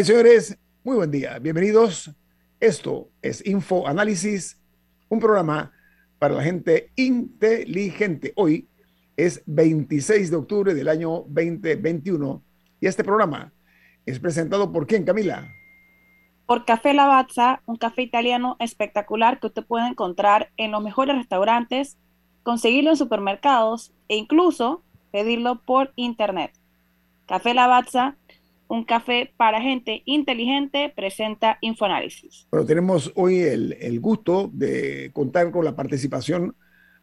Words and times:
Señores, 0.00 0.58
muy 0.82 0.96
buen 0.96 1.10
día. 1.10 1.38
Bienvenidos. 1.38 2.10
Esto 2.58 3.10
es 3.20 3.46
Info 3.46 3.86
Análisis, 3.86 4.58
un 5.10 5.20
programa 5.20 5.70
para 6.18 6.34
la 6.34 6.42
gente 6.42 6.90
inteligente. 6.96 8.32
Hoy 8.34 8.66
es 9.16 9.42
26 9.44 10.30
de 10.30 10.36
octubre 10.36 10.74
del 10.74 10.88
año 10.88 11.24
2021 11.28 12.42
y 12.80 12.86
este 12.86 13.04
programa 13.04 13.52
es 14.06 14.18
presentado 14.18 14.72
por 14.72 14.86
quién, 14.86 15.04
Camila? 15.04 15.46
Por 16.46 16.64
Café 16.64 16.94
Lavazza, 16.94 17.62
un 17.66 17.76
café 17.76 18.02
italiano 18.02 18.56
espectacular 18.60 19.38
que 19.38 19.48
usted 19.48 19.64
puede 19.64 19.86
encontrar 19.86 20.50
en 20.56 20.72
los 20.72 20.82
mejores 20.82 21.16
restaurantes, 21.16 21.98
conseguirlo 22.42 22.90
en 22.90 22.96
supermercados 22.96 23.92
e 24.08 24.16
incluso 24.16 24.82
pedirlo 25.12 25.60
por 25.60 25.92
internet. 25.96 26.52
Café 27.26 27.54
Lavazza 27.54 28.16
un 28.72 28.84
café 28.84 29.34
para 29.36 29.60
gente 29.60 30.02
inteligente, 30.06 30.90
presenta 30.96 31.58
Infoanálisis. 31.60 32.46
Bueno, 32.50 32.64
tenemos 32.64 33.12
hoy 33.16 33.40
el, 33.40 34.00
gusto 34.00 34.48
de 34.50 35.10
contar 35.12 35.50
con 35.50 35.66
la 35.66 35.76
participación 35.76 36.56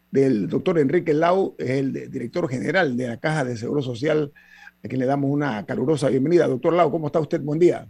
del 0.09 0.49
doctor 0.49 0.79
Enrique 0.79 1.13
Lau, 1.13 1.53
el 1.59 2.09
director 2.09 2.49
general 2.49 2.97
de 2.97 3.09
la 3.09 3.17
Caja 3.17 3.43
de 3.43 3.55
Seguro 3.55 3.83
Social, 3.83 4.31
a 4.83 4.87
quien 4.87 4.99
le 4.99 5.05
damos 5.05 5.29
una 5.29 5.63
calurosa 5.67 6.09
bienvenida. 6.09 6.47
Doctor 6.47 6.73
Lau, 6.73 6.89
¿cómo 6.89 7.05
está 7.05 7.19
usted? 7.19 7.39
Buen 7.39 7.59
día. 7.59 7.87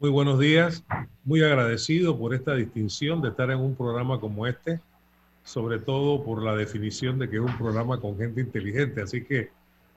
Muy 0.00 0.10
buenos 0.10 0.40
días, 0.40 0.84
muy 1.22 1.44
agradecido 1.44 2.18
por 2.18 2.34
esta 2.34 2.56
distinción 2.56 3.22
de 3.22 3.28
estar 3.28 3.52
en 3.52 3.60
un 3.60 3.76
programa 3.76 4.18
como 4.18 4.48
este, 4.48 4.80
sobre 5.44 5.78
todo 5.78 6.24
por 6.24 6.42
la 6.42 6.56
definición 6.56 7.20
de 7.20 7.30
que 7.30 7.36
es 7.36 7.42
un 7.42 7.56
programa 7.56 8.00
con 8.00 8.18
gente 8.18 8.40
inteligente. 8.40 9.00
Así 9.00 9.22
que, 9.22 9.50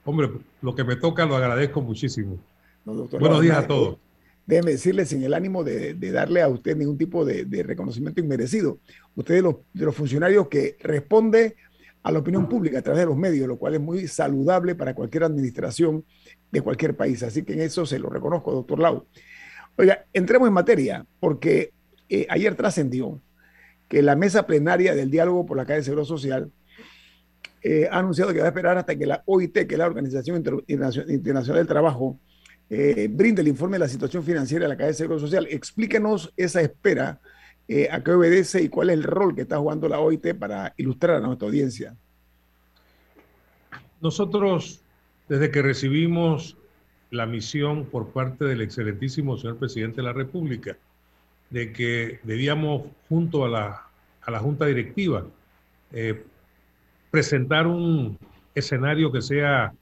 hombre, 0.04 0.30
lo 0.62 0.76
que 0.76 0.84
me 0.84 0.94
toca 0.94 1.26
lo 1.26 1.34
agradezco 1.34 1.82
muchísimo. 1.82 2.38
Buenos 2.84 3.40
días 3.40 3.58
a 3.58 3.66
todos. 3.66 3.98
Déjeme 4.46 4.72
decirle, 4.72 5.06
sin 5.06 5.22
el 5.22 5.32
ánimo 5.32 5.64
de, 5.64 5.94
darle 5.94 6.42
a 6.42 6.48
usted 6.48 6.76
ningún 6.76 6.98
tipo 6.98 7.24
de, 7.24 7.62
reconocimiento 7.62 8.20
inmerecido, 8.20 8.78
usted 9.14 9.36
es 9.36 9.42
los, 9.42 9.56
de 9.72 9.86
los 9.86 9.94
funcionarios 9.94 10.48
que 10.48 10.76
responde 10.80 11.56
a 12.02 12.12
la 12.12 12.18
opinión 12.18 12.46
pública 12.46 12.80
a 12.80 12.82
través 12.82 13.00
de 13.00 13.06
los 13.06 13.16
medios, 13.16 13.48
lo 13.48 13.56
cual 13.56 13.74
es 13.74 13.80
muy 13.80 14.06
saludable 14.06 14.74
para 14.74 14.94
cualquier 14.94 15.24
administración 15.24 16.04
de 16.52 16.60
cualquier 16.60 16.94
país. 16.94 17.22
Así 17.22 17.42
que 17.42 17.54
en 17.54 17.62
eso 17.62 17.86
se 17.86 17.98
lo 17.98 18.10
reconozco, 18.10 18.52
doctor 18.52 18.78
Lau. 18.78 19.06
Oiga, 19.76 20.04
entremos 20.12 20.46
en 20.46 20.52
materia, 20.52 21.06
porque 21.18 21.72
eh, 22.10 22.26
ayer 22.28 22.54
trascendió 22.54 23.22
que 23.88 24.02
la 24.02 24.16
mesa 24.16 24.46
plenaria 24.46 24.94
del 24.94 25.10
diálogo 25.10 25.46
por 25.46 25.56
la 25.56 25.64
calle 25.64 25.78
de 25.78 25.84
Seguro 25.84 26.04
Social 26.04 26.52
eh, 27.62 27.88
ha 27.90 28.00
anunciado 28.00 28.34
que 28.34 28.40
va 28.40 28.44
a 28.44 28.48
esperar 28.48 28.76
hasta 28.76 28.94
que 28.94 29.06
la 29.06 29.22
OIT, 29.24 29.54
que 29.54 29.74
es 29.74 29.78
la 29.78 29.86
Organización 29.86 30.36
Internacional 30.66 31.60
del 31.60 31.66
Trabajo, 31.66 32.20
eh, 32.70 33.08
brinde 33.10 33.42
el 33.42 33.48
informe 33.48 33.76
de 33.76 33.80
la 33.80 33.88
situación 33.88 34.24
financiera 34.24 34.64
de 34.64 34.68
la 34.68 34.76
Caja 34.76 34.88
de 34.88 34.94
Seguro 34.94 35.18
Social. 35.18 35.46
Explíquenos 35.50 36.32
esa 36.36 36.60
espera, 36.60 37.20
eh, 37.68 37.88
a 37.90 38.02
qué 38.02 38.12
obedece 38.12 38.62
y 38.62 38.68
cuál 38.68 38.90
es 38.90 38.94
el 38.94 39.02
rol 39.02 39.34
que 39.34 39.42
está 39.42 39.58
jugando 39.58 39.88
la 39.88 40.00
OIT 40.00 40.34
para 40.34 40.74
ilustrar 40.76 41.16
a 41.16 41.20
nuestra 41.20 41.46
audiencia. 41.46 41.96
Nosotros, 44.00 44.82
desde 45.28 45.50
que 45.50 45.62
recibimos 45.62 46.58
la 47.10 47.26
misión 47.26 47.86
por 47.86 48.08
parte 48.08 48.44
del 48.44 48.60
excelentísimo 48.60 49.38
señor 49.38 49.56
presidente 49.56 49.96
de 49.96 50.02
la 50.02 50.12
República, 50.12 50.76
de 51.48 51.72
que 51.72 52.18
debíamos, 52.24 52.82
junto 53.08 53.44
a 53.44 53.48
la, 53.48 53.86
a 54.20 54.30
la 54.30 54.40
Junta 54.40 54.66
Directiva, 54.66 55.24
eh, 55.92 56.22
presentar 57.10 57.66
un 57.66 58.18
escenario 58.54 59.12
que 59.12 59.22
sea 59.22 59.72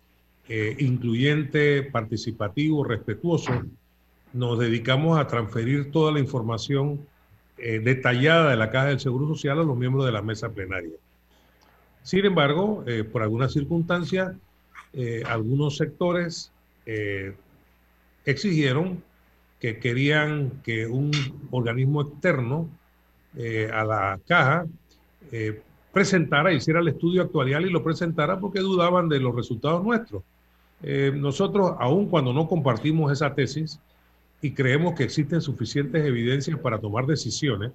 eh, 0.49 0.77
incluyente, 0.81 1.85
participativo, 1.85 2.83
respetuoso, 2.83 3.63
nos 4.33 4.59
dedicamos 4.59 5.19
a 5.19 5.27
transferir 5.27 5.93
toda 5.93 6.13
la 6.13 6.19
información 6.19 7.07
eh, 7.59 7.79
detallada 7.79 8.51
de 8.51 8.57
la 8.57 8.71
Caja 8.71 8.87
del 8.87 9.01
Seguro 9.01 9.29
Social 9.29 9.61
a 9.61 9.63
los 9.63 9.77
miembros 9.77 10.05
de 10.05 10.13
la 10.13 10.21
mesa 10.21 10.51
plenaria. 10.51 10.97
Sin 12.03 12.25
embargo, 12.25 12.83
eh, 12.87 13.05
por 13.05 13.23
algunas 13.23 13.53
circunstancias, 13.53 14.35
algunos 15.25 15.79
sectores 15.79 16.53
exigieron 18.27 19.03
que 19.59 19.79
querían 19.79 20.61
que 20.63 20.87
un 20.87 21.11
organismo 21.51 22.03
externo 22.03 22.69
a 23.73 23.85
la 23.85 24.21
caja 24.27 24.67
presentara, 25.93 26.53
hiciera 26.53 26.81
el 26.81 26.89
estudio 26.89 27.23
actuarial 27.23 27.65
y 27.65 27.71
lo 27.71 27.83
presentara 27.83 28.39
porque 28.39 28.61
dudaban 28.61 29.09
de 29.09 29.21
los 29.21 29.35
resultados 29.35 29.83
nuestros. 29.85 30.23
Eh, 30.83 31.13
nosotros, 31.15 31.75
aun 31.79 32.09
cuando 32.09 32.33
no 32.33 32.49
compartimos 32.49 33.13
esa 33.13 33.35
tesis 33.35 33.79
y 34.41 34.53
creemos 34.53 34.95
que 34.95 35.05
existen 35.05 35.41
suficientes 35.41 36.05
evidencias 36.05 36.59
para 36.59 36.79
tomar 36.79 37.07
decisiones, 37.07 37.73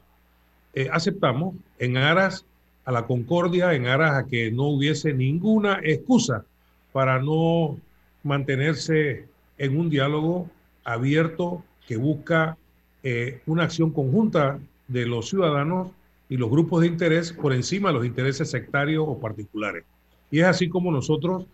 eh, 0.73 0.89
aceptamos 0.91 1.55
en 1.79 1.97
aras 1.97 2.45
a 2.83 2.91
la 2.91 3.05
concordia, 3.05 3.73
en 3.73 3.87
aras 3.87 4.15
a 4.15 4.27
que 4.27 4.51
no 4.51 4.63
hubiese 4.63 5.13
ninguna 5.13 5.79
excusa 5.83 6.45
para 6.91 7.21
no 7.21 7.77
mantenerse 8.23 9.25
en 9.57 9.79
un 9.79 9.89
diálogo 9.89 10.49
abierto 10.83 11.63
que 11.87 11.97
busca 11.97 12.57
eh, 13.03 13.41
una 13.45 13.63
acción 13.63 13.91
conjunta 13.91 14.59
de 14.87 15.05
los 15.05 15.29
ciudadanos 15.29 15.91
y 16.29 16.37
los 16.37 16.49
grupos 16.49 16.81
de 16.81 16.87
interés 16.87 17.31
por 17.31 17.53
encima 17.53 17.89
de 17.89 17.95
los 17.95 18.05
intereses 18.05 18.49
sectarios 18.49 19.05
o 19.07 19.17
particulares. 19.17 19.85
Y 20.29 20.39
es 20.39 20.45
así 20.45 20.67
como 20.67 20.91
nosotros 20.91 21.45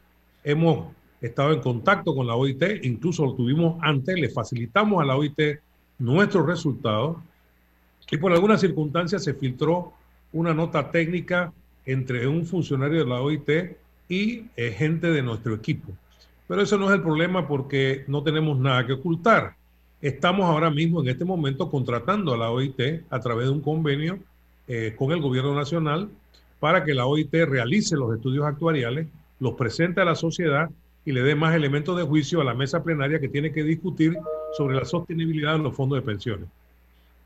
hemos 0.44 0.88
estado 1.24 1.54
en 1.54 1.62
contacto 1.62 2.14
con 2.14 2.28
la 2.28 2.36
OIT, 2.36 2.84
incluso 2.84 3.25
lo 3.25 3.34
tuvimos 3.34 3.78
antes, 3.81 4.16
le 4.16 4.30
facilitamos 4.30 5.02
a 5.02 5.06
la 5.06 5.16
OIT 5.16 5.40
nuestros 6.00 6.46
resultados 6.46 7.18
y 8.12 8.18
por 8.18 8.34
algunas 8.34 8.60
circunstancias 8.60 9.24
se 9.24 9.34
filtró 9.34 9.94
una 10.34 10.54
nota 10.54 10.92
técnica 10.92 11.54
entre 11.86 12.28
un 12.28 12.46
funcionario 12.46 13.00
de 13.00 13.10
la 13.10 13.22
OIT 13.22 13.50
y 14.10 14.46
eh, 14.58 14.72
gente 14.72 15.12
de 15.12 15.24
nuestro 15.24 15.56
equipo. 15.56 15.94
Pero 16.48 16.62
eso 16.62 16.78
no 16.78 16.90
es 16.90 16.96
el 16.96 17.02
problema 17.02 17.48
porque 17.48 18.04
no 18.08 18.22
tenemos 18.22 18.60
nada 18.60 18.86
que 18.86 18.94
ocultar. 18.94 19.56
Estamos 20.02 20.46
ahora 20.46 20.70
mismo, 20.70 21.02
en 21.02 21.08
este 21.08 21.24
momento, 21.24 21.70
contratando 21.72 22.34
a 22.34 22.38
la 22.38 22.52
OIT 22.52 23.06
a 23.10 23.20
través 23.22 23.46
de 23.46 23.54
un 23.54 23.62
convenio 23.62 24.20
eh, 24.68 24.94
con 24.98 25.14
el 25.14 25.22
gobierno 25.22 25.56
nacional 25.56 26.10
para 26.60 26.84
que 26.84 26.94
la 26.94 27.06
OIT 27.06 27.34
realice 27.48 27.96
los 27.96 28.14
estudios 28.14 28.46
actuariales, 28.46 29.08
los 29.40 29.54
presente 29.54 30.02
a 30.02 30.06
la 30.06 30.16
sociedad 30.16 30.70
y 31.05 31.11
le 31.11 31.21
dé 31.21 31.35
más 31.35 31.55
elementos 31.55 31.97
de 31.97 32.03
juicio 32.03 32.41
a 32.41 32.44
la 32.44 32.53
mesa 32.53 32.83
plenaria 32.83 33.19
que 33.19 33.27
tiene 33.27 33.51
que 33.51 33.63
discutir 33.63 34.17
sobre 34.57 34.75
la 34.75 34.85
sostenibilidad 34.85 35.53
de 35.53 35.59
los 35.59 35.75
fondos 35.75 35.97
de 35.97 36.05
pensiones. 36.05 36.47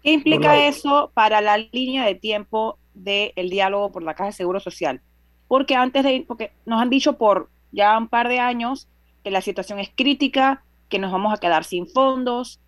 ¿Qué 0.04 0.12
implica 0.12 0.68
eso 0.68 1.12
para 1.14 1.42
la 1.42 1.58
línea 1.58 2.06
de 2.06 2.16
tiempo 2.16 2.78
del 2.94 3.50
diálogo 3.50 3.92
por 3.92 4.04
la 4.04 4.14
Caja 4.14 4.28
de 4.28 4.34
Seguro 4.34 4.60
Social? 4.60 5.02
Porque 5.48 5.76
antes 5.76 6.04
de, 6.04 6.24
porque 6.28 6.52
nos 6.66 6.82
han 6.82 6.90
dicho 6.90 7.18
por 7.18 7.50
ya 7.72 7.98
un 7.98 8.08
par 8.08 8.28
de 8.30 8.40
años 8.40 8.88
que 9.24 9.32
la 9.32 9.42
situación 9.42 9.80
es 9.80 9.90
crítica, 9.94 10.64
que 10.90 11.00
nos 11.00 11.12
vamos 11.12 11.34
a 11.34 11.38
quedar 11.38 11.64
sin 11.64 11.88
fondos. 11.88 12.60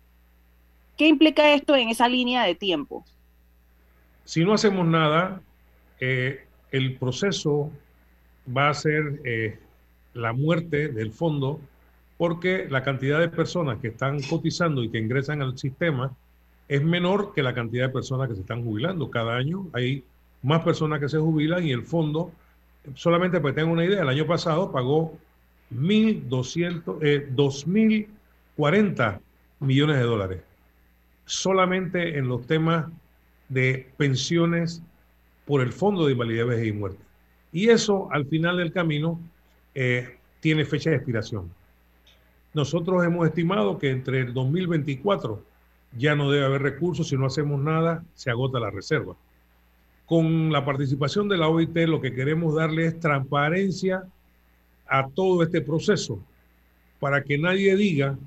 ¿Qué 0.96 1.08
implica 1.08 1.54
esto 1.54 1.74
en 1.74 1.88
esa 1.88 2.08
línea 2.08 2.44
de 2.44 2.54
tiempo? 2.54 3.04
Si 4.24 4.44
no 4.44 4.52
hacemos 4.52 4.86
nada, 4.86 5.40
eh, 5.98 6.44
el 6.70 6.96
proceso 6.96 7.70
va 8.54 8.68
a 8.68 8.74
ser 8.74 9.20
eh, 9.24 9.58
la 10.14 10.32
muerte 10.32 10.88
del 10.88 11.12
fondo 11.12 11.60
porque 12.18 12.66
la 12.68 12.82
cantidad 12.82 13.18
de 13.18 13.28
personas 13.28 13.78
que 13.78 13.88
están 13.88 14.20
cotizando 14.22 14.82
y 14.82 14.90
que 14.90 14.98
ingresan 14.98 15.40
al 15.40 15.56
sistema 15.56 16.14
es 16.68 16.82
menor 16.82 17.32
que 17.34 17.42
la 17.42 17.54
cantidad 17.54 17.86
de 17.86 17.92
personas 17.92 18.28
que 18.28 18.34
se 18.34 18.42
están 18.42 18.62
jubilando. 18.62 19.10
Cada 19.10 19.36
año 19.36 19.68
hay 19.72 20.04
más 20.42 20.62
personas 20.62 21.00
que 21.00 21.08
se 21.08 21.18
jubilan 21.18 21.66
y 21.66 21.72
el 21.72 21.82
fondo, 21.82 22.30
solamente 22.94 23.40
para 23.40 23.54
que 23.54 23.60
tengan 23.60 23.72
una 23.72 23.84
idea, 23.84 24.02
el 24.02 24.08
año 24.08 24.26
pasado 24.26 24.70
pagó 24.70 25.18
1.200, 25.74 26.98
eh, 27.00 27.28
2.040 27.34 29.20
millones 29.60 29.96
de 29.96 30.02
dólares, 30.02 30.42
solamente 31.24 32.18
en 32.18 32.28
los 32.28 32.46
temas 32.46 32.86
de 33.48 33.88
pensiones 33.96 34.82
por 35.46 35.60
el 35.60 35.72
Fondo 35.72 36.06
de 36.06 36.12
Invalidez, 36.12 36.46
Vejez 36.46 36.66
y 36.68 36.72
Muerte. 36.72 37.02
Y 37.52 37.68
eso, 37.70 38.08
al 38.12 38.26
final 38.26 38.58
del 38.58 38.72
camino, 38.72 39.18
eh, 39.74 40.16
tiene 40.40 40.64
fecha 40.64 40.90
de 40.90 40.96
expiración. 40.96 41.50
Nosotros 42.52 43.04
hemos 43.04 43.26
estimado 43.26 43.78
que 43.78 43.90
entre 43.90 44.20
el 44.20 44.34
2024 44.34 45.42
ya 45.96 46.14
no 46.14 46.30
debe 46.30 46.46
haber 46.46 46.62
recursos, 46.62 47.08
si 47.08 47.16
no 47.16 47.26
hacemos 47.26 47.60
nada, 47.60 48.04
se 48.14 48.30
agota 48.30 48.58
la 48.58 48.70
reserva. 48.70 49.14
Con 50.06 50.50
la 50.50 50.64
participación 50.64 51.28
de 51.28 51.36
la 51.36 51.48
OIT, 51.48 51.76
lo 51.86 52.00
que 52.00 52.12
queremos 52.12 52.54
darle 52.54 52.86
es 52.86 52.98
transparencia 52.98 54.04
a 54.86 55.08
todo 55.08 55.42
este 55.42 55.60
proceso 55.60 56.20
para 56.98 57.22
que 57.22 57.38
nadie 57.38 57.76
diga 57.76 58.18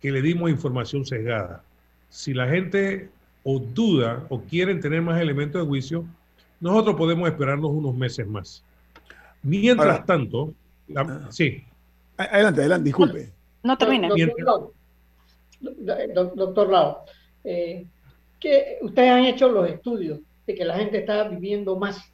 que 0.00 0.12
le 0.12 0.22
dimos 0.22 0.50
información 0.50 1.04
sesgada. 1.04 1.62
Si 2.08 2.32
la 2.32 2.48
gente 2.48 3.10
o 3.42 3.58
duda 3.58 4.26
o 4.28 4.40
quieren 4.42 4.80
tener 4.80 5.02
más 5.02 5.20
elementos 5.20 5.60
de 5.60 5.66
juicio, 5.66 6.04
nosotros 6.60 6.96
podemos 6.96 7.28
esperarnos 7.28 7.70
unos 7.70 7.94
meses 7.94 8.26
más. 8.26 8.64
Mientras 9.42 10.06
tanto, 10.06 10.52
ah. 10.96 11.26
sí. 11.30 11.64
Adelante, 12.16 12.60
adelante, 12.60 12.84
disculpe. 12.84 13.32
No, 13.62 13.76
termine. 13.76 14.08
Doctor 15.60 16.70
Lau, 16.70 16.98
eh, 17.44 17.86
que 18.38 18.78
ustedes 18.82 19.10
han 19.10 19.24
hecho 19.24 19.48
los 19.48 19.68
estudios 19.68 20.20
de 20.46 20.54
que 20.54 20.64
la 20.64 20.76
gente 20.76 20.98
está 20.98 21.28
viviendo 21.28 21.76
más 21.76 22.12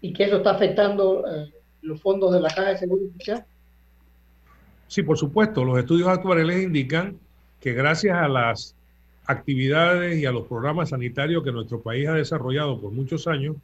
y 0.00 0.12
que 0.12 0.24
eso 0.24 0.38
está 0.38 0.52
afectando 0.52 1.24
eh, 1.26 1.52
los 1.82 2.00
fondos 2.00 2.32
de 2.32 2.40
la 2.40 2.48
Caja 2.48 2.70
de 2.70 2.78
Seguro 2.78 3.02
Social? 3.16 3.44
Sí, 4.88 5.02
por 5.02 5.16
supuesto. 5.16 5.64
Los 5.64 5.78
estudios 5.78 6.08
actuales 6.08 6.62
indican 6.62 7.18
que 7.60 7.72
gracias 7.72 8.16
a 8.16 8.28
las 8.28 8.74
actividades 9.26 10.18
y 10.18 10.26
a 10.26 10.32
los 10.32 10.46
programas 10.46 10.90
sanitarios 10.90 11.44
que 11.44 11.52
nuestro 11.52 11.80
país 11.80 12.08
ha 12.08 12.14
desarrollado 12.14 12.80
por 12.80 12.92
muchos 12.92 13.26
años, 13.26 13.56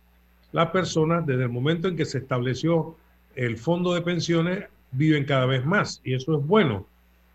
las 0.53 0.71
personas 0.71 1.27
desde 1.27 1.43
el 1.43 1.49
momento 1.49 1.89
en 1.89 1.97
que 1.97 2.05
se 2.05 2.19
estableció 2.19 2.97
el 3.35 3.57
fondo 3.57 3.95
de 3.95 4.03
pensiones 4.03 4.65
viven 4.91 5.25
cada 5.25 5.47
vez 5.47 5.65
más 5.65 6.01
y 6.05 6.15
eso 6.15 6.39
es 6.39 6.47
bueno 6.47 6.87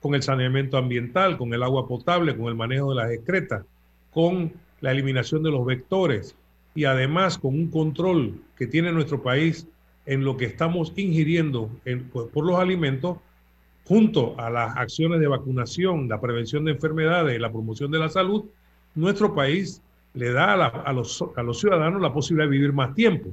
con 0.02 0.16
el 0.16 0.24
saneamiento 0.24 0.78
ambiental, 0.78 1.38
con 1.38 1.54
el 1.54 1.64
agua 1.64 1.88
potable, 1.88 2.36
con 2.36 2.48
el 2.48 2.56
manejo 2.56 2.90
de 2.90 2.96
las 2.96 3.12
excretas, 3.12 3.64
con 4.12 4.52
la 4.82 4.92
eliminación 4.92 5.44
de 5.44 5.52
los 5.52 5.66
vectores 5.66 6.36
y 6.76 6.84
además 6.84 7.38
con 7.38 7.54
un 7.54 7.70
control 7.70 8.42
que 8.58 8.68
tiene 8.68 8.92
nuestro 8.92 9.24
país 9.24 9.66
en 10.06 10.26
lo 10.26 10.36
que 10.36 10.46
estamos 10.46 10.92
ingiriendo 10.98 11.70
por 12.34 12.46
los 12.46 12.60
alimentos, 12.60 13.18
junto 13.86 14.38
a 14.38 14.50
las 14.50 14.76
acciones 14.76 15.22
de 15.22 15.28
vacunación, 15.28 16.10
la 16.10 16.20
prevención 16.20 16.66
de 16.66 16.72
enfermedades 16.72 17.40
la 17.40 17.52
promoción 17.52 17.90
de 17.92 18.00
la 18.00 18.10
salud, 18.10 18.46
nuestro 18.96 19.34
país 19.34 19.82
le 20.14 20.32
da 20.32 20.54
a, 20.54 20.68
a 20.68 20.94
los 20.94 21.60
ciudadanos 21.60 22.02
la 22.02 22.14
posibilidad 22.14 22.50
de 22.50 22.58
vivir 22.58 22.74
más 22.74 22.94
tiempo. 22.94 23.30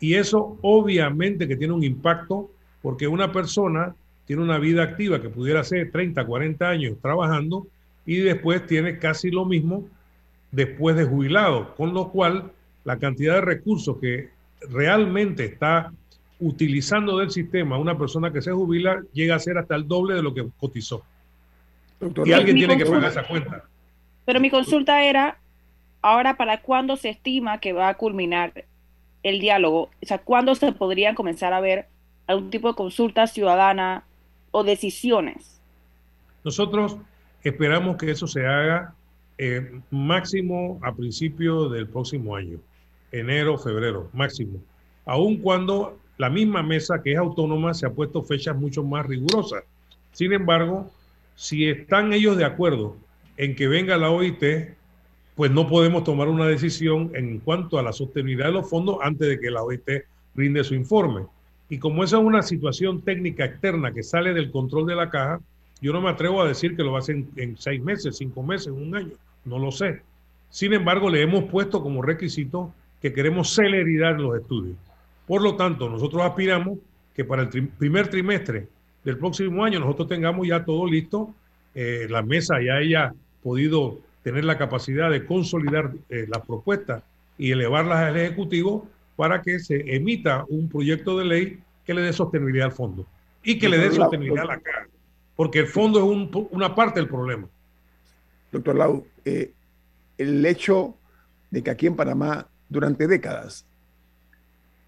Y 0.00 0.14
eso 0.14 0.58
obviamente 0.62 1.46
que 1.46 1.56
tiene 1.56 1.74
un 1.74 1.84
impacto 1.84 2.50
porque 2.82 3.06
una 3.06 3.32
persona 3.32 3.94
tiene 4.26 4.42
una 4.42 4.58
vida 4.58 4.82
activa 4.82 5.20
que 5.20 5.28
pudiera 5.28 5.62
ser 5.62 5.90
30, 5.90 6.24
40 6.24 6.68
años 6.68 6.96
trabajando 7.02 7.66
y 8.06 8.16
después 8.18 8.66
tiene 8.66 8.98
casi 8.98 9.30
lo 9.30 9.44
mismo 9.44 9.84
después 10.50 10.96
de 10.96 11.04
jubilado, 11.04 11.74
con 11.74 11.94
lo 11.94 12.10
cual 12.10 12.50
la 12.84 12.98
cantidad 12.98 13.34
de 13.34 13.40
recursos 13.42 13.98
que 13.98 14.30
realmente 14.68 15.44
está 15.44 15.92
utilizando 16.38 17.18
del 17.18 17.30
sistema 17.30 17.78
una 17.78 17.98
persona 17.98 18.32
que 18.32 18.40
se 18.40 18.50
jubila 18.50 19.02
llega 19.12 19.34
a 19.34 19.38
ser 19.38 19.58
hasta 19.58 19.76
el 19.76 19.86
doble 19.86 20.14
de 20.14 20.22
lo 20.22 20.32
que 20.32 20.46
cotizó. 20.58 21.04
y 22.24 22.32
alguien 22.32 22.56
tiene 22.56 22.78
que 22.78 22.86
pagar 22.86 23.10
esa 23.10 23.26
cuenta. 23.26 23.64
Pero 24.24 24.40
mi 24.40 24.48
consulta 24.48 25.04
era, 25.04 25.38
ahora 26.02 26.36
para 26.36 26.62
cuándo 26.62 26.96
se 26.96 27.10
estima 27.10 27.58
que 27.58 27.72
va 27.72 27.88
a 27.90 27.96
culminar 27.96 28.64
el 29.22 29.40
diálogo, 29.40 29.90
o 30.02 30.06
sea, 30.06 30.18
cuándo 30.18 30.54
se 30.54 30.72
podrían 30.72 31.14
comenzar 31.14 31.52
a 31.52 31.60
ver 31.60 31.86
algún 32.26 32.50
tipo 32.50 32.68
de 32.68 32.74
consulta 32.74 33.26
ciudadana 33.26 34.04
o 34.50 34.64
decisiones. 34.64 35.60
Nosotros 36.44 36.96
esperamos 37.42 37.96
que 37.96 38.10
eso 38.10 38.26
se 38.26 38.46
haga 38.46 38.94
eh, 39.38 39.80
máximo 39.90 40.78
a 40.82 40.94
principios 40.94 41.70
del 41.72 41.88
próximo 41.88 42.36
año 42.36 42.58
enero, 43.12 43.58
febrero, 43.58 44.08
máximo. 44.12 44.60
Aun 45.04 45.38
cuando 45.38 45.98
la 46.18 46.30
misma 46.30 46.62
mesa 46.62 47.02
que 47.02 47.12
es 47.12 47.18
autónoma 47.18 47.74
se 47.74 47.86
ha 47.86 47.90
puesto 47.90 48.22
fechas 48.22 48.56
mucho 48.56 48.84
más 48.84 49.06
rigurosas. 49.06 49.64
Sin 50.12 50.32
embargo, 50.32 50.90
si 51.34 51.68
están 51.68 52.12
ellos 52.12 52.36
de 52.36 52.44
acuerdo 52.44 52.96
en 53.36 53.54
que 53.54 53.68
venga 53.68 53.96
la 53.96 54.10
OIT, 54.10 54.42
pues 55.40 55.50
no 55.50 55.66
podemos 55.66 56.04
tomar 56.04 56.28
una 56.28 56.46
decisión 56.46 57.12
en 57.14 57.38
cuanto 57.38 57.78
a 57.78 57.82
la 57.82 57.94
sostenibilidad 57.94 58.48
de 58.48 58.52
los 58.52 58.68
fondos 58.68 58.98
antes 59.00 59.26
de 59.26 59.40
que 59.40 59.50
la 59.50 59.62
OIT 59.62 59.88
rinde 60.34 60.62
su 60.64 60.74
informe. 60.74 61.22
Y 61.70 61.78
como 61.78 62.04
esa 62.04 62.18
es 62.18 62.22
una 62.22 62.42
situación 62.42 63.00
técnica 63.00 63.46
externa 63.46 63.90
que 63.90 64.02
sale 64.02 64.34
del 64.34 64.50
control 64.50 64.84
de 64.84 64.96
la 64.96 65.08
caja, 65.08 65.40
yo 65.80 65.94
no 65.94 66.02
me 66.02 66.10
atrevo 66.10 66.42
a 66.42 66.46
decir 66.46 66.76
que 66.76 66.82
lo 66.82 66.92
va 66.92 66.98
a 66.98 67.00
hacer 67.00 67.24
en, 67.36 67.56
seis 67.56 67.82
meses, 67.82 68.18
cinco 68.18 68.42
meses, 68.42 68.66
un 68.66 68.94
año, 68.94 69.14
no 69.46 69.58
lo 69.58 69.72
sé. 69.72 70.02
Sin 70.50 70.74
embargo, 70.74 71.08
le 71.08 71.22
hemos 71.22 71.44
puesto 71.44 71.82
como 71.82 72.02
requisito 72.02 72.74
que 73.00 73.14
queremos 73.14 73.54
celeridad 73.54 74.10
en 74.16 74.22
los 74.24 74.38
estudios. 74.38 74.76
Por 75.26 75.40
lo 75.40 75.56
tanto, 75.56 75.88
nosotros 75.88 76.22
aspiramos 76.22 76.76
que 77.14 77.24
para 77.24 77.44
el 77.44 77.68
primer 77.78 78.08
trimestre 78.08 78.68
del 79.04 79.16
próximo 79.16 79.64
año 79.64 79.80
nosotros 79.80 80.06
tengamos 80.06 80.46
ya 80.46 80.66
todo 80.66 80.86
listo, 80.86 81.34
eh, 81.74 82.08
la 82.10 82.20
mesa 82.20 82.60
ya 82.60 82.74
haya 82.74 83.14
podido 83.42 84.00
tener 84.22 84.44
la 84.44 84.58
capacidad 84.58 85.10
de 85.10 85.24
consolidar 85.24 85.92
eh, 86.08 86.26
las 86.28 86.44
propuestas 86.46 87.02
y 87.38 87.52
elevarlas 87.52 87.98
al 87.98 88.16
Ejecutivo 88.16 88.88
para 89.16 89.42
que 89.42 89.58
se 89.58 89.94
emita 89.94 90.44
un 90.48 90.68
proyecto 90.68 91.18
de 91.18 91.24
ley 91.24 91.58
que 91.84 91.94
le 91.94 92.02
dé 92.02 92.12
sostenibilidad 92.12 92.66
al 92.66 92.72
fondo 92.72 93.06
y 93.42 93.58
que 93.58 93.68
le 93.68 93.78
dé 93.78 93.90
sostenibilidad 93.90 94.44
a 94.44 94.56
la 94.56 94.60
cara, 94.60 94.88
porque 95.36 95.60
el 95.60 95.66
fondo 95.66 95.98
es 95.98 96.46
una 96.50 96.74
parte 96.74 97.00
del 97.00 97.08
problema. 97.08 97.48
Doctor 98.52 98.76
Lau, 98.76 99.06
eh, 99.24 99.52
el 100.18 100.44
hecho 100.44 100.96
de 101.50 101.62
que 101.62 101.70
aquí 101.70 101.86
en 101.86 101.96
Panamá 101.96 102.46
durante 102.70 103.06
décadas. 103.06 103.66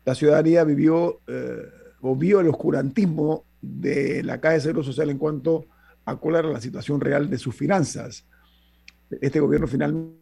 La 0.04 0.14
ciudadanía 0.14 0.64
vivió 0.64 1.20
eh, 1.26 1.62
o 2.00 2.16
vio 2.16 2.40
el 2.40 2.48
oscurantismo 2.48 3.44
de 3.60 4.22
la 4.22 4.40
Caja 4.40 4.54
de 4.54 4.60
Seguro 4.60 4.82
Social 4.82 5.10
en 5.10 5.18
cuanto 5.18 5.66
a 6.04 6.16
cuál 6.16 6.36
era 6.36 6.48
la 6.48 6.60
situación 6.60 7.00
real 7.00 7.28
de 7.28 7.38
sus 7.38 7.54
finanzas. 7.54 8.24
Este 9.20 9.40
gobierno 9.40 9.66
finalmente 9.66 10.21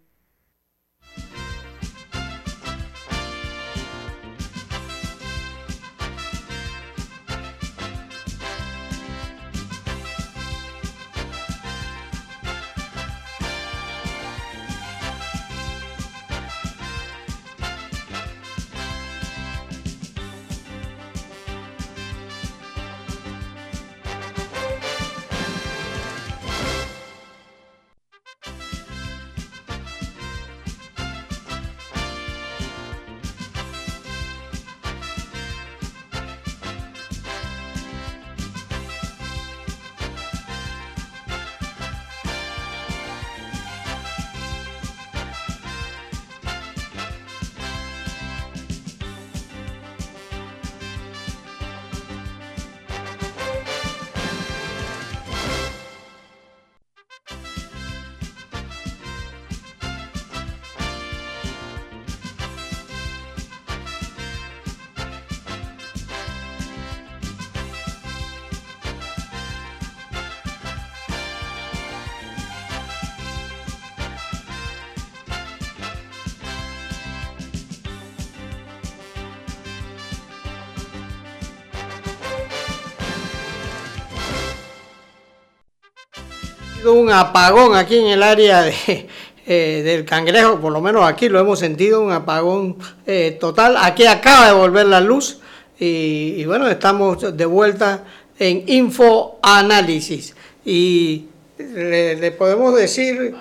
Apagón 87.12 87.76
aquí 87.76 87.98
en 87.98 88.06
el 88.06 88.22
área 88.22 88.62
de, 88.62 89.08
eh, 89.52 89.82
del 89.82 90.04
cangrejo, 90.04 90.60
por 90.60 90.72
lo 90.72 90.80
menos 90.80 91.02
aquí 91.02 91.28
lo 91.28 91.40
hemos 91.40 91.58
sentido, 91.58 92.02
un 92.02 92.12
apagón 92.12 92.76
eh, 93.04 93.36
total. 93.40 93.76
Aquí 93.78 94.06
acaba 94.06 94.46
de 94.46 94.52
volver 94.52 94.86
la 94.86 95.00
luz 95.00 95.40
y, 95.76 96.44
bueno, 96.44 96.68
estamos 96.68 97.36
de 97.36 97.46
vuelta 97.46 98.04
en 98.38 98.62
Info 98.68 99.40
Análisis. 99.42 100.36
Y 100.64 101.24
le, 101.58 102.30
podemos 102.32 102.76
decir 102.76 103.34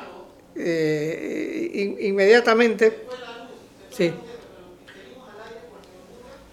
eh, 0.55 1.97
inmediatamente, 1.99 3.05
sí, 3.91 4.11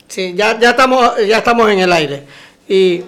sí 0.07 0.35
ya, 0.35 0.59
ya, 0.59 0.71
estamos, 0.71 1.13
ya 1.27 1.39
estamos 1.39 1.71
en 1.71 1.79
el 1.79 1.93
aire. 1.93 2.25
Y 2.69 3.05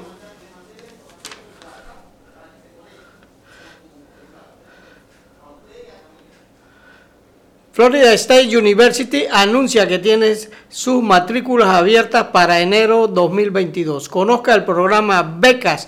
Florida 7.78 8.10
State 8.14 8.58
University 8.58 9.26
anuncia 9.30 9.86
que 9.86 10.00
tiene 10.00 10.36
sus 10.68 11.00
matrículas 11.00 11.68
abiertas 11.68 12.24
para 12.32 12.58
enero 12.58 13.06
2022. 13.06 14.08
Conozca 14.08 14.52
el 14.52 14.64
programa 14.64 15.36
Becas 15.38 15.86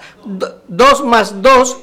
2 0.68 1.04
más 1.04 1.42
2 1.42 1.78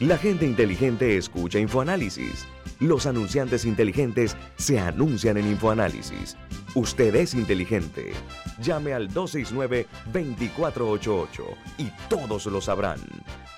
La 0.00 0.18
gente 0.18 0.44
inteligente 0.44 1.16
escucha 1.16 1.60
InfoAnálisis. 1.60 2.44
Los 2.78 3.06
anunciantes 3.06 3.64
inteligentes 3.64 4.36
se 4.56 4.78
anuncian 4.78 5.38
en 5.38 5.46
InfoAnálisis. 5.46 6.36
Usted 6.74 7.14
es 7.14 7.32
inteligente. 7.32 8.12
Llame 8.60 8.92
al 8.92 9.08
269-2488 9.14 11.42
y 11.78 11.90
todos 12.10 12.44
lo 12.44 12.60
sabrán. 12.60 13.00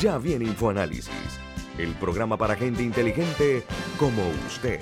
Ya 0.00 0.16
viene 0.16 0.46
InfoAnálisis, 0.46 1.10
el 1.76 1.92
programa 1.96 2.38
para 2.38 2.56
gente 2.56 2.82
inteligente 2.82 3.64
como 3.98 4.22
usted. 4.46 4.80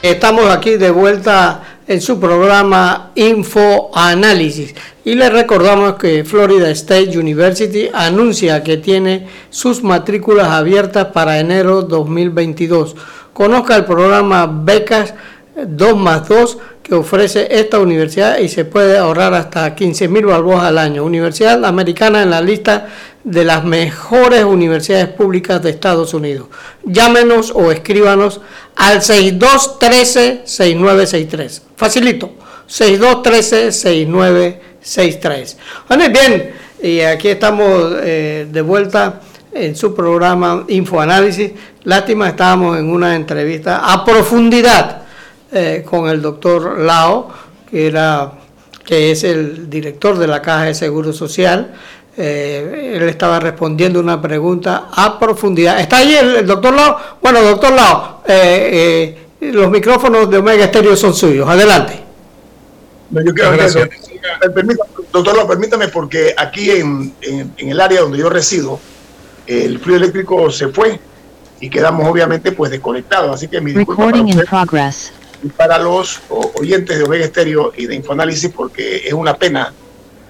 Estamos 0.00 0.48
aquí 0.48 0.78
de 0.78 0.90
vuelta 0.92 1.80
en 1.86 2.00
su 2.00 2.18
programa 2.18 3.12
Info 3.16 3.90
Análisis 3.94 4.74
y 5.08 5.14
les 5.14 5.32
recordamos 5.32 5.94
que 5.94 6.22
Florida 6.22 6.68
State 6.68 7.18
University 7.18 7.88
anuncia 7.94 8.62
que 8.62 8.76
tiene 8.76 9.26
sus 9.48 9.82
matrículas 9.82 10.48
abiertas 10.48 11.06
para 11.14 11.40
enero 11.40 11.80
2022. 11.80 12.94
Conozca 13.32 13.76
el 13.76 13.86
programa 13.86 14.46
Becas 14.46 15.14
2 15.66 15.96
más 15.96 16.28
2 16.28 16.58
que 16.82 16.94
ofrece 16.94 17.48
esta 17.50 17.78
universidad 17.78 18.36
y 18.36 18.50
se 18.50 18.66
puede 18.66 18.98
ahorrar 18.98 19.32
hasta 19.32 19.74
15 19.74 20.08
mil 20.08 20.26
balboas 20.26 20.64
al 20.64 20.76
año. 20.76 21.04
Universidad 21.04 21.64
Americana 21.64 22.22
en 22.22 22.28
la 22.28 22.42
lista 22.42 22.88
de 23.24 23.46
las 23.46 23.64
mejores 23.64 24.44
universidades 24.44 25.08
públicas 25.08 25.62
de 25.62 25.70
Estados 25.70 26.12
Unidos. 26.12 26.48
Llámenos 26.84 27.50
o 27.54 27.72
escríbanos 27.72 28.42
al 28.76 29.00
6213-6963. 29.00 31.62
Facilito, 31.76 32.32
6213-6963. 32.68 34.68
Bueno, 35.86 36.04
bien, 36.08 36.50
y 36.82 37.00
aquí 37.00 37.28
estamos 37.28 37.92
eh, 38.00 38.46
de 38.50 38.62
vuelta 38.62 39.20
en 39.52 39.76
su 39.76 39.94
programa 39.94 40.64
Infoanálisis. 40.68 41.50
Lástima, 41.84 42.28
estábamos 42.28 42.78
en 42.78 42.88
una 42.88 43.14
entrevista 43.14 43.92
a 43.92 44.02
profundidad 44.02 45.02
eh, 45.52 45.84
con 45.88 46.08
el 46.08 46.22
doctor 46.22 46.78
Lao, 46.80 47.28
que, 47.70 47.86
era, 47.86 48.32
que 48.82 49.10
es 49.10 49.24
el 49.24 49.68
director 49.68 50.16
de 50.16 50.26
la 50.26 50.40
Caja 50.40 50.64
de 50.64 50.74
Seguro 50.74 51.12
Social. 51.12 51.74
Eh, 52.16 52.94
él 52.96 53.08
estaba 53.10 53.38
respondiendo 53.38 54.00
una 54.00 54.20
pregunta 54.22 54.88
a 54.90 55.18
profundidad. 55.18 55.78
¿Está 55.80 55.98
ahí 55.98 56.14
el, 56.14 56.46
doctor 56.46 56.74
Lao? 56.74 56.98
Bueno, 57.20 57.42
doctor 57.42 57.72
Lao, 57.74 58.22
los 59.40 59.70
micrófonos 59.70 60.30
de 60.30 60.38
Omega 60.38 60.64
Estéreo 60.64 60.96
son 60.96 61.14
suyos. 61.14 61.46
Adelante. 61.46 62.07
Yo 63.10 63.34
quiero 63.34 63.56
doctor 65.12 65.36
Lao, 65.36 65.48
permítame 65.48 65.88
porque 65.88 66.34
aquí 66.36 66.70
en, 66.70 67.14
el 67.56 67.80
área 67.80 68.02
donde 68.02 68.18
yo 68.18 68.28
resido, 68.28 68.78
el 69.46 69.78
fluido 69.78 70.02
eléctrico 70.02 70.50
se 70.50 70.68
fue 70.68 71.00
y 71.60 71.70
quedamos 71.70 72.06
obviamente 72.08 72.52
pues 72.52 72.70
desconectados. 72.70 73.34
Así 73.34 73.48
que 73.48 73.60
mi 73.60 73.72
disculpa 73.72 74.12
y 75.42 75.48
para 75.48 75.78
los 75.78 76.20
oyentes 76.54 76.98
de 76.98 77.04
Omega 77.04 77.24
Estéreo 77.24 77.72
y 77.76 77.86
de 77.86 77.94
Infoanálisis, 77.94 78.50
porque 78.50 79.06
es 79.06 79.12
una 79.12 79.34
pena 79.34 79.72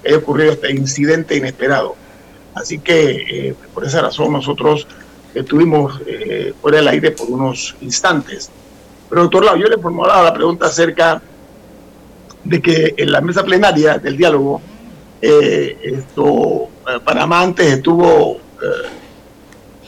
que 0.03 0.09
haya 0.09 0.19
ocurrido 0.19 0.53
este 0.53 0.71
incidente 0.71 1.37
inesperado. 1.37 1.97
Así 2.55 2.79
que 2.79 3.49
eh, 3.49 3.55
por 3.73 3.85
esa 3.85 4.03
razón 4.03 4.33
nosotros 4.33 4.87
estuvimos 5.35 6.01
eh, 6.07 6.53
fuera 6.61 6.79
del 6.79 6.89
aire 6.89 7.13
por 7.13 7.31
unos 7.31 7.77
instantes. 7.81 8.51
Pero 9.09 9.23
doctor 9.23 9.45
Lau, 9.45 9.57
yo 9.57 9.69
le 9.69 9.79
formulaba 9.79 10.25
la 10.25 10.35
pregunta 10.35 10.67
acerca 10.67 11.15
de 11.15 11.21
que 12.62 12.95
en 12.97 13.12
la 13.12 13.21
mesa 13.21 13.45
plenaria 13.45 13.99
del 13.99 14.16
diálogo, 14.16 14.61
eh, 15.21 15.78
esto, 15.83 16.68
Panamá 17.04 17.42
antes 17.42 17.66
estuvo 17.66 18.40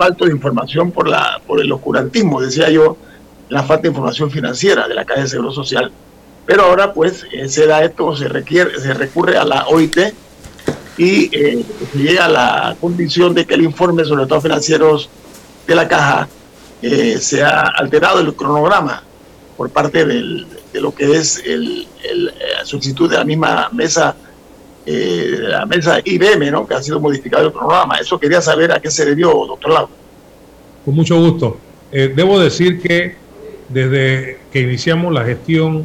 falto 0.01 0.25
de 0.25 0.33
información 0.33 0.91
por, 0.93 1.07
la, 1.07 1.43
por 1.47 1.61
el 1.61 1.71
oscurantismo, 1.71 2.41
decía 2.41 2.71
yo, 2.71 2.97
la 3.51 3.63
falta 3.63 3.83
de 3.83 3.89
información 3.89 4.31
financiera 4.31 4.89
de 4.89 4.95
la 4.95 5.05
Caja 5.05 5.21
de 5.21 5.29
Seguro 5.29 5.53
Social. 5.53 5.93
Pero 6.47 6.63
ahora 6.63 6.95
pues 6.95 7.27
eh, 7.33 7.49
se 7.49 7.67
da 7.67 7.85
esto, 7.85 8.17
se, 8.17 8.27
requiere, 8.27 8.81
se 8.81 8.95
recurre 8.95 9.37
a 9.37 9.45
la 9.45 9.67
OIT 9.69 9.99
y 10.97 11.37
eh, 11.37 11.65
se 11.93 11.99
llega 11.99 12.25
a 12.25 12.29
la 12.29 12.77
condición 12.81 13.35
de 13.35 13.45
que 13.45 13.55
el 13.55 13.63
informe 13.63 14.05
sobre 14.07 14.23
estados 14.23 14.43
financieros 14.43 15.11
de 15.67 15.75
la 15.75 15.87
caja 15.87 16.29
eh, 16.81 17.19
se 17.19 17.43
alterado 17.43 18.21
el 18.21 18.35
cronograma 18.35 19.03
por 19.61 19.69
parte 19.69 20.07
de 20.07 20.81
lo 20.81 20.95
que 20.95 21.13
es 21.13 21.45
el, 21.45 21.87
el 22.03 22.33
solicitud 22.65 23.11
de 23.11 23.19
la 23.19 23.25
misma 23.25 23.69
mesa 23.73 24.17
la 24.87 25.67
mesa 25.67 26.01
IBM, 26.03 26.51
¿no? 26.51 26.67
que 26.67 26.73
ha 26.73 26.83
sido 26.83 26.99
modificado 26.99 27.45
el 27.45 27.53
cronograma. 27.53 27.97
Eso 27.97 28.19
quería 28.19 28.41
saber 28.41 28.73
a 28.73 28.81
qué 28.81 28.91
se 28.91 29.05
debió, 29.05 29.29
doctor 29.29 29.71
Lau. 29.71 29.89
Con 30.83 30.95
mucho 30.95 31.21
gusto. 31.21 31.59
debo 31.93 32.41
decir 32.41 32.81
que 32.81 33.17
desde 33.69 34.39
que 34.51 34.63
iniciamos 34.63 35.13
la 35.13 35.27
gestión 35.27 35.85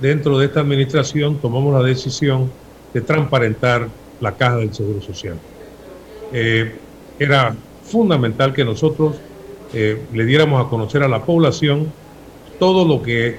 dentro 0.00 0.38
de 0.38 0.46
esta 0.46 0.60
administración, 0.60 1.38
tomamos 1.38 1.74
la 1.74 1.82
decisión 1.82 2.48
de 2.94 3.00
transparentar 3.00 3.88
la 4.20 4.36
caja 4.36 4.58
del 4.58 4.72
Seguro 4.72 5.02
Social. 5.02 5.36
Eh, 6.32 6.76
era 7.18 7.56
fundamental 7.82 8.54
que 8.54 8.64
nosotros 8.64 9.16
eh, 9.74 10.00
le 10.14 10.24
diéramos 10.24 10.64
a 10.64 10.70
conocer 10.70 11.02
a 11.02 11.08
la 11.08 11.24
población 11.24 11.92
todo 12.58 12.86
lo 12.86 13.02
que 13.02 13.36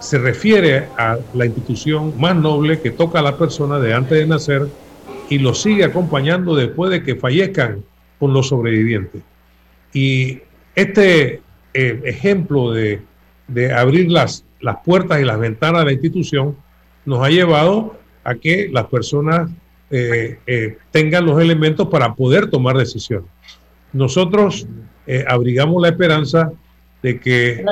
se 0.00 0.18
refiere 0.18 0.86
a 0.96 1.18
la 1.34 1.46
institución 1.46 2.14
más 2.18 2.34
noble 2.34 2.80
que 2.80 2.90
toca 2.90 3.20
a 3.20 3.22
la 3.22 3.36
persona 3.36 3.78
de 3.78 3.92
antes 3.92 4.18
de 4.18 4.26
nacer 4.26 4.66
y 5.28 5.38
lo 5.38 5.54
sigue 5.54 5.84
acompañando 5.84 6.56
después 6.56 6.90
de 6.90 7.02
que 7.02 7.16
fallezcan 7.16 7.84
con 8.18 8.32
los 8.32 8.48
sobrevivientes. 8.48 9.22
Y 9.92 10.40
este 10.74 11.42
eh, 11.74 12.00
ejemplo 12.04 12.72
de, 12.72 13.02
abrir 13.74 14.10
las, 14.10 14.44
las 14.60 14.78
puertas 14.84 15.20
y 15.20 15.24
las 15.24 15.38
ventanas 15.38 15.80
de 15.80 15.86
la 15.86 15.92
institución 15.92 16.56
nos 17.04 17.24
ha 17.24 17.28
llevado 17.28 17.98
a 18.24 18.34
que 18.36 18.68
las 18.72 18.86
personas 18.86 19.50
eh, 19.90 20.38
eh, 20.46 20.78
tengan 20.90 21.26
los 21.26 21.40
elementos 21.40 21.88
para 21.88 22.14
poder 22.14 22.48
tomar 22.48 22.76
decisiones. 22.76 23.28
Nosotros 23.92 24.66
abrigamos 25.26 25.82
la 25.82 25.88
esperanza 25.88 26.52
de 27.02 27.18
que 27.18 27.64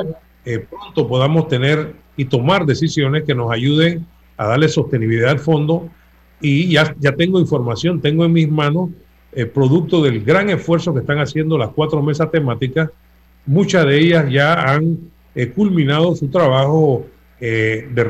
pronto 0.68 1.06
podamos 1.06 1.48
tener 1.48 1.94
y 2.16 2.24
tomar 2.24 2.66
decisiones 2.66 3.24
que 3.24 3.34
nos 3.34 3.50
ayuden 3.50 4.06
a 4.36 4.46
darle 4.46 4.68
sostenibilidad 4.68 5.30
al 5.30 5.38
fondo. 5.38 5.88
Y 6.40 6.70
ya, 6.70 6.94
ya 6.98 7.12
tengo 7.12 7.40
información, 7.40 8.00
tengo 8.00 8.24
en 8.24 8.32
mis 8.32 8.48
manos 8.48 8.90
el 9.32 9.48
producto 9.50 10.02
del 10.02 10.24
gran 10.24 10.48
esfuerzo 10.50 10.94
que 10.94 11.00
están 11.00 11.18
haciendo 11.18 11.58
las 11.58 11.70
cuatro 11.70 12.02
mesas 12.02 12.30
temáticas. 12.30 12.90
Muchas 13.46 13.86
de 13.86 13.98
ellas 13.98 14.30
ya 14.30 14.72
han 14.72 14.98
eh, 15.34 15.48
culminado 15.50 16.14
su 16.16 16.28
trabajo 16.28 17.06
eh, 17.40 17.88
de, 17.92 18.04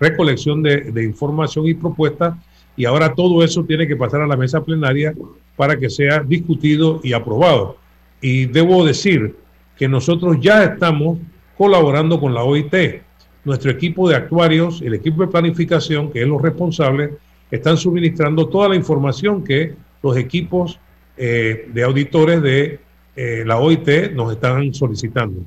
recolección 0.00 0.62
de, 0.62 1.04
información 1.04 1.66
y 1.66 1.74
propuestas. 1.74 2.34
Y 2.76 2.84
ahora 2.84 3.14
todo 3.14 3.44
eso 3.44 3.64
tiene 3.64 3.86
que 3.86 3.96
pasar 3.96 4.22
a 4.22 4.26
la 4.26 4.36
mesa 4.36 4.62
plenaria 4.62 5.12
para 5.56 5.78
que 5.78 5.90
sea 5.90 6.20
discutido 6.20 7.00
y 7.02 7.12
aprobado. 7.12 7.76
Y 8.20 8.46
debo 8.46 8.84
decir 8.84 9.36
que 9.76 9.88
nosotros 9.88 10.38
ya 10.40 10.64
estamos 10.64 11.18
colaborando 11.60 12.18
con 12.18 12.32
la 12.32 12.42
OIT. 12.42 13.02
Nuestro 13.44 13.70
equipo 13.70 14.08
de 14.08 14.16
actuarios, 14.16 14.80
el 14.80 14.94
equipo 14.94 15.20
de 15.20 15.28
planificación, 15.28 16.10
que 16.10 16.22
es 16.22 16.26
los 16.26 16.40
responsables, 16.40 17.10
están 17.50 17.76
suministrando 17.76 18.48
toda 18.48 18.70
la 18.70 18.76
información 18.76 19.44
que 19.44 19.74
los 20.02 20.16
equipos 20.16 20.80
eh, 21.18 21.68
de 21.70 21.82
auditores 21.82 22.40
de 22.40 22.80
eh, 23.14 23.42
la 23.44 23.58
OIT 23.58 24.12
nos 24.14 24.32
están 24.32 24.72
solicitando. 24.72 25.42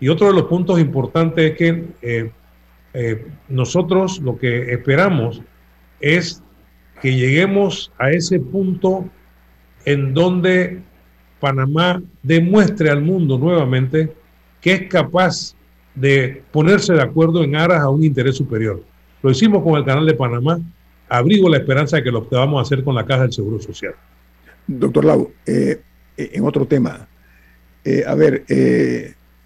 Y 0.00 0.08
otro 0.08 0.26
de 0.26 0.32
los 0.32 0.46
puntos 0.46 0.80
importantes 0.80 1.52
es 1.52 1.56
que 1.56 1.84
eh, 2.02 3.24
nosotros 3.48 4.20
lo 4.22 4.36
que 4.36 4.72
esperamos 4.72 5.40
es 6.00 6.42
que 7.00 7.14
lleguemos 7.14 7.92
a 8.00 8.10
ese 8.10 8.40
punto 8.40 9.08
en 9.84 10.14
donde 10.14 10.82
Panamá 11.38 12.02
demuestre 12.24 12.90
al 12.90 13.02
mundo 13.02 13.38
nuevamente 13.38 14.23
que 14.64 14.72
es 14.72 14.88
capaz 14.88 15.54
de 15.94 16.42
ponerse 16.50 16.94
de 16.94 17.02
acuerdo 17.02 17.44
en 17.44 17.54
aras 17.54 17.82
a 17.82 17.90
un 17.90 18.02
interés 18.02 18.34
superior. 18.34 18.82
Lo 19.22 19.30
hicimos 19.30 19.62
con 19.62 19.74
el 19.74 19.84
canal 19.84 20.06
de 20.06 20.14
Panamá, 20.14 20.58
abrigo 21.06 21.50
la 21.50 21.58
esperanza 21.58 21.98
de 21.98 22.02
que 22.02 22.10
lo 22.10 22.26
podamos 22.26 22.62
hacer 22.62 22.82
con 22.82 22.94
la 22.94 23.04
Caja 23.04 23.24
del 23.24 23.32
Seguro 23.34 23.60
Social. 23.60 23.94
Doctor 24.66 25.04
Lau, 25.04 25.30
eh, 25.44 25.82
eh, 26.16 26.30
en 26.32 26.46
otro 26.46 26.66
tema. 26.66 27.06
Eh, 27.84 28.04
a 28.06 28.14
ver, 28.14 28.46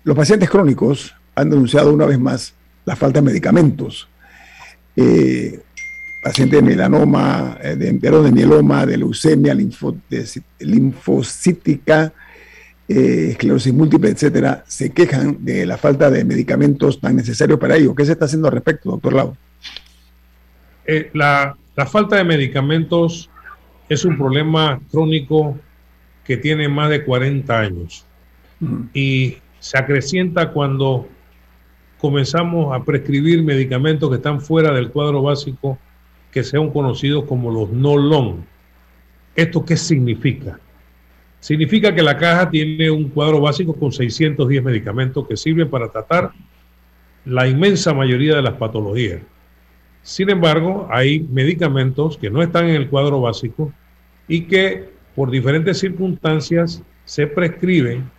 los 0.04 0.16
pacientes 0.16 0.48
crónicos 0.48 1.12
han 1.34 1.50
denunciado 1.50 1.92
una 1.92 2.06
vez 2.06 2.20
más 2.20 2.54
la 2.84 2.94
falta 2.94 3.20
de 3.20 3.26
medicamentos. 3.26 4.08
pacientes 6.22 6.60
de 6.60 6.62
melanoma, 6.62 7.58
de, 7.60 7.74
de 7.92 8.32
mieloma, 8.32 8.86
de 8.86 8.96
leucemia, 8.96 9.52
linfocítica, 10.60 12.12
esclerosis 12.88 13.72
múltiple, 13.72 14.10
etcétera, 14.10 14.64
se 14.66 14.90
quejan 14.90 15.44
de 15.44 15.66
la 15.66 15.76
falta 15.76 16.10
de 16.10 16.24
medicamentos 16.24 17.00
tan 17.00 17.16
necesarios 17.16 17.58
para 17.58 17.76
ellos. 17.76 17.94
¿Qué 17.94 18.04
se 18.04 18.12
está 18.12 18.24
haciendo 18.24 18.48
al 18.48 18.54
respecto, 18.54 18.90
doctor 18.90 19.12
Lau? 19.12 19.36
la, 21.12 21.54
la 21.76 21.86
falta 21.86 22.16
de 22.16 22.24
medicamentos 22.24 23.28
es 23.90 24.06
un 24.06 24.16
problema 24.16 24.80
crónico 24.90 25.58
que 26.24 26.38
tiene 26.38 26.68
más 26.68 26.88
de 26.90 27.04
40 27.04 27.58
años 27.58 28.06
y 28.92 29.36
se 29.60 29.78
acrecienta 29.78 30.50
cuando 30.50 31.08
comenzamos 31.98 32.74
a 32.74 32.84
prescribir 32.84 33.42
medicamentos 33.42 34.08
que 34.08 34.16
están 34.16 34.40
fuera 34.40 34.72
del 34.72 34.90
cuadro 34.90 35.22
básico 35.22 35.78
que 36.30 36.44
sean 36.44 36.70
conocidos 36.70 37.24
como 37.24 37.50
los 37.50 37.70
no 37.70 37.96
long. 37.96 38.40
¿Esto 39.34 39.64
qué 39.64 39.76
significa? 39.76 40.58
Significa 41.40 41.94
que 41.94 42.02
la 42.02 42.16
caja 42.16 42.50
tiene 42.50 42.90
un 42.90 43.08
cuadro 43.08 43.40
básico 43.40 43.74
con 43.74 43.92
610 43.92 44.62
medicamentos 44.62 45.26
que 45.26 45.36
sirven 45.36 45.70
para 45.70 45.88
tratar 45.88 46.32
la 47.24 47.46
inmensa 47.46 47.94
mayoría 47.94 48.36
de 48.36 48.42
las 48.42 48.54
patologías. 48.54 49.20
Sin 50.02 50.30
embargo, 50.30 50.88
hay 50.90 51.20
medicamentos 51.20 52.16
que 52.16 52.30
no 52.30 52.42
están 52.42 52.68
en 52.68 52.76
el 52.76 52.88
cuadro 52.88 53.20
básico 53.20 53.72
y 54.26 54.42
que 54.42 54.88
por 55.14 55.30
diferentes 55.30 55.78
circunstancias 55.78 56.82
se 57.04 57.26
prescriben 57.26 58.10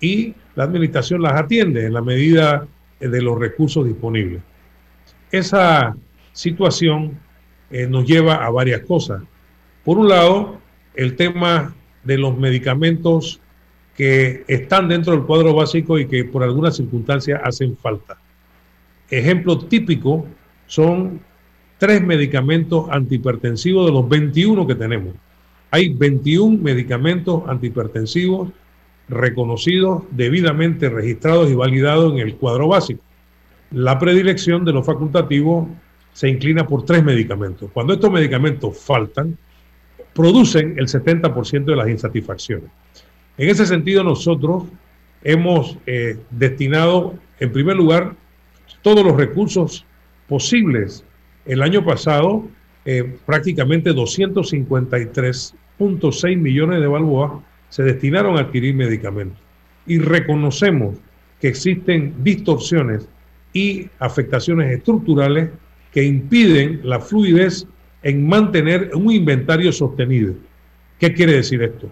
y 0.00 0.34
la 0.54 0.64
administración 0.64 1.22
las 1.22 1.34
atiende 1.34 1.86
en 1.86 1.94
la 1.94 2.02
medida 2.02 2.66
de 3.00 3.22
los 3.22 3.38
recursos 3.38 3.86
disponibles. 3.86 4.42
Esa 5.30 5.96
situación 6.32 7.18
eh, 7.70 7.86
nos 7.86 8.06
lleva 8.06 8.44
a 8.44 8.50
varias 8.50 8.82
cosas. 8.82 9.22
Por 9.84 9.98
un 9.98 10.08
lado, 10.08 10.60
el 10.94 11.16
tema 11.16 11.74
de 12.04 12.18
los 12.18 12.36
medicamentos 12.36 13.40
que 13.96 14.44
están 14.48 14.88
dentro 14.88 15.12
del 15.12 15.24
cuadro 15.24 15.54
básico 15.54 15.98
y 15.98 16.06
que 16.06 16.24
por 16.24 16.42
algunas 16.42 16.76
circunstancias 16.76 17.40
hacen 17.44 17.76
falta. 17.76 18.18
Ejemplo 19.10 19.58
típico 19.58 20.26
son 20.66 21.20
tres 21.78 22.02
medicamentos 22.02 22.86
antihipertensivos 22.90 23.86
de 23.86 23.92
los 23.92 24.08
21 24.08 24.66
que 24.66 24.74
tenemos 24.74 25.14
hay 25.72 25.88
21 25.88 26.62
medicamentos 26.62 27.44
antihipertensivos 27.48 28.50
reconocidos, 29.08 30.02
debidamente 30.10 30.90
registrados 30.90 31.50
y 31.50 31.54
validados 31.54 32.12
en 32.12 32.18
el 32.18 32.36
cuadro 32.36 32.68
básico. 32.68 33.02
La 33.70 33.98
predilección 33.98 34.66
de 34.66 34.72
los 34.74 34.84
facultativos 34.84 35.66
se 36.12 36.28
inclina 36.28 36.66
por 36.66 36.84
tres 36.84 37.02
medicamentos. 37.02 37.70
Cuando 37.72 37.94
estos 37.94 38.12
medicamentos 38.12 38.78
faltan, 38.78 39.38
producen 40.14 40.74
el 40.78 40.88
70% 40.88 41.64
de 41.64 41.76
las 41.76 41.88
insatisfacciones. 41.88 42.70
En 43.38 43.48
ese 43.48 43.66
sentido, 43.66 44.04
nosotros 44.04 44.64
hemos 45.22 45.78
eh, 45.86 46.18
destinado, 46.30 47.14
en 47.40 47.52
primer 47.52 47.76
lugar, 47.76 48.14
todos 48.82 49.04
los 49.04 49.16
recursos 49.16 49.86
posibles. 50.28 51.04
El 51.46 51.62
año 51.62 51.84
pasado, 51.84 52.46
eh, 52.84 53.16
prácticamente 53.24 53.92
253 53.92 55.54
6 56.10 56.38
millones 56.38 56.80
de 56.80 56.86
balboas 56.86 57.42
se 57.68 57.82
destinaron 57.82 58.36
a 58.36 58.42
adquirir 58.42 58.74
medicamentos. 58.74 59.38
Y 59.86 59.98
reconocemos 59.98 60.96
que 61.40 61.48
existen 61.48 62.14
distorsiones 62.22 63.08
y 63.52 63.88
afectaciones 63.98 64.70
estructurales 64.76 65.50
que 65.90 66.04
impiden 66.04 66.80
la 66.84 67.00
fluidez 67.00 67.66
en 68.02 68.26
mantener 68.26 68.90
un 68.94 69.12
inventario 69.12 69.72
sostenido. 69.72 70.34
¿Qué 70.98 71.12
quiere 71.12 71.34
decir 71.34 71.62
esto? 71.62 71.90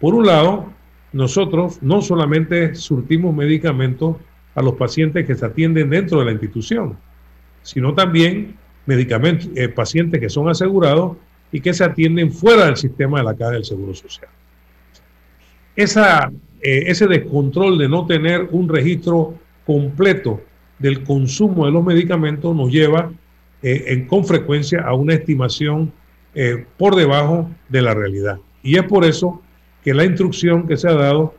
Por 0.00 0.14
un 0.14 0.26
lado, 0.26 0.72
nosotros 1.12 1.82
no 1.82 2.02
solamente 2.02 2.74
surtimos 2.74 3.34
medicamentos 3.34 4.16
a 4.54 4.62
los 4.62 4.74
pacientes 4.74 5.26
que 5.26 5.34
se 5.34 5.46
atienden 5.46 5.90
dentro 5.90 6.18
de 6.18 6.26
la 6.26 6.32
institución, 6.32 6.96
sino 7.62 7.94
también 7.94 8.56
medicamentos, 8.86 9.48
eh, 9.54 9.68
pacientes 9.68 10.20
que 10.20 10.28
son 10.28 10.48
asegurados 10.48 11.16
y 11.52 11.60
que 11.60 11.74
se 11.74 11.84
atienden 11.84 12.32
fuera 12.32 12.66
del 12.66 12.76
sistema 12.76 13.18
de 13.18 13.24
la 13.24 13.34
Caja 13.34 13.52
del 13.52 13.64
Seguro 13.64 13.94
Social. 13.94 14.30
Esa, 15.74 16.30
eh, 16.60 16.84
ese 16.86 17.06
descontrol 17.06 17.78
de 17.78 17.88
no 17.88 18.06
tener 18.06 18.48
un 18.50 18.68
registro 18.68 19.34
completo 19.66 20.40
del 20.78 21.02
consumo 21.04 21.66
de 21.66 21.72
los 21.72 21.84
medicamentos 21.84 22.54
nos 22.54 22.70
lleva 22.70 23.10
eh, 23.62 24.06
con 24.08 24.24
frecuencia 24.24 24.82
a 24.82 24.94
una 24.94 25.14
estimación 25.14 25.92
por 26.76 26.96
debajo 26.96 27.50
de 27.70 27.80
la 27.80 27.94
realidad. 27.94 28.38
Y 28.62 28.76
es 28.76 28.82
por 28.82 29.06
eso 29.06 29.40
que 29.82 29.94
la 29.94 30.04
instrucción 30.04 30.66
que 30.66 30.76
se 30.76 30.86
ha 30.86 30.92
dado 30.92 31.34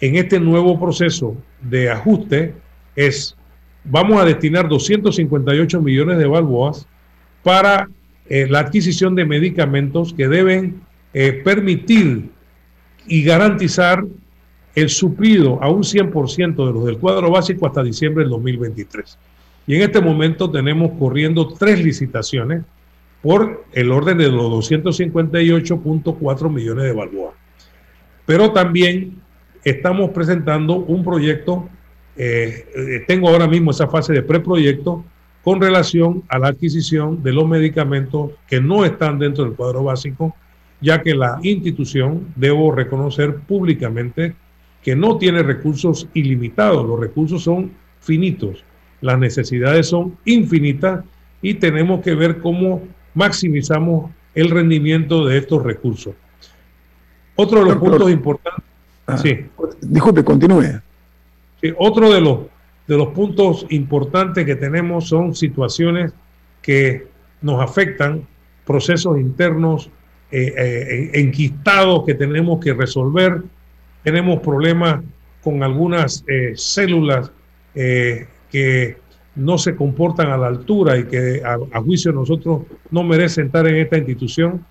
en 0.00 0.16
este 0.16 0.38
nuevo 0.40 0.78
proceso 0.78 1.36
de 1.62 1.90
ajuste 1.90 2.54
es, 2.96 3.36
vamos 3.84 4.20
a 4.20 4.24
destinar 4.24 4.68
258 4.68 5.80
millones 5.80 6.18
de 6.18 6.26
balboas 6.26 6.86
para 7.42 7.88
eh, 8.28 8.46
la 8.48 8.60
adquisición 8.60 9.14
de 9.14 9.24
medicamentos 9.24 10.12
que 10.12 10.26
deben 10.26 10.80
eh, 11.14 11.40
permitir 11.44 12.30
y 13.06 13.22
garantizar 13.22 14.04
el 14.74 14.88
suplido 14.88 15.62
a 15.62 15.70
un 15.70 15.82
100% 15.82 16.66
de 16.66 16.72
los 16.72 16.84
del 16.84 16.98
cuadro 16.98 17.30
básico 17.30 17.66
hasta 17.66 17.82
diciembre 17.82 18.24
del 18.24 18.30
2023. 18.30 19.16
Y 19.66 19.74
en 19.76 19.82
este 19.82 20.00
momento 20.00 20.50
tenemos 20.50 20.92
corriendo 20.98 21.48
tres 21.48 21.82
licitaciones 21.82 22.62
por 23.22 23.64
el 23.72 23.90
orden 23.90 24.18
de 24.18 24.30
los 24.30 24.70
258.4 24.70 26.50
millones 26.50 26.84
de 26.84 26.92
balboas. 26.92 27.34
Pero 28.24 28.52
también 28.52 29.20
estamos 29.64 30.10
presentando 30.10 30.76
un 30.76 31.02
proyecto, 31.02 31.68
eh, 32.16 32.66
eh, 32.74 33.04
tengo 33.08 33.28
ahora 33.28 33.48
mismo 33.48 33.72
esa 33.72 33.88
fase 33.88 34.12
de 34.12 34.22
preproyecto 34.22 35.04
con 35.42 35.60
relación 35.60 36.22
a 36.28 36.38
la 36.38 36.48
adquisición 36.48 37.22
de 37.22 37.32
los 37.32 37.48
medicamentos 37.48 38.32
que 38.48 38.60
no 38.60 38.84
están 38.84 39.18
dentro 39.18 39.44
del 39.44 39.54
cuadro 39.54 39.84
básico, 39.84 40.34
ya 40.80 41.02
que 41.02 41.14
la 41.14 41.38
institución, 41.42 42.28
debo 42.36 42.72
reconocer 42.72 43.36
públicamente, 43.36 44.34
que 44.82 44.94
no 44.94 45.18
tiene 45.18 45.42
recursos 45.42 46.08
ilimitados, 46.14 46.86
los 46.86 47.00
recursos 47.00 47.42
son 47.42 47.72
finitos, 48.00 48.64
las 49.00 49.18
necesidades 49.18 49.88
son 49.88 50.16
infinitas 50.24 51.04
y 51.42 51.54
tenemos 51.54 52.00
que 52.00 52.14
ver 52.14 52.38
cómo 52.38 52.82
maximizamos 53.14 54.10
el 54.34 54.50
rendimiento 54.50 55.24
de 55.24 55.38
estos 55.38 55.62
recursos. 55.62 56.14
Otro 57.36 57.60
de 57.60 57.66
los 57.66 57.76
puntos 57.76 58.10
importantes. 58.10 58.64
Ah, 59.06 59.18
sí. 59.18 59.46
Disculpe, 59.80 60.24
continúe. 60.24 60.80
Sí, 61.60 61.72
otro 61.78 62.12
de 62.12 62.20
los 62.20 62.38
de 62.86 62.96
los 62.96 63.08
puntos 63.08 63.66
importantes 63.70 64.44
que 64.44 64.54
tenemos 64.54 65.08
son 65.08 65.34
situaciones 65.34 66.12
que 66.62 67.08
nos 67.42 67.60
afectan, 67.60 68.26
procesos 68.64 69.18
internos 69.18 69.90
eh, 70.30 70.54
eh, 70.56 71.10
enquistados 71.14 72.04
que 72.04 72.14
tenemos 72.14 72.64
que 72.64 72.74
resolver. 72.74 73.42
Tenemos 74.02 74.40
problemas 74.40 75.02
con 75.42 75.62
algunas 75.62 76.24
eh, 76.28 76.52
células 76.54 77.30
no 79.34 79.58
se 79.58 79.76
comportan 79.76 80.30
a 80.30 80.36
la 80.36 80.46
altura 80.46 80.96
y 80.98 81.04
que 81.04 81.42
a, 81.44 81.80
juicio 81.80 82.12
nosotros 82.12 82.62
no 82.90 83.02
merecen 83.02 83.46
estar 83.46 83.66
en 83.66 83.76
esta 83.76 83.98
institución. 83.98 84.64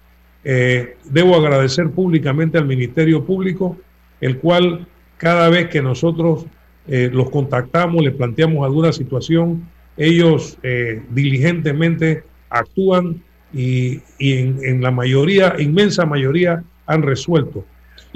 debo 0.44 1.36
agradecer 1.36 1.90
públicamente 1.92 2.58
al 2.58 2.66
Ministerio 2.66 3.24
Público, 3.26 3.78
el 4.22 4.40
cual 4.40 4.88
cada 5.18 5.50
vez 5.50 5.70
que 5.70 5.82
nosotros 5.82 6.46
eh, 6.88 7.10
los 7.12 7.30
contactamos, 7.32 8.04
les 8.04 8.14
planteamos 8.14 8.64
alguna 8.64 8.94
situación, 8.94 9.68
ellos 9.98 10.58
eh, 10.62 11.02
diligentemente 11.10 12.24
actúan 12.50 13.24
y, 13.54 14.02
en, 14.20 14.82
la 14.82 14.92
mayoría, 14.92 15.56
inmensa 15.58 16.06
mayoría, 16.06 16.64
han 16.86 17.02
resuelto. 17.02 17.66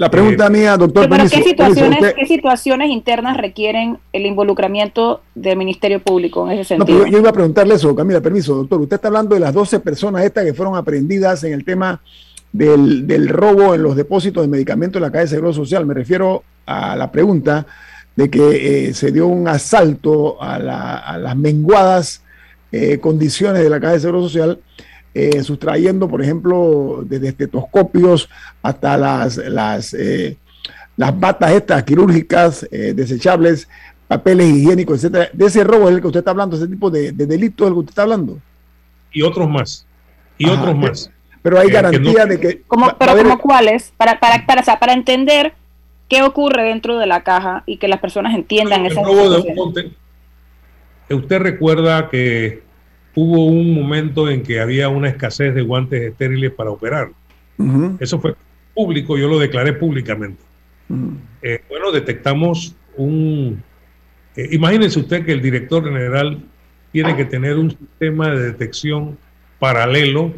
La 0.00 0.10
pregunta 0.10 0.46
eh, 0.46 0.50
mía, 0.50 0.78
doctor. 0.78 1.10
¿Pero 1.10 1.24
qué, 1.24 1.42
situaciones, 1.42 2.14
qué 2.14 2.26
situaciones 2.26 2.88
internas 2.88 3.36
requieren 3.36 3.98
el 4.14 4.24
involucramiento 4.24 5.20
del 5.34 5.58
Ministerio 5.58 6.00
Público 6.00 6.50
en 6.50 6.58
ese 6.58 6.76
sentido? 6.76 7.00
No, 7.00 7.06
yo, 7.06 7.18
iba 7.18 7.28
a 7.28 7.34
preguntarle 7.34 7.74
eso, 7.74 7.94
Camila, 7.94 8.22
permiso, 8.22 8.54
doctor. 8.54 8.80
Usted 8.80 8.94
está 8.94 9.08
hablando 9.08 9.34
de 9.34 9.42
las 9.42 9.52
12 9.52 9.78
personas 9.80 10.24
estas 10.24 10.46
que 10.46 10.54
fueron 10.54 10.74
aprendidas 10.74 11.44
en 11.44 11.52
el 11.52 11.66
tema 11.66 12.00
del, 12.50 13.06
del 13.06 13.28
robo 13.28 13.74
en 13.74 13.82
los 13.82 13.94
depósitos 13.94 14.42
de 14.42 14.48
medicamentos 14.48 14.96
en 14.96 15.02
la 15.02 15.12
calle 15.12 15.24
de 15.24 15.28
Seguro 15.28 15.52
Social. 15.52 15.84
Me 15.84 15.92
refiero 15.92 16.44
a 16.64 16.96
la 16.96 17.12
pregunta 17.12 17.66
de 18.16 18.30
que 18.30 18.88
eh, 18.88 18.94
se 18.94 19.12
dio 19.12 19.26
un 19.26 19.48
asalto 19.48 20.42
a, 20.42 20.58
las 20.58 21.36
menguadas 21.36 22.22
eh, 22.72 22.98
condiciones 23.00 23.62
de 23.62 23.68
la 23.68 23.78
Caja 23.78 23.92
de 23.92 24.00
Seguro 24.00 24.22
Social, 24.22 24.60
eh, 25.14 25.42
sustrayendo, 25.42 26.08
por 26.08 26.22
ejemplo, 26.22 27.02
desde 27.04 27.28
estetoscopios 27.28 28.28
hasta 28.62 28.96
las, 28.96 29.36
las, 29.36 29.96
las 30.96 31.20
batas 31.20 31.52
estas 31.52 31.82
quirúrgicas 31.84 32.66
desechables, 32.70 33.68
papeles 34.06 34.48
higiénicos, 34.48 34.98
etcétera. 34.98 35.30
De 35.32 35.46
ese 35.46 35.64
robo 35.64 35.88
es 35.88 35.96
el 35.96 36.00
que 36.00 36.06
usted 36.06 36.20
está 36.20 36.30
hablando, 36.30 36.56
ese 36.56 36.68
tipo 36.68 36.90
de, 36.90 37.12
de 37.12 37.26
delito 37.26 37.64
es 37.64 37.68
el 37.68 37.74
que 37.74 37.80
usted 37.80 37.90
está 37.90 38.02
hablando. 38.02 38.38
Y 39.12 39.22
otros 39.22 39.48
más. 39.48 39.86
Y 40.38 40.48
otros 40.48 40.76
más. 40.76 41.10
Pero 41.42 41.58
hay 41.58 41.70
garantía 41.70 42.26
de 42.26 42.38
que. 42.38 42.62
Como, 42.62 42.96
pero 42.98 43.16
como 43.16 43.38
cuáles, 43.38 43.92
para, 43.96 44.20
para, 44.20 44.44
para, 44.46 44.62
para 44.62 44.92
entender 44.92 45.54
qué 46.08 46.22
ocurre 46.22 46.64
dentro 46.64 46.98
de 46.98 47.06
la 47.06 47.22
caja 47.22 47.62
y 47.66 47.78
que 47.78 47.88
las 47.88 48.00
personas 48.00 48.34
entiendan 48.34 48.84
esa 48.84 49.00
Usted 51.08 51.40
recuerda 51.40 52.08
que 52.08 52.62
hubo 53.14 53.46
un 53.46 53.74
momento 53.74 54.28
en 54.28 54.42
que 54.42 54.60
había 54.60 54.88
una 54.88 55.08
escasez 55.08 55.54
de 55.54 55.62
guantes 55.62 56.02
estériles 56.02 56.52
para 56.52 56.70
operar. 56.70 57.10
Eso 57.98 58.18
fue 58.18 58.34
público, 58.74 59.18
yo 59.18 59.28
lo 59.28 59.38
declaré 59.38 59.74
públicamente. 59.74 60.42
Eh, 61.42 61.60
bueno, 61.68 61.92
detectamos 61.92 62.74
un... 62.96 63.62
Eh, 64.36 64.48
imagínense 64.52 64.98
usted 64.98 65.24
que 65.24 65.32
el 65.32 65.42
director 65.42 65.84
general 65.84 66.42
tiene 66.92 67.16
que 67.16 67.24
tener 67.24 67.56
un 67.56 67.70
sistema 67.70 68.30
de 68.30 68.40
detección 68.40 69.18
paralelo 69.58 70.32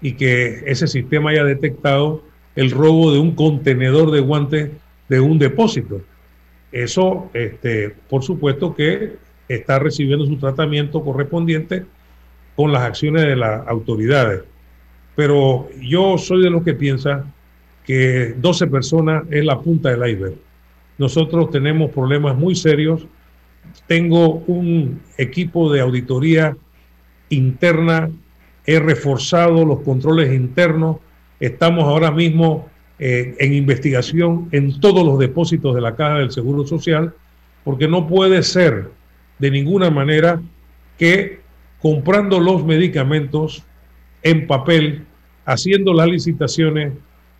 y 0.00 0.12
que 0.12 0.64
ese 0.66 0.86
sistema 0.86 1.30
haya 1.30 1.44
detectado 1.44 2.24
el 2.56 2.70
robo 2.70 3.12
de 3.12 3.18
un 3.18 3.34
contenedor 3.34 4.10
de 4.10 4.20
guantes 4.20 4.70
de 5.08 5.20
un 5.20 5.38
depósito. 5.38 6.02
Eso, 6.72 7.30
este, 7.34 7.94
por 8.08 8.22
supuesto 8.22 8.74
que 8.74 9.16
está 9.48 9.78
recibiendo 9.78 10.26
su 10.26 10.36
tratamiento 10.36 11.02
correspondiente 11.02 11.86
con 12.56 12.72
las 12.72 12.82
acciones 12.82 13.22
de 13.22 13.36
las 13.36 13.66
autoridades. 13.66 14.42
Pero 15.16 15.68
yo 15.80 16.18
soy 16.18 16.42
de 16.42 16.50
los 16.50 16.62
que 16.62 16.74
piensa 16.74 17.24
que 17.84 18.34
12 18.38 18.66
personas 18.68 19.24
es 19.30 19.44
la 19.44 19.60
punta 19.60 19.90
del 19.90 20.08
iceberg. 20.10 20.34
Nosotros 20.98 21.50
tenemos 21.50 21.90
problemas 21.90 22.36
muy 22.36 22.54
serios. 22.54 23.06
Tengo 23.86 24.42
un 24.46 25.00
equipo 25.18 25.72
de 25.72 25.80
auditoría 25.80 26.56
interna, 27.30 28.10
he 28.66 28.78
reforzado 28.78 29.64
los 29.64 29.80
controles 29.80 30.32
internos, 30.32 30.98
estamos 31.40 31.84
ahora 31.84 32.10
mismo 32.10 32.68
eh, 32.98 33.34
en 33.38 33.52
investigación 33.52 34.48
en 34.52 34.80
todos 34.80 35.04
los 35.04 35.18
depósitos 35.18 35.74
de 35.74 35.80
la 35.80 35.96
Caja 35.96 36.18
del 36.18 36.30
Seguro 36.30 36.66
Social, 36.66 37.12
porque 37.64 37.88
no 37.88 38.06
puede 38.06 38.42
ser 38.42 38.90
de 39.38 39.50
ninguna 39.50 39.90
manera 39.90 40.40
que 40.98 41.40
comprando 41.84 42.40
los 42.40 42.64
medicamentos 42.64 43.62
en 44.22 44.46
papel, 44.46 45.04
haciendo 45.44 45.92
las 45.92 46.08
licitaciones 46.08 46.94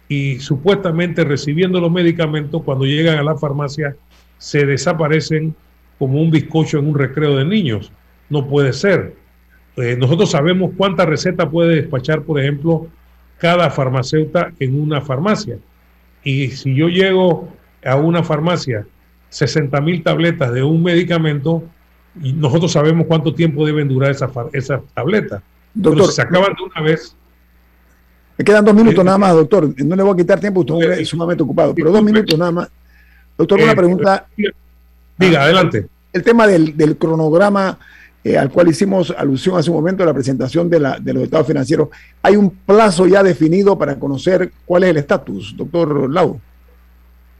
y 0.06 0.38
supuestamente 0.38 1.24
recibiendo 1.24 1.80
los 1.80 1.90
medicamentos, 1.90 2.62
cuando 2.62 2.84
llegan 2.84 3.16
a 3.16 3.22
la 3.22 3.38
farmacia, 3.38 3.96
se 4.36 4.66
desaparecen 4.66 5.56
como 5.98 6.20
un 6.20 6.30
bizcocho 6.30 6.78
en 6.78 6.88
un 6.88 6.94
recreo 6.94 7.38
de 7.38 7.46
niños. 7.46 7.90
No 8.28 8.46
puede 8.46 8.74
ser. 8.74 9.14
Eh, 9.78 9.96
nosotros 9.98 10.32
sabemos 10.32 10.72
cuánta 10.76 11.06
receta 11.06 11.48
puede 11.48 11.76
despachar, 11.76 12.20
por 12.20 12.38
ejemplo, 12.38 12.88
cada 13.38 13.70
farmacéutica 13.70 14.52
en 14.60 14.78
una 14.78 15.00
farmacia. 15.00 15.56
Y 16.22 16.48
si 16.48 16.74
yo 16.74 16.88
llego 16.90 17.48
a 17.82 17.96
una 17.96 18.22
farmacia, 18.22 18.86
60 19.30 19.80
mil 19.80 20.02
tabletas 20.02 20.52
de 20.52 20.62
un 20.62 20.82
medicamento, 20.82 21.64
y 22.22 22.32
nosotros 22.32 22.72
sabemos 22.72 23.06
cuánto 23.06 23.34
tiempo 23.34 23.66
deben 23.66 23.88
durar 23.88 24.10
esas 24.10 24.30
esa 24.52 24.80
tabletas. 24.94 25.42
Doctor, 25.74 26.12
se 26.12 26.22
acaban 26.22 26.54
de 26.54 26.62
una 26.62 26.80
vez. 26.80 27.16
Me 28.36 28.44
quedan 28.44 28.64
dos 28.64 28.74
minutos 28.74 29.00
eh, 29.00 29.04
nada 29.04 29.18
más, 29.18 29.34
doctor. 29.34 29.68
No 29.84 29.96
le 29.96 30.02
voy 30.02 30.14
a 30.14 30.16
quitar 30.16 30.40
tiempo, 30.40 30.60
usted 30.60 30.92
es 30.92 31.08
sumamente 31.08 31.42
ocupado, 31.42 31.74
pero 31.74 31.90
dos 31.90 32.02
minutos 32.02 32.38
nada 32.38 32.52
más. 32.52 32.68
Doctor, 33.36 33.60
una 33.60 33.72
eh, 33.72 33.76
pregunta. 33.76 34.26
Diga, 35.16 35.44
adelante. 35.44 35.86
el 36.12 36.22
tema 36.22 36.46
del, 36.46 36.76
del 36.76 36.96
cronograma 36.96 37.78
eh, 38.24 38.38
al 38.38 38.50
cual 38.50 38.68
hicimos 38.68 39.10
alusión 39.10 39.58
hace 39.58 39.68
un 39.68 39.76
momento 39.76 40.02
en 40.02 40.06
la 40.06 40.14
presentación 40.14 40.70
de, 40.70 40.80
la, 40.80 40.98
de 40.98 41.12
los 41.12 41.24
estados 41.24 41.46
financieros, 41.46 41.90
¿hay 42.22 42.36
un 42.36 42.48
plazo 42.48 43.06
ya 43.06 43.22
definido 43.22 43.76
para 43.76 43.98
conocer 43.98 44.50
cuál 44.64 44.84
es 44.84 44.90
el 44.90 44.96
estatus, 44.96 45.54
doctor 45.54 46.10
Lau? 46.10 46.40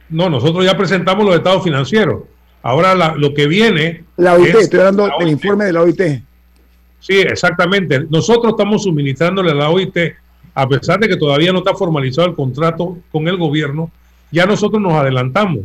No, 0.09 0.29
nosotros 0.29 0.63
ya 0.63 0.77
presentamos 0.77 1.25
los 1.25 1.35
estados 1.35 1.63
financieros. 1.63 2.21
Ahora 2.65 3.15
lo 3.15 3.31
que 3.35 3.45
viene... 3.45 4.05
La 4.17 4.33
OIT, 4.33 4.55
estoy 4.55 4.79
hablando 4.79 5.07
del 5.19 5.29
informe 5.29 5.65
de 5.65 5.73
la 5.73 5.83
OIT. 5.83 6.01
Sí, 6.99 7.19
exactamente. 7.19 8.07
Nosotros 8.09 8.53
estamos 8.53 8.81
suministrándole 8.81 9.51
a 9.51 9.53
la 9.53 9.69
OIT, 9.69 9.95
a 10.55 10.67
pesar 10.67 10.99
de 10.99 11.07
que 11.07 11.15
todavía 11.15 11.53
no 11.53 11.59
está 11.59 11.75
formalizado 11.75 12.27
el 12.27 12.33
contrato 12.33 12.97
con 13.11 13.27
el 13.27 13.37
gobierno, 13.37 13.91
ya 14.31 14.47
nosotros 14.47 14.81
nos 14.81 14.93
adelantamos 14.93 15.59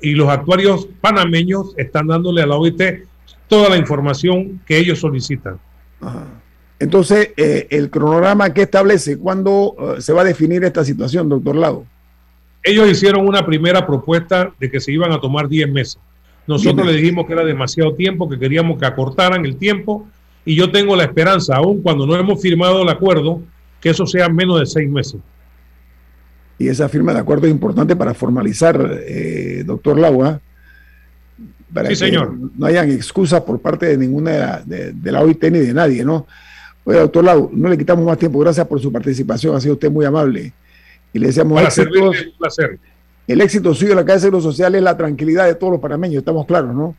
y 0.00 0.12
los 0.12 0.30
actuarios 0.30 0.88
panameños 1.02 1.74
están 1.76 2.06
dándole 2.06 2.40
a 2.40 2.46
la 2.46 2.56
OIT 2.56 2.80
toda 3.46 3.68
la 3.68 3.76
información 3.76 4.58
que 4.64 4.78
ellos 4.78 5.00
solicitan. 5.00 5.58
Entonces, 6.78 7.28
eh, 7.36 7.66
el 7.68 7.90
cronograma 7.90 8.54
que 8.54 8.62
establece, 8.62 9.18
¿cuándo 9.18 9.76
eh, 9.78 10.00
se 10.00 10.14
va 10.14 10.22
a 10.22 10.24
definir 10.24 10.64
esta 10.64 10.82
situación, 10.82 11.28
doctor 11.28 11.56
Lago? 11.56 11.84
Ellos 12.62 12.88
hicieron 12.88 13.28
una 13.28 13.44
primera 13.44 13.86
propuesta 13.86 14.50
de 14.58 14.70
que 14.70 14.80
se 14.80 14.92
iban 14.92 15.12
a 15.12 15.20
tomar 15.20 15.46
10 15.46 15.70
meses. 15.70 15.98
Nosotros 16.48 16.86
le 16.86 16.94
dijimos 16.94 17.26
que 17.26 17.34
era 17.34 17.44
demasiado 17.44 17.94
tiempo, 17.94 18.28
que 18.28 18.38
queríamos 18.38 18.78
que 18.78 18.86
acortaran 18.86 19.44
el 19.44 19.56
tiempo 19.56 20.08
y 20.44 20.56
yo 20.56 20.70
tengo 20.70 20.96
la 20.96 21.04
esperanza, 21.04 21.56
aún 21.56 21.82
cuando 21.82 22.06
no 22.06 22.16
hemos 22.16 22.40
firmado 22.40 22.82
el 22.82 22.88
acuerdo, 22.88 23.42
que 23.80 23.90
eso 23.90 24.06
sea 24.06 24.30
menos 24.30 24.58
de 24.58 24.66
seis 24.66 24.88
meses. 24.88 25.20
Y 26.58 26.68
esa 26.68 26.88
firma 26.88 27.12
de 27.12 27.20
acuerdo 27.20 27.46
es 27.46 27.52
importante 27.52 27.94
para 27.94 28.14
formalizar, 28.14 28.98
eh, 29.06 29.62
doctor 29.64 29.98
Lago, 29.98 30.40
para 31.72 31.90
sí, 31.90 31.96
señor. 31.96 32.34
no 32.56 32.66
hayan 32.66 32.90
excusas 32.90 33.42
por 33.42 33.60
parte 33.60 33.86
de 33.86 33.98
ninguna 33.98 34.62
de 34.64 35.12
la, 35.12 35.20
OIT 35.20 35.44
ni 35.44 35.58
de 35.58 35.74
nadie, 35.74 36.02
¿no? 36.02 36.26
Oye, 36.84 36.98
doctor 36.98 37.22
Lau, 37.22 37.50
no 37.52 37.68
le 37.68 37.76
quitamos 37.76 38.06
más 38.06 38.18
tiempo. 38.18 38.38
Gracias 38.38 38.66
por 38.66 38.80
su 38.80 38.90
participación. 38.90 39.54
Ha 39.54 39.60
sido 39.60 39.74
usted 39.74 39.90
muy 39.90 40.06
amable. 40.06 40.54
Y 41.12 41.18
le 41.18 41.26
deseamos 41.26 41.60
éxitos. 41.60 41.94
Un 41.94 42.38
placer. 42.38 42.78
El 43.28 43.40
éxito 43.40 43.72
suyo 43.74 43.92
en 43.92 43.96
la 43.98 44.04
Caja 44.04 44.14
de 44.14 44.20
Seguro 44.22 44.40
Social 44.40 44.74
es 44.74 44.82
la 44.82 44.96
tranquilidad 44.96 45.46
de 45.46 45.54
todos 45.54 45.74
los 45.74 45.80
panameños, 45.80 46.18
estamos 46.18 46.46
claros, 46.46 46.74
¿no? 46.74 46.96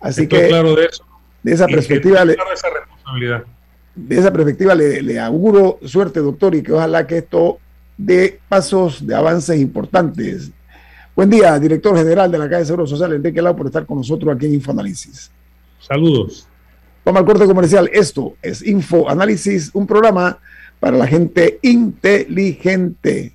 Así 0.00 0.24
Estoy 0.24 0.40
que 0.40 0.48
claro 0.48 0.74
de 0.74 0.84
eso. 0.86 1.04
De 1.42 1.52
esa 1.52 1.66
perspectiva, 1.66 2.22
le, 2.24 2.32
esa 2.32 2.68
responsabilidad. 2.68 3.44
de 3.94 4.18
esa 4.18 4.30
perspectiva 4.30 4.74
le, 4.74 5.00
le, 5.00 5.18
auguro 5.18 5.78
suerte, 5.84 6.20
doctor, 6.20 6.54
y 6.54 6.62
que 6.62 6.72
ojalá 6.72 7.06
que 7.06 7.18
esto 7.18 7.58
dé 7.96 8.40
pasos 8.48 9.06
de 9.06 9.14
avances 9.14 9.58
importantes 9.58 10.52
Buen 11.20 11.28
día, 11.28 11.58
director 11.58 11.94
general 11.94 12.30
de 12.30 12.38
la 12.38 12.44
Caja 12.48 12.60
de 12.60 12.64
Seguro 12.64 12.86
Social, 12.86 13.12
Enrique 13.12 13.42
Lau, 13.42 13.54
por 13.54 13.66
estar 13.66 13.84
con 13.84 13.98
nosotros 13.98 14.34
aquí 14.34 14.46
en 14.46 14.54
Infoanálisis. 14.54 15.30
Saludos. 15.78 16.46
Vamos 17.04 17.20
al 17.20 17.26
corte 17.26 17.44
comercial. 17.46 17.90
Esto 17.92 18.36
es 18.40 18.62
Infoanálisis, 18.62 19.70
un 19.74 19.86
programa 19.86 20.38
para 20.78 20.96
la 20.96 21.06
gente 21.06 21.58
inteligente. 21.60 23.34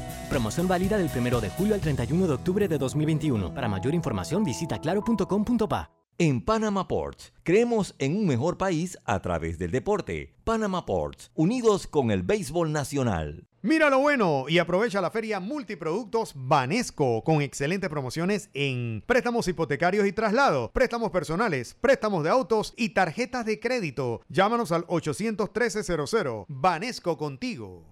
Promoción 0.31 0.65
válida 0.65 0.97
del 0.97 1.09
1 1.13 1.41
de 1.41 1.49
julio 1.49 1.75
al 1.75 1.81
31 1.81 2.25
de 2.25 2.33
octubre 2.35 2.65
de 2.69 2.77
2021. 2.77 3.53
Para 3.53 3.67
mayor 3.67 3.93
información 3.93 4.45
visita 4.45 4.79
claro.com.pa. 4.79 5.91
En 6.17 6.39
Panama 6.39 6.87
Ports, 6.87 7.33
creemos 7.43 7.95
en 7.99 8.15
un 8.15 8.27
mejor 8.27 8.57
país 8.57 8.97
a 9.03 9.21
través 9.21 9.59
del 9.59 9.71
deporte. 9.71 10.33
Panama 10.45 10.85
Ports, 10.85 11.31
unidos 11.35 11.85
con 11.85 12.11
el 12.11 12.23
béisbol 12.23 12.71
nacional. 12.71 13.49
Mira 13.61 13.89
lo 13.89 13.99
bueno 13.99 14.45
y 14.47 14.59
aprovecha 14.59 15.01
la 15.01 15.11
feria 15.11 15.41
multiproductos 15.41 16.31
Banesco 16.33 17.25
con 17.25 17.41
excelentes 17.41 17.89
promociones 17.89 18.49
en 18.53 19.03
préstamos 19.05 19.49
hipotecarios 19.49 20.07
y 20.07 20.13
traslados, 20.13 20.71
préstamos 20.71 21.11
personales, 21.11 21.75
préstamos 21.81 22.23
de 22.23 22.29
autos 22.29 22.73
y 22.77 22.89
tarjetas 22.89 23.45
de 23.45 23.59
crédito. 23.59 24.21
Llámanos 24.29 24.71
al 24.71 24.87
813-00. 24.87 26.45
Banesco 26.47 27.17
contigo. 27.17 27.91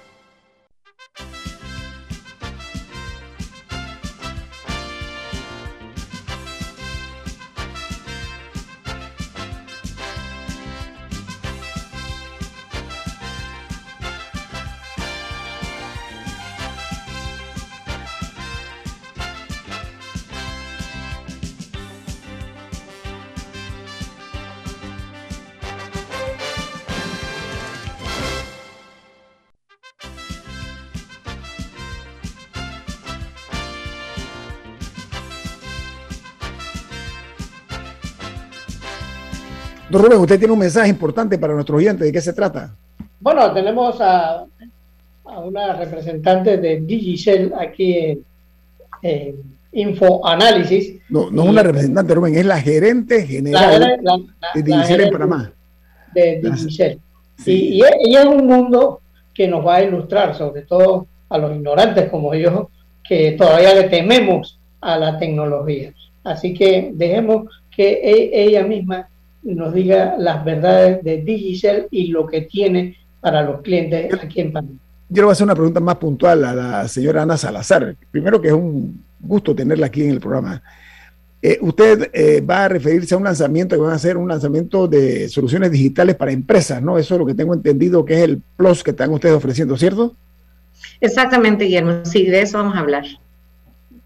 Don 39.91 40.01
Rubén, 40.03 40.19
usted 40.19 40.39
tiene 40.39 40.53
un 40.53 40.59
mensaje 40.59 40.89
importante 40.89 41.37
para 41.37 41.53
nuestros 41.53 41.77
oyentes. 41.77 42.05
¿De 42.07 42.11
qué 42.11 42.21
se 42.21 42.33
trata? 42.33 42.73
Bueno, 43.19 43.53
tenemos 43.53 43.99
a, 44.01 44.45
a 45.25 45.39
una 45.39 45.73
representante 45.73 46.57
de 46.57 46.79
Digicel 46.81 47.53
aquí 47.59 47.97
en, 47.97 48.23
en 49.03 49.35
Infoanálisis. 49.73 50.99
No, 51.09 51.29
no 51.29 51.43
es 51.43 51.49
una 51.49 51.63
representante, 51.63 52.13
Rubén, 52.15 52.35
es 52.35 52.45
la 52.45 52.59
gerente 52.59 53.25
general 53.25 53.79
La- 53.79 53.87
la- 54.01 54.17
la- 54.17 54.23
de 54.55 54.63
Digicel 54.63 55.01
en 55.01 55.11
Panamá. 55.11 55.51
de 56.13 56.41
Digicel. 56.41 56.99
Sí. 57.37 57.51
Y, 57.51 57.77
y 57.77 57.81
es, 57.81 57.91
y 58.05 58.15
es 58.15 58.25
un 58.25 58.45
mundo 58.47 59.01
que 59.33 59.47
nos 59.47 59.65
va 59.65 59.75
a 59.77 59.83
ilustrar, 59.83 60.35
sobre 60.35 60.61
todo 60.63 61.07
a 61.29 61.37
los 61.37 61.51
ignorantes 61.55 62.09
como 62.09 62.33
yo, 62.35 62.69
que 63.07 63.31
todavía 63.33 63.73
le 63.75 63.83
tememos 63.89 64.59
a 64.81 64.97
la 64.97 65.17
tecnología. 65.17 65.93
Así 66.23 66.53
que 66.53 66.91
dejemos 66.93 67.45
que 67.75 67.93
e- 68.03 68.43
ella 68.47 68.63
misma 68.63 69.07
nos 69.43 69.73
diga 69.73 70.15
las 70.17 70.43
verdades 70.45 71.03
de 71.03 71.21
Digicel 71.21 71.87
y 71.91 72.07
lo 72.07 72.27
que 72.27 72.41
tiene 72.41 72.97
para 73.19 73.43
los 73.43 73.61
clientes 73.61 74.13
aquí 74.13 74.41
en 74.41 74.53
Panamá. 74.53 74.77
Yo 75.09 75.17
le 75.17 75.23
voy 75.23 75.31
a 75.31 75.33
hacer 75.33 75.43
una 75.43 75.55
pregunta 75.55 75.79
más 75.79 75.97
puntual 75.97 76.45
a 76.45 76.55
la 76.55 76.87
señora 76.87 77.23
Ana 77.23 77.35
Salazar. 77.35 77.95
Primero 78.11 78.39
que 78.39 78.47
es 78.47 78.53
un 78.53 79.03
gusto 79.19 79.53
tenerla 79.53 79.87
aquí 79.87 80.03
en 80.03 80.11
el 80.11 80.19
programa. 80.19 80.61
Eh, 81.41 81.57
usted 81.61 82.09
eh, 82.13 82.39
va 82.41 82.65
a 82.65 82.67
referirse 82.69 83.13
a 83.13 83.17
un 83.17 83.23
lanzamiento 83.23 83.75
que 83.75 83.81
van 83.81 83.91
a 83.91 83.95
hacer 83.95 84.15
un 84.15 84.29
lanzamiento 84.29 84.87
de 84.87 85.27
soluciones 85.27 85.71
digitales 85.71 86.15
para 86.15 86.31
empresas, 86.31 86.81
¿no? 86.81 86.97
Eso 86.97 87.15
es 87.15 87.19
lo 87.19 87.25
que 87.25 87.33
tengo 87.33 87.53
entendido 87.53 88.05
que 88.05 88.13
es 88.13 88.21
el 88.21 88.41
plus 88.55 88.83
que 88.83 88.91
están 88.91 89.11
ustedes 89.11 89.35
ofreciendo, 89.35 89.75
¿cierto? 89.75 90.15
Exactamente, 91.01 91.65
Guillermo. 91.65 92.05
Sí, 92.05 92.25
de 92.27 92.41
eso 92.41 92.59
vamos 92.59 92.75
a 92.75 92.79
hablar. 92.79 93.05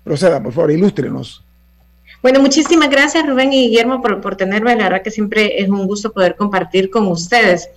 Proceda, 0.04 0.42
por 0.42 0.54
favor, 0.54 0.72
ilústrenos. 0.72 1.45
Bueno, 2.22 2.40
muchísimas 2.40 2.90
gracias 2.90 3.26
Rubén 3.26 3.54
y 3.54 3.68
Guillermo 3.68 4.02
por, 4.02 4.22
por 4.22 4.36
tenerme. 4.36 4.76
La 4.76 4.86
verdad 4.86 5.02
que 5.04 5.12
siempre 5.12 5.62
es 5.62 5.70
un 5.70 5.86
gusto 5.86 6.12
poder 6.12 6.36
compartir 6.36 6.90
con 6.90 7.08
ustedes. 7.08 7.70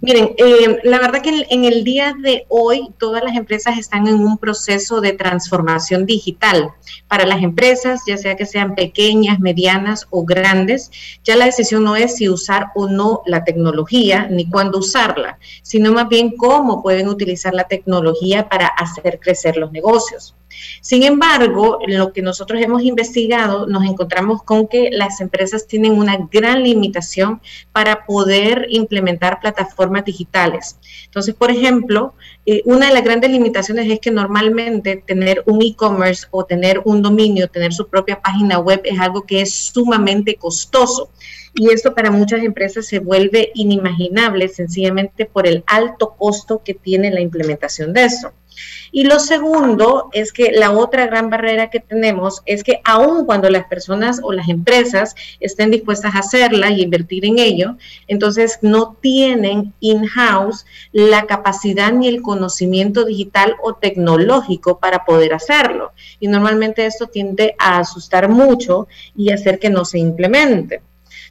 Miren, 0.00 0.32
eh, 0.38 0.78
la 0.84 0.98
verdad 0.98 1.20
que 1.20 1.28
en, 1.28 1.44
en 1.50 1.64
el 1.66 1.84
día 1.84 2.14
de 2.18 2.46
hoy 2.48 2.88
todas 2.98 3.22
las 3.22 3.36
empresas 3.36 3.76
están 3.76 4.06
en 4.06 4.14
un 4.14 4.38
proceso 4.38 5.02
de 5.02 5.12
transformación 5.12 6.06
digital. 6.06 6.70
Para 7.06 7.26
las 7.26 7.42
empresas, 7.42 8.00
ya 8.06 8.16
sea 8.16 8.36
que 8.36 8.46
sean 8.46 8.74
pequeñas, 8.74 9.40
medianas 9.40 10.06
o 10.08 10.24
grandes, 10.24 10.90
ya 11.22 11.36
la 11.36 11.44
decisión 11.44 11.84
no 11.84 11.96
es 11.96 12.16
si 12.16 12.30
usar 12.30 12.68
o 12.74 12.88
no 12.88 13.20
la 13.26 13.44
tecnología 13.44 14.26
ni 14.30 14.48
cuándo 14.48 14.78
usarla, 14.78 15.38
sino 15.62 15.92
más 15.92 16.08
bien 16.08 16.34
cómo 16.36 16.82
pueden 16.82 17.08
utilizar 17.08 17.52
la 17.52 17.64
tecnología 17.64 18.48
para 18.48 18.68
hacer 18.68 19.20
crecer 19.20 19.58
los 19.58 19.70
negocios. 19.72 20.34
Sin 20.80 21.02
embargo, 21.02 21.78
lo 21.86 22.12
que 22.12 22.22
nosotros 22.22 22.60
hemos 22.62 22.82
investigado, 22.82 23.66
nos 23.66 23.84
encontramos 23.84 24.42
con 24.42 24.68
que 24.68 24.90
las 24.90 25.20
empresas 25.20 25.66
tienen 25.66 25.92
una 25.92 26.16
gran 26.30 26.62
limitación 26.62 27.40
para 27.72 28.04
poder 28.06 28.66
implementar 28.70 29.40
plataformas 29.40 30.04
digitales. 30.04 30.78
Entonces, 31.04 31.34
por 31.34 31.50
ejemplo, 31.50 32.14
eh, 32.46 32.62
una 32.64 32.88
de 32.88 32.94
las 32.94 33.04
grandes 33.04 33.30
limitaciones 33.30 33.90
es 33.90 34.00
que 34.00 34.10
normalmente 34.10 34.96
tener 34.96 35.42
un 35.46 35.62
e-commerce 35.62 36.26
o 36.30 36.44
tener 36.44 36.80
un 36.84 37.02
dominio, 37.02 37.48
tener 37.48 37.72
su 37.72 37.88
propia 37.88 38.20
página 38.20 38.58
web 38.58 38.80
es 38.84 38.98
algo 38.98 39.22
que 39.22 39.42
es 39.42 39.54
sumamente 39.54 40.36
costoso. 40.36 41.10
Y 41.54 41.70
esto 41.70 41.94
para 41.94 42.10
muchas 42.10 42.42
empresas 42.42 42.86
se 42.86 43.00
vuelve 43.00 43.50
inimaginable 43.54 44.48
sencillamente 44.48 45.26
por 45.26 45.46
el 45.46 45.64
alto 45.66 46.14
costo 46.16 46.62
que 46.64 46.74
tiene 46.74 47.10
la 47.10 47.20
implementación 47.20 47.92
de 47.92 48.04
eso. 48.04 48.32
Y 48.92 49.04
lo 49.04 49.20
segundo 49.20 50.08
es 50.12 50.32
que 50.32 50.50
la 50.52 50.72
otra 50.72 51.06
gran 51.06 51.30
barrera 51.30 51.70
que 51.70 51.80
tenemos 51.80 52.42
es 52.46 52.64
que 52.64 52.80
aun 52.84 53.24
cuando 53.24 53.48
las 53.48 53.66
personas 53.66 54.20
o 54.22 54.32
las 54.32 54.48
empresas 54.48 55.14
estén 55.38 55.70
dispuestas 55.70 56.14
a 56.14 56.20
hacerla 56.20 56.70
y 56.70 56.82
invertir 56.82 57.24
en 57.24 57.38
ello, 57.38 57.76
entonces 58.08 58.58
no 58.62 58.96
tienen 59.00 59.72
in-house 59.80 60.66
la 60.92 61.26
capacidad 61.26 61.92
ni 61.92 62.08
el 62.08 62.22
conocimiento 62.22 63.04
digital 63.04 63.54
o 63.62 63.74
tecnológico 63.74 64.78
para 64.78 65.04
poder 65.04 65.34
hacerlo. 65.34 65.92
Y 66.18 66.28
normalmente 66.28 66.84
esto 66.86 67.06
tiende 67.06 67.54
a 67.58 67.78
asustar 67.78 68.28
mucho 68.28 68.88
y 69.16 69.30
hacer 69.30 69.58
que 69.58 69.70
no 69.70 69.84
se 69.84 69.98
implemente. 69.98 70.82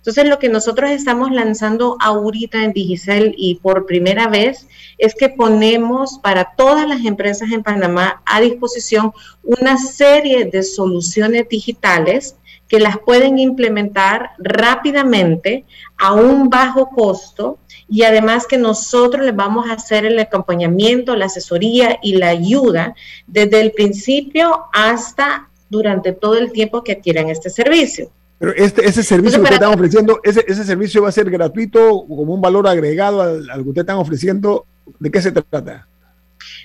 Entonces, 0.09 0.27
lo 0.27 0.39
que 0.39 0.49
nosotros 0.49 0.89
estamos 0.89 1.29
lanzando 1.29 1.95
ahorita 1.99 2.63
en 2.63 2.73
Digicel 2.73 3.35
y 3.37 3.59
por 3.59 3.85
primera 3.85 4.27
vez 4.27 4.67
es 4.97 5.13
que 5.13 5.29
ponemos 5.29 6.17
para 6.23 6.55
todas 6.57 6.87
las 6.87 7.05
empresas 7.05 7.51
en 7.51 7.61
Panamá 7.61 8.23
a 8.25 8.41
disposición 8.41 9.11
una 9.43 9.77
serie 9.77 10.45
de 10.45 10.63
soluciones 10.63 11.47
digitales 11.47 12.37
que 12.67 12.79
las 12.79 12.97
pueden 12.97 13.37
implementar 13.37 14.31
rápidamente 14.39 15.65
a 15.99 16.13
un 16.13 16.49
bajo 16.49 16.89
costo 16.89 17.59
y 17.87 18.01
además 18.01 18.47
que 18.47 18.57
nosotros 18.57 19.23
les 19.23 19.35
vamos 19.35 19.69
a 19.69 19.73
hacer 19.73 20.07
el 20.07 20.17
acompañamiento, 20.17 21.15
la 21.15 21.25
asesoría 21.25 21.99
y 22.01 22.13
la 22.15 22.29
ayuda 22.29 22.95
desde 23.27 23.61
el 23.61 23.73
principio 23.73 24.65
hasta 24.73 25.51
durante 25.69 26.13
todo 26.13 26.35
el 26.39 26.51
tiempo 26.51 26.83
que 26.83 26.93
adquieran 26.93 27.29
este 27.29 27.51
servicio. 27.51 28.09
Pero 28.39 28.53
este, 28.55 28.85
ese 28.87 29.03
servicio 29.03 29.39
que 29.39 29.43
ustedes 29.43 29.61
están 29.61 29.73
ofreciendo, 29.73 30.21
ese, 30.23 30.45
ese 30.47 30.63
servicio 30.63 31.03
va 31.03 31.09
a 31.09 31.11
ser 31.11 31.29
gratuito 31.29 32.05
como 32.07 32.33
un 32.33 32.41
valor 32.41 32.67
agregado 32.67 33.21
al, 33.21 33.45
que 33.45 33.59
ustedes 33.59 33.83
están 33.83 33.97
ofreciendo. 33.97 34.65
¿De 34.97 35.11
qué 35.11 35.21
se 35.21 35.31
trata? 35.31 35.87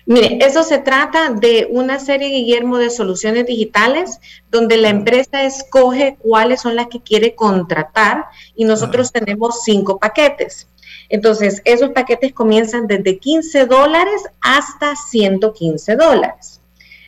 Mire, 0.07 0.39
eso 0.41 0.63
se 0.63 0.79
trata 0.79 1.31
de 1.31 1.67
una 1.71 1.99
serie, 1.99 2.29
Guillermo, 2.29 2.79
de 2.79 2.91
soluciones 2.91 3.47
digitales 3.47 4.21
donde 4.51 4.77
la 4.77 4.89
empresa 4.89 5.43
escoge 5.43 6.17
cuáles 6.21 6.61
son 6.61 6.77
las 6.77 6.87
que 6.87 7.03
quiere 7.03 7.35
contratar 7.35 8.27
y 8.55 8.65
nosotros 8.65 9.13
tenemos 9.13 9.63
cinco 9.65 9.99
paquetes. 9.99 10.69
Entonces, 11.09 11.61
esos 11.65 11.91
paquetes 11.91 12.33
comienzan 12.33 12.87
desde 12.87 13.19
15 13.19 13.67
dólares 13.67 14.23
hasta 14.41 14.95
115 14.95 15.97
dólares. 15.97 16.61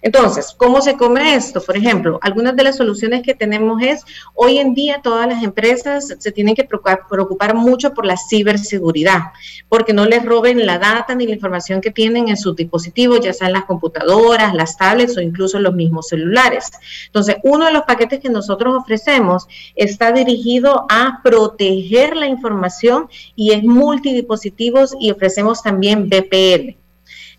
Entonces, 0.02 0.54
¿cómo 0.56 0.80
se 0.80 0.96
come 0.96 1.34
esto? 1.34 1.60
Por 1.62 1.76
ejemplo, 1.76 2.18
algunas 2.22 2.54
de 2.56 2.62
las 2.64 2.76
soluciones 2.76 3.22
que 3.22 3.34
tenemos 3.34 3.82
es, 3.82 4.04
hoy 4.34 4.58
en 4.58 4.74
día 4.74 5.00
todas 5.02 5.26
las 5.26 5.42
empresas 5.42 6.14
se 6.18 6.32
tienen 6.32 6.54
que 6.54 6.64
preocupar, 6.64 7.54
mucho 7.54 7.94
por 7.94 8.06
la 8.06 8.16
ciberseguridad, 8.16 9.20
porque 9.68 9.92
no 9.92 10.04
les 10.04 10.24
roben 10.24 10.64
la 10.66 10.78
data 10.78 11.14
ni 11.14 11.26
la 11.26 11.34
información 11.34 11.80
que 11.80 11.90
tienen 11.90 12.28
en 12.28 12.36
sus 12.36 12.54
dispositivos, 12.56 13.20
ya 13.20 13.32
sean 13.32 13.52
las 13.52 13.64
computadoras, 13.64 14.54
las 14.54 14.76
tablets 14.76 15.16
o 15.16 15.20
incluso 15.20 15.58
los 15.58 15.74
mismos 15.74 16.08
celulares. 16.08 16.70
Entonces, 17.06 17.36
uno 17.42 17.66
de 17.66 17.72
los 17.72 17.82
paquetes 17.82 18.20
que 18.20 18.28
nosotros 18.28 18.74
ofrecemos 18.76 19.46
está 19.74 20.12
dirigido 20.12 20.86
a 20.88 21.20
proteger 21.22 22.16
la 22.16 22.26
información 22.26 23.08
y 23.34 23.52
es 23.52 23.62
multidispositivos 23.62 24.94
y 24.98 25.10
ofrecemos 25.10 25.62
también 25.62 26.08
VPN. 26.08 26.85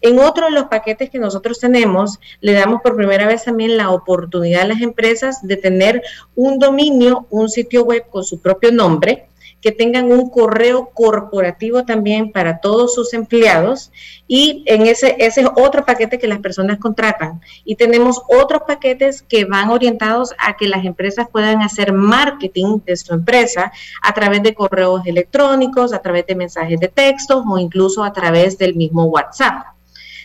En 0.02 0.20
otro 0.20 0.46
de 0.46 0.52
los 0.52 0.66
paquetes 0.66 1.10
que 1.10 1.20
nosotros 1.20 1.60
tenemos, 1.60 2.20
le 2.42 2.54
damos 2.54 2.82
por 2.82 2.96
primera 2.96 3.26
vez 3.26 3.44
también 3.44 3.78
la 3.78 3.92
oportunidad 3.92 4.62
a 4.62 4.68
las 4.68 4.82
empresas 4.82 5.46
de 5.46 5.58
tener 5.58 6.04
un 6.36 6.60
dominio, 6.60 7.28
un 7.30 7.50
sitio 7.50 7.84
web 7.84 8.06
con 8.10 8.24
su 8.24 8.40
propio 8.40 8.72
nombre, 8.72 9.28
que 9.62 9.72
tengan 9.72 10.12
un 10.12 10.30
correo 10.30 10.92
corporativo 10.94 11.84
también 11.84 12.32
para 12.32 12.60
todos 12.60 12.94
sus 12.94 13.14
empleados 13.14 13.92
y 14.28 14.64
en 14.68 14.86
ese, 14.86 15.16
es 15.20 15.40
otro 15.56 15.86
paquete 15.86 16.20
que 16.20 16.28
las 16.28 16.40
personas 16.40 16.78
contratan. 16.78 17.42
Y 17.66 17.76
tenemos 17.76 18.22
otros 18.30 18.62
paquetes 18.68 19.22
que 19.24 19.46
van 19.46 19.70
orientados 19.70 20.34
a 20.38 20.56
que 20.56 20.68
las 20.68 20.86
empresas 20.86 21.28
puedan 21.32 21.62
hacer 21.62 21.92
marketing 21.92 22.80
de 22.86 22.98
su 22.98 23.14
empresa 23.14 23.72
a 24.02 24.14
través 24.14 24.44
de 24.44 24.54
correos 24.54 25.02
electrónicos, 25.06 25.94
a 25.94 26.02
través 26.02 26.28
de 26.28 26.36
mensajes 26.36 26.80
de 26.80 26.88
texto 26.88 27.44
o 27.48 27.58
incluso 27.58 28.04
a 28.04 28.14
través 28.14 28.58
del 28.58 28.76
mismo 28.76 29.06
WhatsApp. 29.06 29.77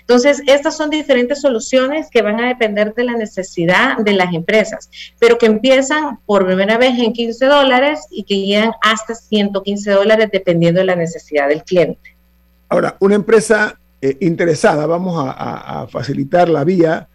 Entonces, 0.03 0.43
estas 0.47 0.77
son 0.77 0.91
diferentes 0.91 1.41
soluciones 1.41 2.09
que 2.11 2.23
van 2.23 2.41
a 2.41 2.49
depender 2.49 2.93
de 2.95 3.05
la 3.05 3.17
necesidad 3.17 3.97
de 3.99 4.13
las 4.13 4.35
empresas, 4.35 4.91
pero 5.19 5.39
que 5.39 5.47
empiezan 5.47 6.19
por 6.27 6.45
primera 6.45 6.77
vez 6.77 6.99
en 6.99 7.13
15 7.13 7.47
dólares 7.47 8.01
y 8.11 8.25
que 8.25 8.41
llegan 8.41 8.73
hasta 8.83 9.15
115 9.15 9.91
dólares 9.91 10.29
dependiendo 10.33 10.81
de 10.81 10.87
la 10.87 10.97
necesidad 10.97 11.49
del 11.49 11.63
cliente. 11.63 12.17
Ahora, 12.69 12.97
una 13.01 13.15
empresa 13.15 13.79
eh, 14.01 14.17
interesada, 14.21 14.87
vamos 14.87 15.15
a, 15.17 15.87
facilitar 15.89 16.49
la 16.49 16.65
vía 16.65 17.09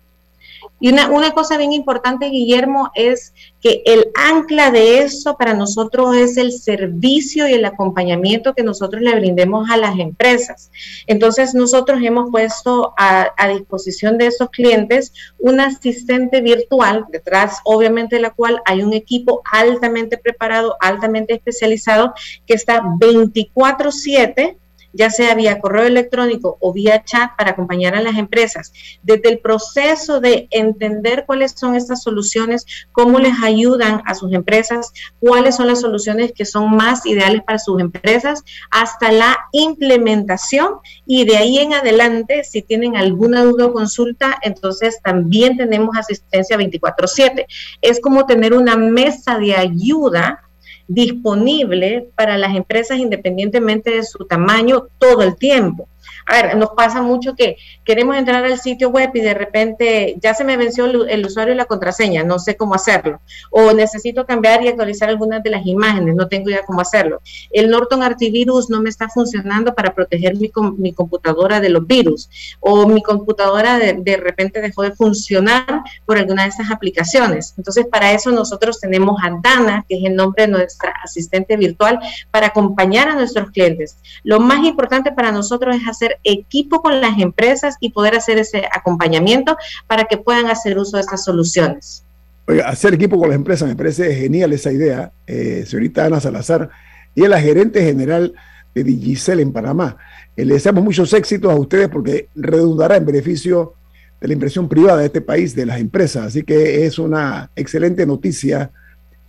y 0.80 0.90
una, 0.90 1.10
una, 1.10 1.32
cosa 1.32 1.58
bien 1.58 1.74
importante, 1.74 2.30
Guillermo, 2.30 2.92
es 2.96 3.34
que 3.62 3.82
el 3.86 4.12
ancla 4.16 4.72
de 4.72 5.00
eso 5.00 5.36
para 5.38 5.54
nosotros 5.54 6.16
es 6.16 6.38
el 6.38 6.54
servicio 6.54 7.48
y 7.48 7.54
el 7.54 7.66
acompañamiento 7.66 8.54
que 8.54 8.64
nosotros 8.64 9.02
le 9.02 9.16
brindemos 9.16 9.70
a 9.70 9.78
las 9.78 10.00
empresas. 10.00 10.72
Entonces, 11.08 11.54
nosotros 11.54 12.00
hemos 12.02 12.32
puesto 12.32 12.94
a, 12.98 13.34
disposición 13.50 14.18
de 14.18 14.28
esos 14.28 14.50
clientes 14.52 15.12
un 15.40 15.60
asistente 15.60 16.40
virtual, 16.42 17.06
detrás 17.10 17.58
obviamente 17.64 18.18
de 18.18 18.22
la 18.22 18.30
cual 18.30 18.62
hay 18.66 18.84
un 18.84 18.94
equipo 18.94 19.42
altamente 19.52 20.18
preparado, 20.18 20.76
altamente 20.80 21.34
especializado, 21.34 22.14
que 22.46 22.54
está 22.54 22.82
24/7 23.00 24.59
ya 24.94 25.10
sea 25.10 25.36
vía 25.36 25.60
correo 25.60 25.86
electrónico 25.86 26.58
o 26.60 26.74
vía 26.74 27.04
chat 27.04 27.32
para 27.38 27.52
acompañar 27.52 27.96
a 27.96 28.02
las 28.02 28.18
empresas, 28.18 28.74
desde 29.04 29.30
el 29.30 29.40
proceso 29.40 30.20
de 30.20 30.48
entender 30.52 31.26
cuáles 31.26 31.54
son 31.56 31.76
estas 31.76 32.04
soluciones, 32.04 32.66
cómo 32.92 33.20
les 33.20 33.34
ayudan 33.44 34.02
a 34.06 34.16
sus 34.16 34.34
empresas, 34.34 34.92
cuáles 35.20 35.56
son 35.56 35.68
las 35.68 35.82
soluciones 35.82 36.32
que 36.34 36.46
son 36.46 36.76
más 36.76 37.06
ideales 37.06 37.42
para 37.44 37.60
sus 37.60 37.80
empresas, 37.80 38.44
hasta 38.72 39.12
la 39.12 39.38
implementación 39.52 40.76
y 41.06 41.26
de 41.26 41.38
ahí 41.38 41.60
en 41.60 41.74
adelante, 41.74 42.44
si 42.44 42.62
tienen 42.62 42.96
alguna 42.96 43.44
duda 43.44 43.68
o 43.68 43.74
consulta, 43.74 44.38
entonces 44.42 45.00
también 45.04 45.58
tenemos 45.58 45.98
asistencia 45.98 46.58
24/7. 46.58 47.46
Es 47.82 48.00
como 48.00 48.26
tener 48.26 48.54
una 48.54 48.76
mesa 48.76 49.38
de 49.38 49.56
ayuda 49.56 50.49
disponible 50.90 52.10
para 52.16 52.38
las 52.38 52.56
empresas 52.56 52.98
independientemente 52.98 53.92
de 53.92 54.04
su 54.04 54.26
tamaño 54.26 54.88
todo 54.98 55.22
el 55.22 55.38
tiempo. 55.38 55.88
A 56.30 56.44
ver, 56.44 56.58
nos 56.58 56.70
pasa 56.78 57.02
mucho 57.02 57.36
que 57.36 57.58
queremos 57.84 58.16
entrar 58.16 58.46
al 58.46 58.60
sitio 58.60 58.92
web 58.92 59.10
y 59.16 59.20
de 59.20 59.34
repente 59.34 60.16
ya 60.22 60.36
se 60.36 60.44
me 60.44 60.58
venció 60.58 60.86
el, 60.86 61.26
usuario 61.26 61.56
y 61.56 61.58
la 61.58 61.66
contraseña, 61.66 62.24
no 62.24 62.38
sé 62.38 62.56
cómo 62.56 62.76
hacerlo. 62.76 63.20
O 63.50 63.74
necesito 63.74 64.28
cambiar 64.28 64.64
y 64.64 64.68
actualizar 64.68 65.10
algunas 65.10 65.42
de 65.42 65.50
las 65.50 65.66
imágenes, 65.66 66.14
no 66.14 66.28
tengo 66.28 66.52
idea 66.52 66.62
cómo 66.68 66.82
hacerlo. 66.82 67.20
El 67.50 67.72
Norton 67.72 68.04
Antivirus 68.04 68.70
no 68.70 68.80
me 68.80 68.92
está 68.92 69.10
funcionando 69.10 69.74
para 69.74 69.96
proteger 69.96 70.36
mi, 70.36 70.52
computadora 70.94 71.60
de 71.60 71.70
los 71.70 71.88
virus. 71.88 72.30
O 72.60 72.88
mi 72.88 73.02
computadora 73.02 73.80
de, 73.80 73.94
de 73.94 74.18
repente 74.18 74.62
dejó 74.62 74.84
de 74.84 74.92
funcionar 74.92 75.82
por 76.06 76.20
alguna 76.20 76.44
de 76.44 76.50
estas 76.50 76.70
aplicaciones. 76.70 77.56
Entonces, 77.58 77.88
para 77.88 78.12
eso 78.12 78.30
nosotros 78.30 78.80
tenemos 78.80 79.20
a 79.24 79.32
Dana, 79.42 79.84
que 79.90 79.98
es 79.98 80.06
el 80.06 80.16
nombre 80.16 80.46
de 80.46 80.52
nuestra 80.52 80.94
asistente 81.04 81.58
virtual, 81.58 82.00
para 82.30 82.48
acompañar 82.48 83.10
a 83.10 83.16
nuestros 83.16 83.50
clientes. 83.50 83.98
Lo 84.22 84.40
más 84.40 84.64
importante 84.64 85.12
para 85.12 85.32
nosotros 85.32 85.76
es 85.76 85.88
hacer 85.88 86.19
equipo 86.24 86.82
con 86.82 87.00
las 87.02 87.20
empresas 87.20 87.76
y 87.80 87.92
poder 87.92 88.16
hacer 88.16 88.38
ese 88.38 88.68
acompañamiento 88.72 89.58
para 89.88 90.06
que 90.06 90.18
puedan 90.18 90.48
hacer 90.48 90.78
uso 90.78 90.98
de 90.98 91.02
estas 91.02 91.24
soluciones. 91.24 92.04
Oiga, 92.48 92.68
hacer 92.68 92.94
equipo 92.94 93.20
con 93.20 93.30
las 93.30 93.36
empresas 93.36 93.68
me 93.68 93.76
parece 93.76 94.16
genial 94.16 94.52
esa 94.54 94.72
idea. 94.72 95.12
Eh, 95.28 95.66
señorita 95.68 96.06
Ana 96.06 96.20
Salazar, 96.20 96.70
y 97.16 97.24
es 97.24 97.30
la 97.30 97.40
gerente 97.40 97.84
general 97.84 98.34
de 98.74 98.84
Digicel 98.84 99.40
en 99.40 99.52
Panamá. 99.52 99.98
Eh, 100.36 100.46
le 100.46 100.56
deseamos 100.56 100.84
muchos 100.84 101.14
éxitos 101.14 101.52
a 101.52 101.56
ustedes 101.56 101.90
porque 101.90 102.30
redundará 102.36 102.98
en 102.98 103.06
beneficio 103.06 103.74
de 104.20 104.28
la 104.28 104.34
inversión 104.34 104.68
privada 104.68 105.00
de 105.00 105.06
este 105.06 105.22
país, 105.22 105.56
de 105.56 105.66
las 105.66 105.80
empresas. 105.80 106.28
Así 106.28 106.44
que 106.44 106.86
es 106.86 107.00
una 107.00 107.52
excelente 107.56 108.06
noticia 108.06 108.72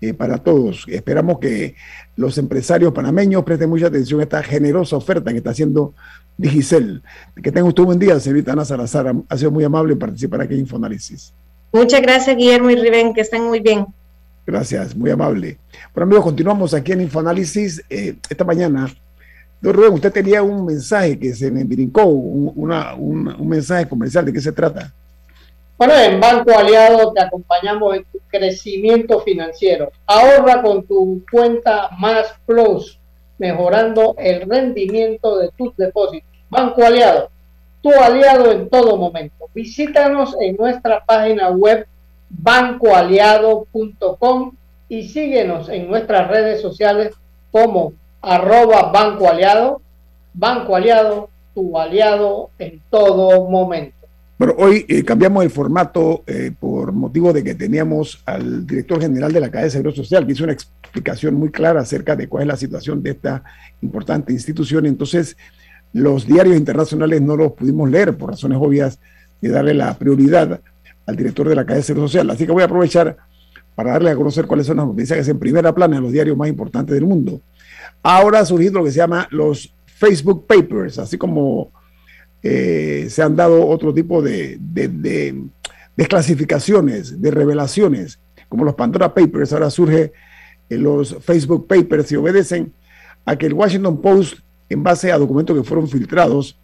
eh, 0.01 0.14
para 0.14 0.38
todos. 0.38 0.86
Esperamos 0.88 1.38
que 1.38 1.74
los 2.16 2.38
empresarios 2.38 2.93
panameños 2.93 3.45
presten 3.45 3.68
mucha 3.68 3.88
atención 3.88 4.20
a 4.20 4.22
esta 4.22 4.43
generosa 4.43 4.97
oferta 4.97 5.30
que 5.30 5.38
está 5.38 5.51
haciendo 5.51 5.95
Digicel. 6.41 7.03
Que 7.43 7.53
tenga 7.53 7.68
usted 7.68 7.82
un 7.82 7.86
buen 7.86 7.99
día, 7.99 8.18
señorita 8.18 8.53
Ana 8.53 8.64
Salazar. 8.64 9.14
Ha 9.28 9.36
sido 9.36 9.51
muy 9.51 9.64
amable 9.64 9.93
en 9.93 9.99
participar 9.99 10.41
aquí 10.41 10.55
en 10.55 10.61
Infoanálisis. 10.61 11.34
Muchas 11.72 12.01
gracias, 12.01 12.36
Guillermo 12.36 12.70
y 12.70 12.76
Riven, 12.76 13.12
que 13.12 13.20
estén 13.20 13.45
muy 13.45 13.61
bien. 13.61 13.86
Gracias, 14.47 14.97
muy 14.97 15.11
amable. 15.11 15.59
Bueno, 15.95 16.07
amigos, 16.07 16.24
continuamos 16.24 16.72
aquí 16.72 16.93
en 16.93 17.03
Infoanálisis. 17.03 17.84
Eh, 17.91 18.16
esta 18.28 18.45
mañana, 18.45 18.93
don 19.61 19.74
Rubén, 19.74 19.93
usted 19.93 20.12
tenía 20.12 20.43
un 20.43 20.64
mensaje 20.64 21.18
que 21.18 21.34
se 21.34 21.51
me 21.51 21.62
brincó, 21.62 22.05
un, 22.05 22.53
una, 22.57 22.95
un, 22.95 23.47
mensaje 23.47 23.86
comercial. 23.86 24.24
¿De 24.24 24.32
qué 24.32 24.41
se 24.41 24.53
trata? 24.53 24.93
Bueno, 25.76 25.95
en 25.95 26.18
Banco 26.18 26.51
Aliado 26.59 27.12
te 27.12 27.20
acompañamos 27.20 27.97
en 27.97 28.05
tu 28.05 28.18
crecimiento 28.28 29.20
financiero. 29.20 29.93
Ahorra 30.07 30.62
con 30.62 30.84
tu 30.84 31.22
cuenta 31.30 31.91
Más 31.99 32.34
Plus, 32.47 32.99
mejorando 33.38 34.14
el 34.18 34.49
rendimiento 34.49 35.38
de 35.38 35.51
tus 35.57 35.76
depósitos. 35.76 36.30
Banco 36.51 36.84
Aliado, 36.84 37.30
tu 37.80 37.92
aliado 37.92 38.51
en 38.51 38.68
todo 38.68 38.96
momento. 38.96 39.46
Visítanos 39.55 40.34
en 40.40 40.57
nuestra 40.57 41.05
página 41.05 41.51
web 41.51 41.86
bancoaliado.com 42.28 44.53
y 44.88 45.07
síguenos 45.09 45.68
en 45.68 45.88
nuestras 45.88 46.26
redes 46.28 46.61
sociales 46.61 47.14
como 47.53 47.92
arroba 48.20 48.90
Banco 48.92 49.28
Aliado, 49.28 49.80
Banco 50.34 50.74
Aliado, 50.76 51.30
tu 51.55 51.78
aliado 51.78 52.51
en 52.59 52.82
todo 52.90 53.48
momento. 53.48 53.96
Bueno, 54.38 54.55
hoy 54.59 54.84
eh, 54.88 55.05
cambiamos 55.05 55.44
el 55.44 55.51
formato 55.51 56.24
eh, 56.26 56.51
por 56.59 56.90
motivo 56.92 57.32
de 57.32 57.44
que 57.44 57.55
teníamos 57.55 58.20
al 58.24 58.66
director 58.66 59.01
general 59.01 59.32
de 59.32 59.40
la 59.40 59.51
Caja 59.51 59.64
de 59.64 59.70
Seguro 59.70 59.92
Social, 59.92 60.26
que 60.26 60.32
hizo 60.32 60.44
una 60.44 60.55
explicación 60.55 61.34
muy 61.34 61.51
clara 61.51 61.80
acerca 61.80 62.16
de 62.16 62.26
cuál 62.26 62.44
es 62.44 62.48
la 62.48 62.57
situación 62.57 63.03
de 63.03 63.11
esta 63.11 63.44
importante 63.82 64.32
institución. 64.32 64.86
Entonces, 64.86 65.36
los 65.93 66.26
diarios 66.26 66.57
internacionales 66.57 67.20
no 67.20 67.36
los 67.36 67.53
pudimos 67.53 67.91
leer 67.91 68.16
por 68.16 68.30
razones 68.30 68.59
obvias 68.61 68.99
de 69.41 69.49
darle 69.49 69.74
la 69.74 69.97
prioridad 69.99 70.61
al 71.07 71.16
director 71.16 71.49
de 71.49 71.55
la 71.55 71.64
Caja 71.64 71.76
de 71.76 71.82
Seguro 71.82 72.09
Social. 72.09 72.30
Así 72.30 72.47
que 72.47 72.53
voy 72.53 72.62
a 72.62 72.66
aprovechar 72.66 73.16
para 73.74 73.93
darle 73.93 74.11
a 74.11 74.16
conocer 74.16 74.47
cuáles 74.47 74.66
son 74.66 74.76
las 74.76 74.86
noticias 74.86 75.16
que 75.16 75.22
es 75.22 75.28
en 75.28 75.38
primera 75.38 75.74
plana 75.74 75.97
en 75.97 76.03
los 76.03 76.12
diarios 76.12 76.36
más 76.36 76.49
importantes 76.49 76.95
del 76.95 77.07
mundo. 77.07 77.41
Ahora 78.03 78.41
ha 78.41 78.45
surgido 78.45 78.74
lo 78.74 78.84
que 78.84 78.91
se 78.91 78.99
llama 78.99 79.26
los 79.30 79.74
Facebook 79.86 80.47
Papers, 80.47 80.99
así 80.99 81.18
como 81.18 81.72
eh, 82.43 83.07
se 83.11 83.22
han 83.22 83.36
dado 83.36 83.66
otro 83.66 83.93
tipo 83.93 84.22
de, 84.22 84.57
de, 84.61 85.45
desclasificaciones, 85.97 87.20
de 87.20 87.30
revelaciones, 87.30 88.18
como 88.49 88.64
los 88.64 88.74
Pandora 88.74 89.12
Papers, 89.12 89.53
ahora 89.53 89.70
surge 89.70 90.12
en 90.68 90.82
los 90.82 91.16
Facebook 91.20 91.66
Papers 91.66 92.11
y 92.12 92.16
obedecen 92.16 92.72
a 93.26 93.36
que 93.36 93.47
el 93.47 93.53
Washington 93.53 94.01
Post, 94.01 94.38
en 94.70 94.82
base 94.82 95.12
a 95.12 95.18
documentos 95.18 95.56
que 95.56 95.64
fueron 95.64 95.88
filtrados, 95.88 96.56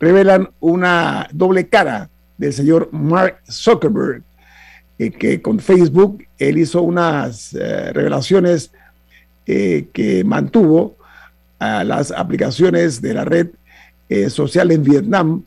revelan 0.00 0.50
una 0.60 1.28
doble 1.32 1.68
cara 1.68 2.10
del 2.38 2.52
señor 2.52 2.88
Mark 2.90 3.40
Zuckerberg, 3.48 4.22
eh, 4.98 5.10
que 5.10 5.42
con 5.42 5.60
Facebook 5.60 6.24
él 6.38 6.58
hizo 6.58 6.82
unas 6.82 7.54
eh, 7.54 7.92
revelaciones 7.92 8.72
eh, 9.46 9.88
que 9.92 10.24
mantuvo 10.24 10.96
a 11.58 11.84
las 11.84 12.10
aplicaciones 12.12 13.00
de 13.02 13.14
la 13.14 13.24
red 13.24 13.48
social 14.30 14.70
en 14.70 14.82
Vietnam, 14.82 15.44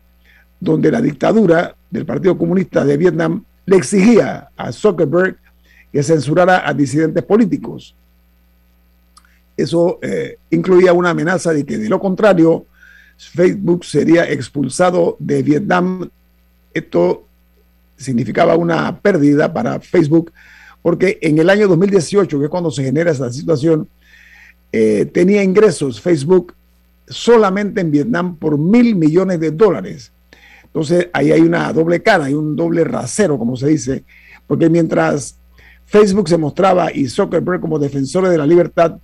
donde 0.59 0.91
la 0.91 1.01
dictadura 1.01 1.75
del 1.89 2.05
Partido 2.05 2.37
Comunista 2.37 2.85
de 2.85 2.95
Vietnam 2.95 3.43
le 3.65 3.77
exigía 3.77 4.49
a 4.55 4.71
Zuckerberg 4.71 5.37
que 5.91 6.03
censurara 6.03 6.67
a 6.67 6.73
disidentes 6.75 7.23
políticos. 7.23 7.95
Eso 9.61 9.99
incluía 10.49 10.93
una 10.93 11.11
amenaza 11.11 11.53
de 11.53 11.65
que 11.65 11.77
de 11.77 11.89
lo 11.89 11.99
contrario 11.99 12.65
Facebook 13.17 13.85
sería 13.85 14.29
expulsado 14.29 15.15
de 15.19 15.43
Vietnam 15.43 16.09
esto 16.73 17.25
significaba 17.95 18.55
una 18.55 18.99
pérdida 18.99 19.53
para 19.53 19.79
Facebook 19.79 20.31
porque 20.81 21.19
en 21.21 21.37
el 21.37 21.49
año 21.49 21.67
2018, 21.67 22.39
que 22.39 22.45
es 22.45 22.49
cuando 22.49 22.71
se 22.71 22.83
genera 22.83 23.11
esta 23.11 23.31
situación, 23.31 23.87
eh, 24.71 25.05
tenía 25.05 25.43
ingresos 25.43 26.01
Facebook 26.01 26.55
solamente 27.07 27.81
en 27.81 27.91
Vietnam 27.91 28.35
por 28.35 28.57
mil 28.57 28.95
millones 28.95 29.39
de 29.39 29.51
dólares. 29.51 30.11
Entonces 30.63 31.09
ahí 31.13 31.31
hay 31.31 31.41
una 31.41 31.71
doble 31.71 32.01
cara, 32.01 32.25
hay 32.25 32.33
un 32.33 32.55
doble 32.55 32.83
rasero, 32.83 33.37
como 33.37 33.55
se 33.57 33.67
dice, 33.67 34.03
porque 34.47 34.69
mientras 34.69 35.35
Facebook 35.85 36.29
se 36.29 36.37
mostraba 36.37 36.91
y 36.91 37.07
Zuckerberg 37.07 37.61
como 37.61 37.77
defensores 37.77 38.31
de 38.31 38.37
la 38.37 38.47
libertad 38.47 38.97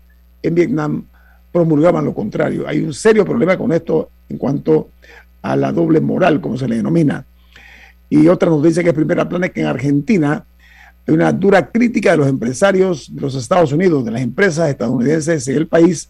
en 0.44 0.56
Vietnam 0.56 1.06
promulgaban 1.52 2.06
lo 2.06 2.14
contrario. 2.14 2.68
Hay 2.68 2.82
un 2.82 2.94
serio 2.94 3.26
problema 3.26 3.58
con 3.58 3.72
esto 3.72 4.10
en 4.30 4.38
cuanto 4.38 4.90
a 5.42 5.56
la 5.56 5.72
doble 5.72 6.00
moral, 6.02 6.42
como 6.42 6.58
se 6.58 6.68
le 6.68 6.76
denomina. 6.76 7.26
Y 8.10 8.28
otra 8.28 8.50
noticia 8.50 8.84
que 8.84 8.90
es 8.90 8.96
primera 8.96 9.28
plana 9.28 9.50
que 9.50 9.62
en 9.62 9.68
Argentina 9.68 10.46
hay 11.08 11.14
una 11.14 11.32
dura 11.32 11.70
crítica 11.72 12.12
de 12.12 12.18
los 12.18 12.28
empresarios 12.28 13.14
de 13.14 13.22
los 13.22 13.36
Estados 13.36 13.72
Unidos, 13.72 14.06
de 14.06 14.12
las 14.12 14.22
empresas 14.22 14.70
estadounidenses 14.70 15.48
en 15.48 15.56
el 15.56 15.68
país, 15.68 16.10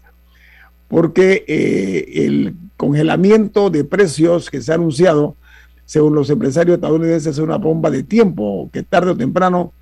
porque 0.88 1.44
eh, 1.46 2.24
el 2.26 2.54
congelamiento 2.76 3.70
de 3.70 3.84
precios 3.84 4.50
que 4.50 4.60
se 4.60 4.72
ha 4.72 4.74
anunciado, 4.74 5.36
según 5.84 6.14
los 6.14 6.30
empresarios 6.30 6.76
estadounidenses, 6.76 7.34
es 7.34 7.38
una 7.38 7.56
bomba 7.56 7.90
de 7.90 8.02
tiempo 8.02 8.68
que 8.72 8.82
tarde 8.82 9.12
o 9.12 9.16
temprano 9.16 9.72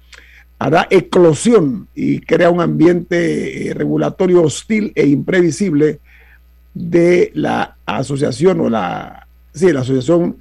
hará 0.59 0.87
eclosión 0.91 1.89
y 1.95 2.21
crea 2.21 2.51
un 2.51 2.61
ambiente 2.61 3.69
eh, 3.69 3.75
regulatorio 3.75 4.43
hostil 4.43 4.93
e 4.95 5.07
imprevisible 5.07 6.01
de 6.73 7.31
la 7.35 7.77
asociación 7.85 8.61
o 8.61 8.71
la, 8.71 9.27
sí, 9.53 9.73
la 9.73 9.81
asociación 9.81 10.39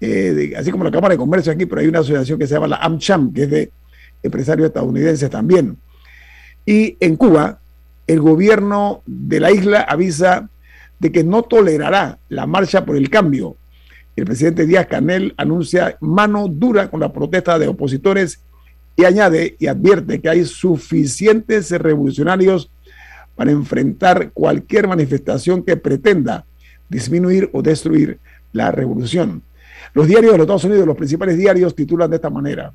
eh, 0.00 0.54
así 0.56 0.70
como 0.70 0.84
la 0.84 0.90
Cámara 0.90 1.14
de 1.14 1.18
Comercio 1.18 1.52
aquí, 1.52 1.66
pero 1.66 1.80
hay 1.80 1.88
una 1.88 2.00
asociación 2.00 2.38
que 2.38 2.46
se 2.46 2.54
llama 2.54 2.68
la 2.68 2.76
AmCham, 2.76 3.32
que 3.32 3.42
es 3.44 3.50
de 3.50 3.72
empresarios 4.22 4.68
estadounidenses 4.68 5.28
también. 5.28 5.76
Y 6.64 6.96
en 7.00 7.16
Cuba, 7.16 7.60
el 8.06 8.20
gobierno 8.20 9.02
de 9.06 9.40
la 9.40 9.50
isla 9.50 9.80
avisa 9.80 10.48
de 10.98 11.12
que 11.12 11.24
no 11.24 11.42
tolerará 11.42 12.18
la 12.28 12.46
marcha 12.46 12.84
por 12.84 12.96
el 12.96 13.10
cambio. 13.10 13.56
El 14.16 14.24
presidente 14.24 14.66
Díaz 14.66 14.86
Canel 14.86 15.34
anuncia 15.36 15.96
mano 16.00 16.48
dura 16.48 16.90
con 16.90 17.00
la 17.00 17.12
protesta 17.12 17.58
de 17.58 17.68
opositores 17.68 18.40
y 18.98 19.04
añade 19.04 19.54
y 19.60 19.68
advierte 19.68 20.20
que 20.20 20.28
hay 20.28 20.44
suficientes 20.44 21.70
revolucionarios 21.70 22.68
para 23.36 23.52
enfrentar 23.52 24.32
cualquier 24.32 24.88
manifestación 24.88 25.62
que 25.62 25.76
pretenda 25.76 26.44
disminuir 26.88 27.48
o 27.52 27.62
destruir 27.62 28.18
la 28.52 28.72
revolución. 28.72 29.40
Los 29.94 30.08
diarios 30.08 30.32
de 30.32 30.38
los 30.38 30.44
Estados 30.46 30.64
Unidos, 30.64 30.84
los 30.84 30.96
principales 30.96 31.38
diarios, 31.38 31.76
titulan 31.76 32.10
de 32.10 32.16
esta 32.16 32.28
manera. 32.28 32.72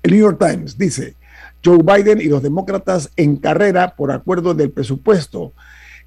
El 0.00 0.12
New 0.12 0.20
York 0.20 0.38
Times 0.38 0.78
dice, 0.78 1.16
Joe 1.64 1.78
Biden 1.82 2.20
y 2.20 2.26
los 2.26 2.40
demócratas 2.40 3.10
en 3.16 3.34
carrera 3.36 3.96
por 3.96 4.12
acuerdo 4.12 4.54
del 4.54 4.70
presupuesto 4.70 5.52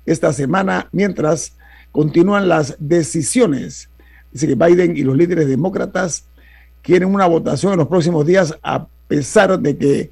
esta 0.05 0.31
semana, 0.31 0.87
mientras 0.93 1.57
continúan 1.91 2.47
las 2.47 2.77
decisiones. 2.79 3.89
Dice 4.31 4.47
que 4.47 4.55
Biden 4.55 4.95
y 4.95 5.03
los 5.03 5.17
líderes 5.17 5.49
demócratas 5.49 6.29
quieren 6.81 7.13
una 7.13 7.25
votación 7.25 7.73
en 7.73 7.79
los 7.79 7.87
próximos 7.87 8.25
días 8.25 8.57
a 8.63 8.87
pesar 9.07 9.59
de 9.59 9.77
que 9.77 10.11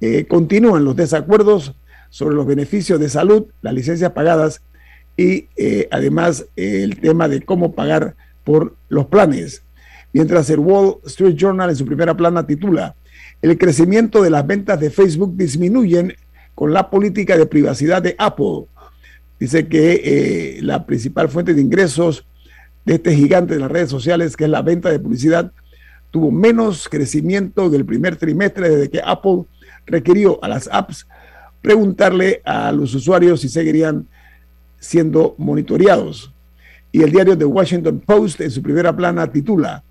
eh, 0.00 0.26
continúan 0.26 0.84
los 0.84 0.96
desacuerdos 0.96 1.74
sobre 2.10 2.34
los 2.34 2.46
beneficios 2.46 3.00
de 3.00 3.08
salud, 3.08 3.46
las 3.62 3.74
licencias 3.74 4.12
pagadas 4.12 4.62
y 5.16 5.48
eh, 5.56 5.88
además 5.90 6.46
el 6.56 7.00
tema 7.00 7.28
de 7.28 7.42
cómo 7.42 7.72
pagar 7.74 8.16
por 8.44 8.76
los 8.88 9.06
planes. 9.06 9.62
Mientras 10.12 10.48
el 10.50 10.60
Wall 10.60 10.98
Street 11.06 11.34
Journal 11.34 11.70
en 11.70 11.76
su 11.76 11.84
primera 11.84 12.16
plana 12.16 12.46
titula, 12.46 12.94
el 13.42 13.58
crecimiento 13.58 14.22
de 14.22 14.30
las 14.30 14.46
ventas 14.46 14.78
de 14.78 14.90
Facebook 14.90 15.36
disminuyen 15.36 16.14
con 16.54 16.72
la 16.72 16.88
política 16.88 17.36
de 17.36 17.46
privacidad 17.46 18.00
de 18.00 18.14
Apple. 18.18 18.66
Dice 19.38 19.66
que 19.66 20.00
eh, 20.04 20.62
la 20.62 20.86
principal 20.86 21.28
fuente 21.28 21.52
de 21.52 21.60
ingresos 21.60 22.26
de 22.84 22.94
este 22.94 23.14
gigante 23.14 23.54
de 23.54 23.60
las 23.60 23.70
redes 23.70 23.90
sociales, 23.90 24.36
que 24.36 24.44
es 24.44 24.50
la 24.50 24.62
venta 24.62 24.90
de 24.90 25.00
publicidad, 25.00 25.52
tuvo 26.14 26.30
menos 26.30 26.88
crecimiento 26.88 27.68
del 27.68 27.84
primer 27.84 28.14
trimestre 28.14 28.68
desde 28.70 28.88
que 28.88 29.00
Apple 29.04 29.46
requirió 29.84 30.38
a 30.44 30.48
las 30.48 30.68
apps 30.70 31.08
preguntarle 31.60 32.40
a 32.44 32.70
los 32.70 32.94
usuarios 32.94 33.40
si 33.40 33.48
seguirían 33.48 34.06
siendo 34.78 35.34
monitoreados. 35.38 36.32
Y 36.92 37.02
el 37.02 37.10
diario 37.10 37.36
The 37.36 37.46
Washington 37.46 37.98
Post 38.06 38.42
en 38.42 38.52
su 38.52 38.62
primera 38.62 38.94
plana 38.94 39.32
titula 39.32 39.82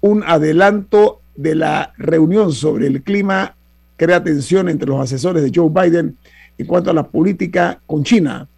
Un 0.00 0.24
adelanto 0.26 1.20
de 1.36 1.54
la 1.54 1.92
reunión 1.98 2.50
sobre 2.54 2.86
el 2.86 3.02
clima 3.02 3.54
crea 3.98 4.24
tensión 4.24 4.70
entre 4.70 4.88
los 4.88 4.98
asesores 4.98 5.42
de 5.42 5.52
Joe 5.54 5.68
Biden 5.68 6.16
en 6.56 6.66
cuanto 6.66 6.88
a 6.88 6.94
la 6.94 7.06
política 7.06 7.78
con 7.84 8.04
China. 8.04 8.48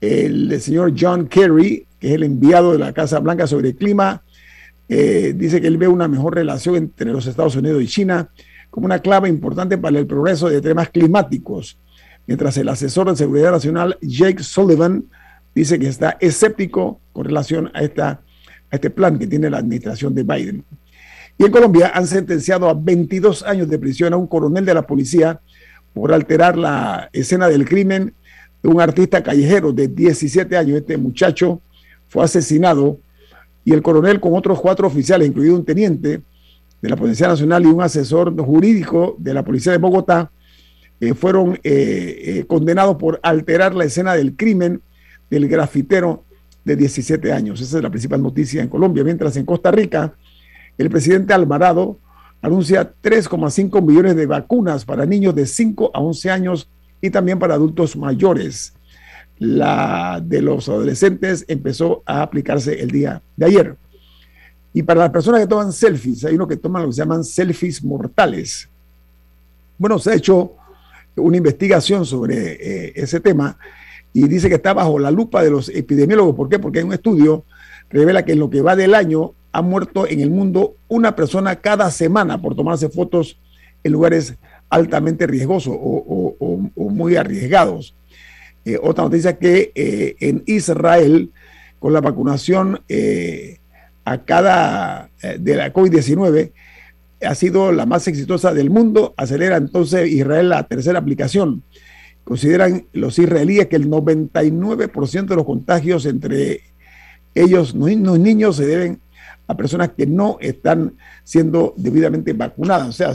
El 0.00 0.58
señor 0.62 0.94
John 0.98 1.26
Kerry, 1.26 1.86
que 2.00 2.08
es 2.08 2.14
el 2.14 2.22
enviado 2.22 2.72
de 2.72 2.78
la 2.78 2.94
Casa 2.94 3.18
Blanca 3.18 3.46
sobre 3.46 3.68
el 3.68 3.76
clima, 3.76 4.22
eh, 4.88 5.34
dice 5.36 5.60
que 5.60 5.66
él 5.66 5.76
ve 5.76 5.86
una 5.86 6.08
mejor 6.08 6.34
relación 6.34 6.76
entre 6.76 7.12
los 7.12 7.26
Estados 7.26 7.56
Unidos 7.56 7.82
y 7.82 7.86
China 7.86 8.30
como 8.70 8.86
una 8.86 9.00
clave 9.00 9.28
importante 9.28 9.76
para 9.78 9.98
el 9.98 10.06
progreso 10.06 10.48
de 10.48 10.60
temas 10.60 10.88
climáticos, 10.90 11.78
mientras 12.26 12.56
el 12.56 12.68
asesor 12.68 13.08
de 13.10 13.16
seguridad 13.16 13.52
nacional 13.52 13.98
Jake 14.00 14.42
Sullivan 14.42 15.04
dice 15.54 15.78
que 15.78 15.88
está 15.88 16.16
escéptico 16.20 17.00
con 17.12 17.24
relación 17.24 17.70
a, 17.74 17.82
esta, 17.82 18.10
a 18.10 18.20
este 18.70 18.90
plan 18.90 19.18
que 19.18 19.26
tiene 19.26 19.50
la 19.50 19.58
administración 19.58 20.14
de 20.14 20.22
Biden. 20.22 20.64
Y 21.36 21.44
en 21.44 21.52
Colombia 21.52 21.92
han 21.94 22.06
sentenciado 22.06 22.68
a 22.68 22.74
22 22.74 23.42
años 23.44 23.68
de 23.68 23.78
prisión 23.78 24.12
a 24.12 24.16
un 24.16 24.26
coronel 24.26 24.64
de 24.64 24.74
la 24.74 24.86
policía 24.86 25.40
por 25.94 26.12
alterar 26.12 26.56
la 26.56 27.08
escena 27.12 27.48
del 27.48 27.64
crimen 27.64 28.14
de 28.62 28.68
un 28.68 28.80
artista 28.80 29.22
callejero 29.22 29.72
de 29.72 29.88
17 29.88 30.56
años. 30.56 30.78
Este 30.78 30.96
muchacho 30.96 31.60
fue 32.08 32.24
asesinado 32.24 32.98
y 33.64 33.72
el 33.72 33.82
coronel 33.82 34.20
con 34.20 34.34
otros 34.34 34.60
cuatro 34.60 34.86
oficiales, 34.86 35.28
incluido 35.28 35.54
un 35.54 35.64
teniente 35.64 36.22
de 36.80 36.88
la 36.88 36.96
Policía 36.96 37.28
Nacional 37.28 37.64
y 37.64 37.66
un 37.66 37.82
asesor 37.82 38.34
jurídico 38.40 39.16
de 39.18 39.34
la 39.34 39.44
Policía 39.44 39.72
de 39.72 39.78
Bogotá, 39.78 40.30
eh, 41.00 41.14
fueron 41.14 41.54
eh, 41.54 41.60
eh, 42.24 42.44
condenados 42.46 42.96
por 42.96 43.20
alterar 43.22 43.74
la 43.74 43.84
escena 43.84 44.14
del 44.14 44.34
crimen 44.34 44.82
del 45.30 45.48
grafitero 45.48 46.24
de 46.64 46.76
17 46.76 47.32
años. 47.32 47.60
Esa 47.60 47.76
es 47.76 47.82
la 47.82 47.90
principal 47.90 48.22
noticia 48.22 48.62
en 48.62 48.68
Colombia. 48.68 49.04
Mientras 49.04 49.36
en 49.36 49.44
Costa 49.44 49.70
Rica, 49.70 50.14
el 50.76 50.90
presidente 50.90 51.34
Alvarado 51.34 51.98
anuncia 52.42 52.92
3,5 53.02 53.84
millones 53.84 54.16
de 54.16 54.26
vacunas 54.26 54.84
para 54.84 55.06
niños 55.06 55.34
de 55.34 55.46
5 55.46 55.90
a 55.94 56.00
11 56.00 56.30
años 56.30 56.68
y 57.00 57.10
también 57.10 57.38
para 57.38 57.54
adultos 57.54 57.96
mayores. 57.96 58.74
La 59.38 60.22
de 60.24 60.42
los 60.42 60.68
adolescentes 60.68 61.44
empezó 61.48 62.02
a 62.04 62.22
aplicarse 62.22 62.80
el 62.80 62.90
día 62.90 63.22
de 63.36 63.46
ayer. 63.46 63.76
Y 64.72 64.82
para 64.82 65.00
las 65.00 65.10
personas 65.10 65.40
que 65.40 65.46
toman 65.46 65.72
selfies, 65.72 66.24
hay 66.24 66.34
uno 66.34 66.46
que 66.46 66.56
toman 66.56 66.82
lo 66.82 66.88
que 66.88 66.94
se 66.94 67.00
llaman 67.00 67.24
selfies 67.24 67.82
mortales. 67.82 68.68
Bueno, 69.78 69.98
se 69.98 70.10
ha 70.10 70.14
hecho 70.14 70.52
una 71.16 71.36
investigación 71.36 72.04
sobre 72.04 72.52
eh, 72.52 72.92
ese 72.96 73.20
tema 73.20 73.58
y 74.12 74.26
dice 74.26 74.48
que 74.48 74.56
está 74.56 74.72
bajo 74.74 74.98
la 74.98 75.10
lupa 75.10 75.42
de 75.42 75.50
los 75.50 75.68
epidemiólogos. 75.68 76.34
¿Por 76.34 76.48
qué? 76.48 76.58
Porque 76.58 76.80
hay 76.80 76.84
un 76.84 76.92
estudio 76.92 77.44
revela 77.90 78.24
que 78.24 78.32
en 78.32 78.38
lo 78.38 78.50
que 78.50 78.60
va 78.60 78.76
del 78.76 78.94
año 78.94 79.32
ha 79.52 79.62
muerto 79.62 80.06
en 80.06 80.20
el 80.20 80.30
mundo 80.30 80.74
una 80.88 81.16
persona 81.16 81.56
cada 81.56 81.90
semana 81.90 82.40
por 82.40 82.54
tomarse 82.54 82.88
fotos 82.88 83.38
en 83.82 83.92
lugares 83.92 84.34
altamente 84.68 85.26
riesgosos 85.26 85.74
o, 85.78 86.68
muy 86.76 87.16
arriesgados. 87.16 87.94
Eh, 88.68 88.78
otra 88.82 89.04
noticia 89.04 89.38
que 89.38 89.72
eh, 89.74 90.16
en 90.20 90.42
Israel, 90.44 91.30
con 91.78 91.94
la 91.94 92.02
vacunación 92.02 92.82
eh, 92.86 93.60
a 94.04 94.24
cada 94.24 95.08
de 95.38 95.56
la 95.56 95.72
COVID-19, 95.72 96.52
ha 97.24 97.34
sido 97.34 97.72
la 97.72 97.86
más 97.86 98.06
exitosa 98.08 98.52
del 98.52 98.68
mundo. 98.68 99.14
Acelera 99.16 99.56
entonces 99.56 100.10
Israel 100.10 100.50
la 100.50 100.64
tercera 100.64 100.98
aplicación. 100.98 101.62
Consideran 102.24 102.84
los 102.92 103.18
israelíes 103.18 103.68
que 103.68 103.76
el 103.76 103.88
99% 103.88 105.26
de 105.26 105.36
los 105.36 105.46
contagios 105.46 106.04
entre 106.04 106.60
ellos, 107.34 107.74
los 107.74 108.18
niños, 108.18 108.56
se 108.56 108.66
deben 108.66 109.00
a 109.46 109.56
personas 109.56 109.92
que 109.96 110.06
no 110.06 110.36
están 110.40 110.92
siendo 111.24 111.72
debidamente 111.78 112.34
vacunadas. 112.34 112.88
O 112.88 112.92
sea, 112.92 113.14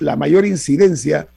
la 0.00 0.16
mayor 0.16 0.46
incidencia 0.46 1.28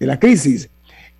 de 0.00 0.06
la 0.06 0.18
crisis. 0.18 0.68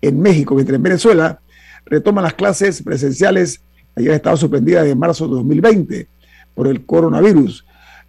en 0.00 0.20
México, 0.20 0.54
mientras 0.54 0.76
en 0.76 0.82
Venezuela 0.82 1.40
retoman 1.86 2.24
las 2.24 2.34
clases 2.34 2.82
presenciales. 2.82 3.60
Ayer 3.94 4.12
estado 4.12 4.38
suspendida 4.38 4.82
de 4.82 4.94
marzo 4.94 5.28
de 5.28 5.34
2020 5.34 6.08
por 6.54 6.66
el 6.66 6.86
coronavirus. 6.86 7.66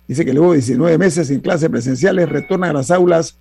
Dice 0.07 0.23
que 0.23 0.33
luego 0.33 0.51
de 0.51 0.59
19 0.59 0.97
meses 0.97 1.27
sin 1.27 1.41
clases 1.41 1.67
presenciales 1.69 2.29
retornan 2.29 2.69
a 2.69 2.73
las 2.73 2.91
aulas 2.91 3.35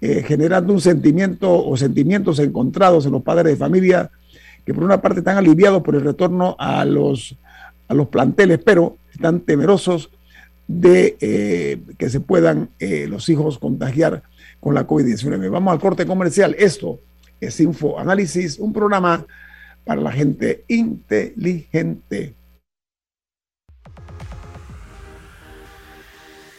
eh, 0.00 0.22
generando 0.26 0.72
un 0.72 0.80
sentimiento 0.80 1.64
o 1.64 1.76
sentimientos 1.76 2.38
encontrados 2.38 3.06
en 3.06 3.12
los 3.12 3.22
padres 3.22 3.52
de 3.52 3.56
familia 3.56 4.10
que 4.64 4.74
por 4.74 4.84
una 4.84 5.00
parte 5.00 5.20
están 5.20 5.36
aliviados 5.36 5.82
por 5.82 5.94
el 5.94 6.02
retorno 6.02 6.56
a 6.58 6.84
los, 6.84 7.36
a 7.88 7.94
los 7.94 8.08
planteles, 8.08 8.60
pero 8.64 8.96
están 9.12 9.40
temerosos 9.40 10.10
de 10.66 11.16
eh, 11.20 11.80
que 11.98 12.08
se 12.08 12.20
puedan 12.20 12.70
eh, 12.78 13.06
los 13.08 13.28
hijos 13.28 13.58
contagiar 13.58 14.22
con 14.60 14.74
la 14.74 14.86
COVID-19. 14.86 15.50
Vamos 15.50 15.72
al 15.72 15.80
corte 15.80 16.06
comercial. 16.06 16.54
Esto 16.58 17.00
es 17.40 17.60
Info 17.60 17.98
Análisis, 17.98 18.58
un 18.58 18.72
programa 18.72 19.26
para 19.84 20.00
la 20.00 20.12
gente 20.12 20.64
inteligente. 20.68 22.34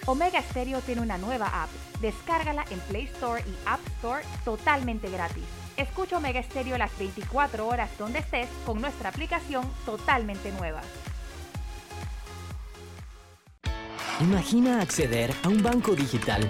Omega 0.07 0.39
Stereo 0.43 0.81
tiene 0.81 1.01
una 1.01 1.17
nueva 1.17 1.63
app. 1.63 1.69
Descárgala 1.99 2.63
en 2.69 2.79
Play 2.81 3.05
Store 3.05 3.41
y 3.41 3.53
App 3.65 3.79
Store 3.97 4.23
totalmente 4.43 5.09
gratis. 5.09 5.43
Escucha 5.77 6.17
Omega 6.17 6.41
Stereo 6.43 6.77
las 6.77 6.95
24 6.99 7.67
horas 7.67 7.89
donde 7.97 8.19
estés 8.19 8.47
con 8.65 8.79
nuestra 8.79 9.09
aplicación 9.09 9.65
totalmente 9.85 10.51
nueva. 10.51 10.81
Imagina 14.21 14.79
acceder 14.79 15.33
a 15.43 15.49
un 15.49 15.61
banco 15.61 15.93
digital 15.93 16.49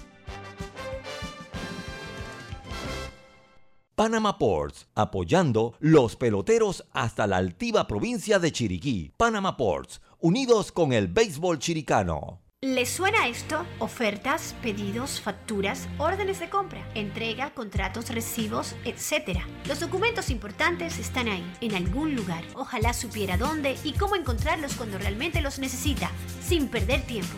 Panama 4.01 4.39
Ports, 4.39 4.87
apoyando 4.95 5.75
los 5.79 6.15
peloteros 6.15 6.83
hasta 6.91 7.27
la 7.27 7.37
altiva 7.37 7.85
provincia 7.85 8.39
de 8.39 8.51
Chiriquí. 8.51 9.13
Panama 9.15 9.55
Ports, 9.55 10.01
unidos 10.19 10.71
con 10.71 10.91
el 10.91 11.07
béisbol 11.07 11.59
chiricano. 11.59 12.41
¿Les 12.61 12.89
suena 12.89 13.27
esto? 13.27 13.63
Ofertas, 13.77 14.55
pedidos, 14.63 15.21
facturas, 15.21 15.87
órdenes 15.99 16.39
de 16.39 16.49
compra, 16.49 16.83
entrega, 16.95 17.53
contratos, 17.53 18.09
recibos, 18.09 18.75
etc. 18.85 19.39
Los 19.67 19.79
documentos 19.79 20.31
importantes 20.31 20.97
están 20.97 21.27
ahí, 21.27 21.45
en 21.61 21.75
algún 21.75 22.15
lugar. 22.15 22.43
Ojalá 22.55 22.93
supiera 22.93 23.37
dónde 23.37 23.77
y 23.83 23.93
cómo 23.93 24.15
encontrarlos 24.15 24.73
cuando 24.73 24.97
realmente 24.97 25.41
los 25.41 25.59
necesita, 25.59 26.09
sin 26.41 26.69
perder 26.69 27.03
tiempo. 27.03 27.37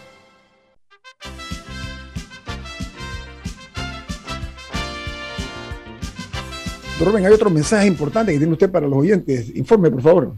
Rubén, 7.05 7.25
hay 7.25 7.33
otro 7.33 7.49
mensaje 7.49 7.87
importante 7.87 8.31
que 8.31 8.37
tiene 8.37 8.53
usted 8.53 8.71
para 8.71 8.87
los 8.87 8.99
oyentes. 8.99 9.55
Informe, 9.55 9.89
por 9.89 10.01
favor. 10.01 10.33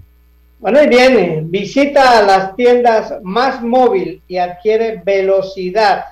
Bueno, 0.59 0.81
y 0.81 0.87
viene, 0.87 1.43
visita 1.45 2.21
las 2.21 2.55
tiendas 2.55 3.15
más 3.21 3.61
móvil 3.61 4.21
y 4.27 4.37
adquiere 4.37 5.01
velocidad, 5.03 6.05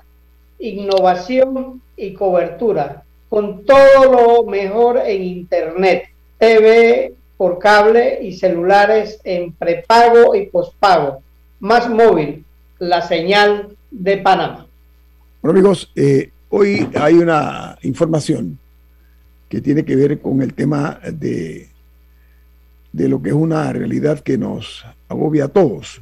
innovación 0.59 1.81
y 1.95 2.13
cobertura 2.13 3.03
con 3.31 3.63
todo 3.63 4.43
lo 4.43 4.51
mejor 4.51 5.01
en 5.05 5.23
Internet, 5.23 6.09
TV 6.37 7.13
por 7.37 7.59
cable 7.59 8.19
y 8.21 8.33
celulares 8.33 9.21
en 9.23 9.53
prepago 9.53 10.35
y 10.35 10.47
pospago. 10.47 11.23
Más 11.61 11.89
móvil, 11.89 12.43
la 12.79 13.01
señal 13.01 13.69
de 13.89 14.17
Panamá. 14.17 14.67
Bueno 15.41 15.57
amigos, 15.57 15.89
eh, 15.95 16.29
hoy 16.49 16.89
hay 16.95 17.13
una 17.13 17.77
información 17.83 18.59
que 19.51 19.61
tiene 19.61 19.85
que 19.85 19.95
ver 19.95 20.19
con 20.19 20.41
el 20.41 20.55
tema 20.55 20.99
de 21.11 21.71
de 22.93 23.07
lo 23.07 23.21
que 23.21 23.29
es 23.29 23.35
una 23.35 23.71
realidad 23.71 24.19
que 24.19 24.37
nos 24.37 24.85
agobia 25.07 25.45
a 25.45 25.47
todos. 25.47 26.01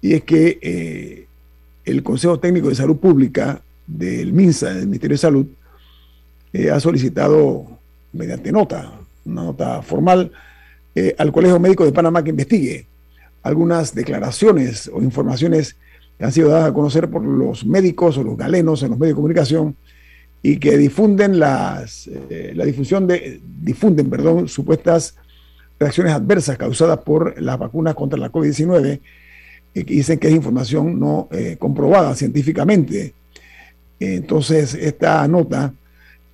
Y 0.00 0.14
es 0.14 0.22
que 0.24 0.58
eh, 0.60 1.26
el 1.84 2.02
Consejo 2.02 2.38
Técnico 2.38 2.68
de 2.68 2.74
Salud 2.74 2.96
Pública 2.96 3.60
del 3.86 4.32
MINSA, 4.32 4.74
del 4.74 4.86
Ministerio 4.86 5.14
de 5.14 5.18
Salud, 5.18 5.46
eh, 6.52 6.70
ha 6.70 6.80
solicitado 6.80 7.66
mediante 8.12 8.52
nota, 8.52 8.92
una 9.24 9.44
nota 9.44 9.82
formal, 9.82 10.32
eh, 10.94 11.14
al 11.18 11.32
Colegio 11.32 11.58
Médico 11.58 11.84
de 11.84 11.92
Panamá 11.92 12.22
que 12.22 12.30
investigue 12.30 12.86
algunas 13.42 13.94
declaraciones 13.94 14.90
o 14.92 15.02
informaciones 15.02 15.76
que 16.18 16.24
han 16.24 16.32
sido 16.32 16.50
dadas 16.50 16.70
a 16.70 16.74
conocer 16.74 17.08
por 17.10 17.24
los 17.24 17.64
médicos 17.64 18.18
o 18.18 18.22
los 18.22 18.36
galenos 18.36 18.82
en 18.82 18.90
los 18.90 18.98
medios 18.98 19.14
de 19.14 19.20
comunicación 19.20 19.76
y 20.42 20.56
que 20.56 20.76
difunden 20.76 21.38
las, 21.38 22.10
la 22.54 22.64
difusión 22.64 23.06
de, 23.06 23.40
difunden, 23.62 24.10
perdón, 24.10 24.48
supuestas 24.48 25.14
reacciones 25.82 26.12
adversas 26.12 26.56
causadas 26.56 26.98
por 26.98 27.40
las 27.40 27.58
vacunas 27.58 27.94
contra 27.94 28.18
la 28.18 28.30
COVID-19, 28.30 29.00
eh, 29.74 29.84
que 29.84 29.94
dicen 29.94 30.18
que 30.18 30.28
es 30.28 30.34
información 30.34 30.98
no 30.98 31.28
eh, 31.32 31.56
comprobada 31.58 32.14
científicamente. 32.14 33.14
Entonces, 33.98 34.74
esta 34.74 35.26
nota 35.28 35.72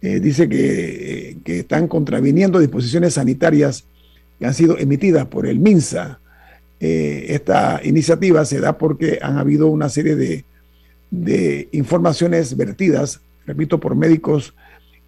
eh, 0.00 0.20
dice 0.20 0.48
que, 0.48 1.36
están 1.44 1.88
contraviniendo 1.88 2.58
disposiciones 2.58 3.14
sanitarias 3.14 3.84
que 4.38 4.46
han 4.46 4.54
sido 4.54 4.78
emitidas 4.78 5.26
por 5.26 5.46
el 5.46 5.58
MINSA. 5.58 6.20
esta 6.80 7.80
iniciativa 7.82 8.44
se 8.44 8.60
da 8.60 8.78
porque 8.78 9.18
han 9.20 9.36
habido 9.36 9.66
una 9.66 9.88
serie 9.88 10.14
de, 10.14 10.44
de 11.10 11.68
informaciones 11.72 12.56
vertidas, 12.56 13.20
repito, 13.48 13.80
por 13.80 13.96
médicos 13.96 14.54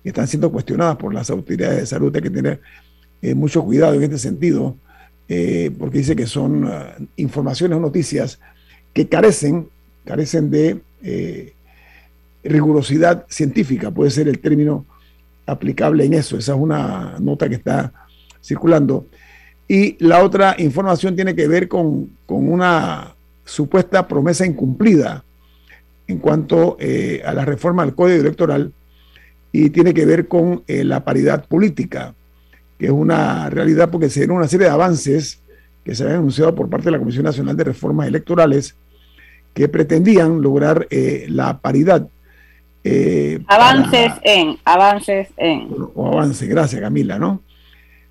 que 0.02 0.08
están 0.08 0.26
siendo 0.26 0.50
cuestionadas 0.50 0.96
por 0.96 1.12
las 1.12 1.30
autoridades 1.30 1.80
de 1.80 1.86
salud. 1.86 2.14
Hay 2.16 2.22
que 2.22 2.30
tener 2.30 2.60
eh, 3.22 3.34
mucho 3.34 3.62
cuidado 3.62 3.94
en 3.94 4.02
este 4.02 4.18
sentido, 4.18 4.76
eh, 5.28 5.70
porque 5.78 5.98
dice 5.98 6.16
que 6.16 6.26
son 6.26 6.66
ah, 6.66 6.96
informaciones 7.16 7.76
o 7.76 7.80
noticias 7.80 8.40
que 8.94 9.08
carecen, 9.08 9.68
carecen 10.04 10.50
de 10.50 10.80
eh, 11.02 11.52
rigurosidad 12.42 13.26
científica, 13.28 13.90
puede 13.90 14.10
ser 14.10 14.26
el 14.26 14.38
término 14.38 14.86
aplicable 15.46 16.04
en 16.04 16.14
eso. 16.14 16.38
Esa 16.38 16.54
es 16.54 16.58
una 16.58 17.16
nota 17.20 17.48
que 17.48 17.56
está 17.56 17.92
circulando. 18.42 19.06
Y 19.68 20.02
la 20.04 20.24
otra 20.24 20.56
información 20.58 21.14
tiene 21.14 21.34
que 21.34 21.46
ver 21.46 21.68
con, 21.68 22.10
con 22.26 22.50
una 22.50 23.14
supuesta 23.44 24.08
promesa 24.08 24.46
incumplida 24.46 25.22
en 26.10 26.18
cuanto 26.18 26.76
a 27.24 27.32
la 27.32 27.44
reforma 27.44 27.84
del 27.84 27.94
Código 27.94 28.20
Electoral 28.20 28.72
y 29.52 29.70
tiene 29.70 29.94
que 29.94 30.06
ver 30.06 30.28
con 30.28 30.62
la 30.66 31.04
paridad 31.04 31.44
política 31.46 32.14
que 32.80 32.86
es 32.86 32.92
una 32.92 33.50
realidad 33.50 33.90
porque 33.90 34.08
se 34.08 34.20
dieron 34.20 34.38
una 34.38 34.48
serie 34.48 34.66
de 34.66 34.72
avances 34.72 35.42
que 35.84 35.94
se 35.94 36.02
habían 36.02 36.20
anunciado 36.20 36.54
por 36.54 36.70
parte 36.70 36.86
de 36.86 36.92
la 36.92 36.98
Comisión 36.98 37.24
Nacional 37.24 37.54
de 37.54 37.64
Reformas 37.64 38.08
Electorales 38.08 38.74
que 39.52 39.68
pretendían 39.68 40.40
lograr 40.40 40.86
eh, 40.88 41.26
la 41.28 41.58
paridad. 41.58 42.08
Eh, 42.82 43.38
avances 43.48 44.12
en, 44.22 44.56
avances 44.64 45.28
en. 45.36 45.68
O 45.94 46.08
avance, 46.08 46.46
gracias 46.46 46.80
Camila, 46.80 47.18
¿no? 47.18 47.42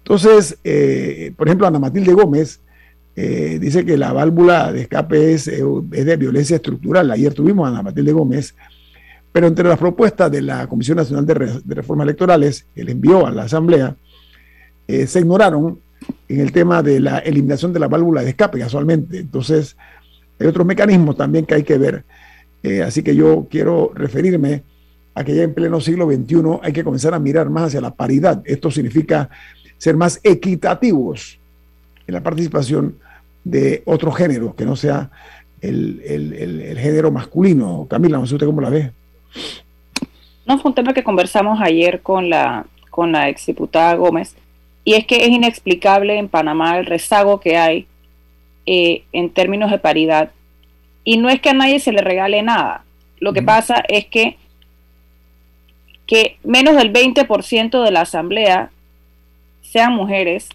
Entonces, 0.04 0.60
eh, 0.64 1.34
por 1.36 1.47
ejemplo, 1.47 1.66
Ana 1.66 1.80
Matilde 1.80 2.14
Gómez 2.14 2.62
dice 3.22 3.86
que 3.86 3.97
la 3.97 4.13
válvula 4.13 4.72
de 4.72 4.82
escape 4.82 5.34
es, 5.34 5.45
de 5.45 6.17
violencia 6.17 6.55
estructural. 6.55 7.11
Ayer 7.11 7.34
tuvimos 7.34 7.65
a 7.65 7.70
Ana 7.70 7.82
Matilde 7.82 8.11
Gómez, 8.11 8.55
pero 9.32 9.47
entre 9.47 9.67
las 9.67 9.78
propuestas 9.78 10.32
de 10.32 10.41
la 10.41 10.67
Comisión 10.67 10.97
Nacional 10.97 11.26
de, 11.26 11.61
de 11.63 11.76
Reformas 11.76 12.05
Electorales, 12.05 12.65
que 12.74 12.84
le 12.84 12.93
envió 12.93 13.26
a 13.26 13.32
la 13.32 13.43
Asamblea, 13.43 13.95
eh, 14.88 15.05
se 15.05 15.20
ignoraron 15.20 15.80
en 16.28 16.39
el 16.39 16.51
tema 16.51 16.82
de 16.82 16.99
la 16.99 17.20
eliminación 17.20 17.72
de 17.72 17.80
la 17.80 17.88
válvula 17.88 18.24
de 18.24 18.30
escape 18.30 18.57
casualmente. 18.57 19.20
Entonces, 19.20 19.78
hay 20.39 20.47
otros 20.47 20.65
mecanismos 20.65 21.15
también 21.15 21.45
que 21.45 21.53
hay 21.53 21.63
que 21.63 21.78
ver. 21.78 22.03
Eh, 22.63 22.82
así 22.82 23.03
que 23.03 23.15
yo 23.15 23.47
quiero 23.49 23.91
referirme 23.93 24.63
a 25.13 25.24
que 25.24 25.36
ya 25.36 25.43
en 25.43 25.53
pleno 25.53 25.80
siglo 25.80 26.05
XXI 26.05 26.59
hay 26.63 26.74
que 26.74 26.84
comenzar 26.84 27.13
a 27.13 27.20
mirar 27.20 27.49
más 27.49 27.65
hacia 27.65 27.82
la 27.82 27.93
paridad. 27.93 28.41
Esto 28.45 28.72
significa 28.72 29.30
ser 29.78 29.95
más 29.95 30.20
equitativos 30.24 31.39
en 32.07 32.13
la 32.13 32.24
participación 32.24 32.95
de 33.44 33.84
otro 33.86 34.12
género, 34.12 34.56
que 34.56 34.66
no 34.66 34.76
sea 34.76 35.10
el, 35.62 36.78
género 36.80 37.12
masculino. 37.12 37.88
Camila, 37.90 38.18
no 38.18 38.26
sé 38.26 38.36
usted 38.36 38.48
cómo 38.48 38.62
la 38.62 38.70
ve. 38.70 38.92
No, 40.46 40.58
fue 40.60 40.70
un 40.70 40.76
tema 40.76 40.94
que 40.94 41.04
conversamos 41.04 41.60
ayer 41.62 42.02
con 42.02 42.30
la, 42.30 42.66
con 42.90 43.12
la 43.12 43.30
exdiputada 43.30 43.96
Gómez 43.96 44.36
y 44.84 44.96
es 44.96 45.06
que 45.06 45.24
es 45.24 45.30
inexplicable 45.30 46.18
en 46.18 46.30
Panamá 46.30 46.80
el 46.80 46.86
rezago 46.86 47.40
que 47.40 47.58
hay 47.58 47.86
eh, 48.66 49.04
en 49.12 49.30
términos 49.30 49.70
de 49.72 49.78
paridad. 49.78 50.32
Y 51.04 51.18
no 51.18 51.30
es 51.30 51.40
que 51.42 51.50
a 51.50 51.54
nadie 51.54 51.80
se 51.80 51.92
le 51.92 52.02
regale 52.02 52.42
nada. 52.42 52.84
Lo 53.20 53.34
que 53.34 53.42
pasa 53.42 53.84
es 53.88 54.06
que, 54.06 54.38
que 56.08 56.38
menos 56.44 56.76
del 56.76 56.92
20% 56.94 57.84
de 57.84 57.92
la 57.92 58.02
asamblea 58.02 58.72
sean 59.62 59.94
mujeres 59.94 60.50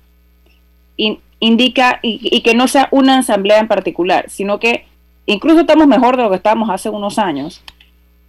indica 1.44 1.98
y, 2.00 2.40
que 2.40 2.54
no 2.54 2.68
sea 2.68 2.88
una 2.90 3.18
asamblea 3.18 3.58
en 3.58 3.68
particular, 3.68 4.30
sino 4.30 4.58
que 4.58 4.86
incluso 5.26 5.60
estamos 5.60 5.86
mejor 5.86 6.16
de 6.16 6.22
lo 6.22 6.30
que 6.30 6.36
estábamos 6.36 6.70
hace 6.70 6.88
unos 6.88 7.18
años, 7.18 7.62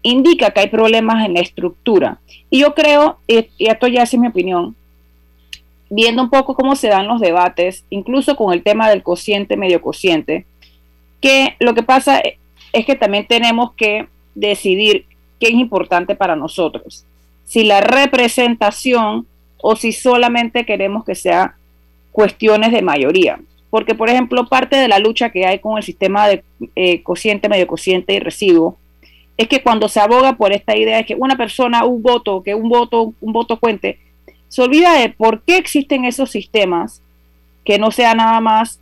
indica 0.01 0.51
que 0.51 0.59
hay 0.59 0.67
problemas 0.67 1.25
en 1.25 1.33
la 1.33 1.39
estructura. 1.39 2.19
Y 2.49 2.59
yo 2.59 2.75
creo, 2.75 3.19
y 3.27 3.47
esto 3.59 3.87
ya 3.87 4.03
es 4.03 4.13
mi 4.17 4.27
opinión, 4.27 4.75
viendo 5.89 6.23
un 6.23 6.29
poco 6.29 6.55
cómo 6.55 6.75
se 6.75 6.89
dan 6.89 7.07
los 7.07 7.21
debates, 7.21 7.85
incluso 7.89 8.35
con 8.35 8.51
el 8.51 8.63
tema 8.63 8.89
del 8.89 9.01
cociente, 9.01 9.55
medio 9.55 9.81
cociente, 9.81 10.45
que 11.21 11.55
lo 11.59 11.73
que 11.73 11.83
pasa 11.83 12.21
es 12.73 12.85
que 12.85 12.95
también 12.95 13.25
tenemos 13.27 13.71
que 13.75 14.07
decidir 14.35 15.05
qué 15.39 15.47
es 15.47 15.53
importante 15.53 16.15
para 16.15 16.35
nosotros. 16.35 17.05
Si 17.45 17.63
la 17.63 17.79
representación 17.79 19.25
o 19.61 19.77
si 19.77 19.93
solamente 19.93 20.65
queremos 20.65 21.05
que 21.05 21.15
sea 21.15 21.55
cuestiones 22.15 22.71
de 22.71 22.81
mayoría. 22.81 23.41
Porque, 23.69 23.93
por 23.93 24.07
ejemplo, 24.09 24.47
parte 24.47 24.77
de 24.77 24.87
la 24.87 24.99
lucha 24.99 25.31
que 25.31 25.45
hay 25.45 25.59
con 25.59 25.77
el 25.77 25.83
sistema 25.83 26.29
de 26.29 26.45
eh, 26.77 27.03
cociente, 27.03 27.49
medio 27.49 27.67
cociente 27.67 28.13
y 28.13 28.19
residuo 28.19 28.77
es 29.35 29.49
que 29.49 29.61
cuando 29.61 29.89
se 29.89 29.99
aboga 29.99 30.37
por 30.37 30.53
esta 30.53 30.77
idea 30.77 30.95
de 30.95 31.05
que 31.05 31.15
una 31.15 31.35
persona, 31.35 31.83
un 31.83 32.01
voto, 32.01 32.41
que 32.41 32.55
un 32.55 32.69
voto, 32.69 33.13
un 33.19 33.33
voto 33.33 33.59
cuente, 33.59 33.99
se 34.47 34.61
olvida 34.61 34.93
de 34.93 35.09
por 35.09 35.41
qué 35.41 35.57
existen 35.57 36.05
esos 36.05 36.31
sistemas 36.31 37.01
que 37.65 37.77
no 37.77 37.91
sea 37.91 38.15
nada 38.15 38.39
más 38.39 38.79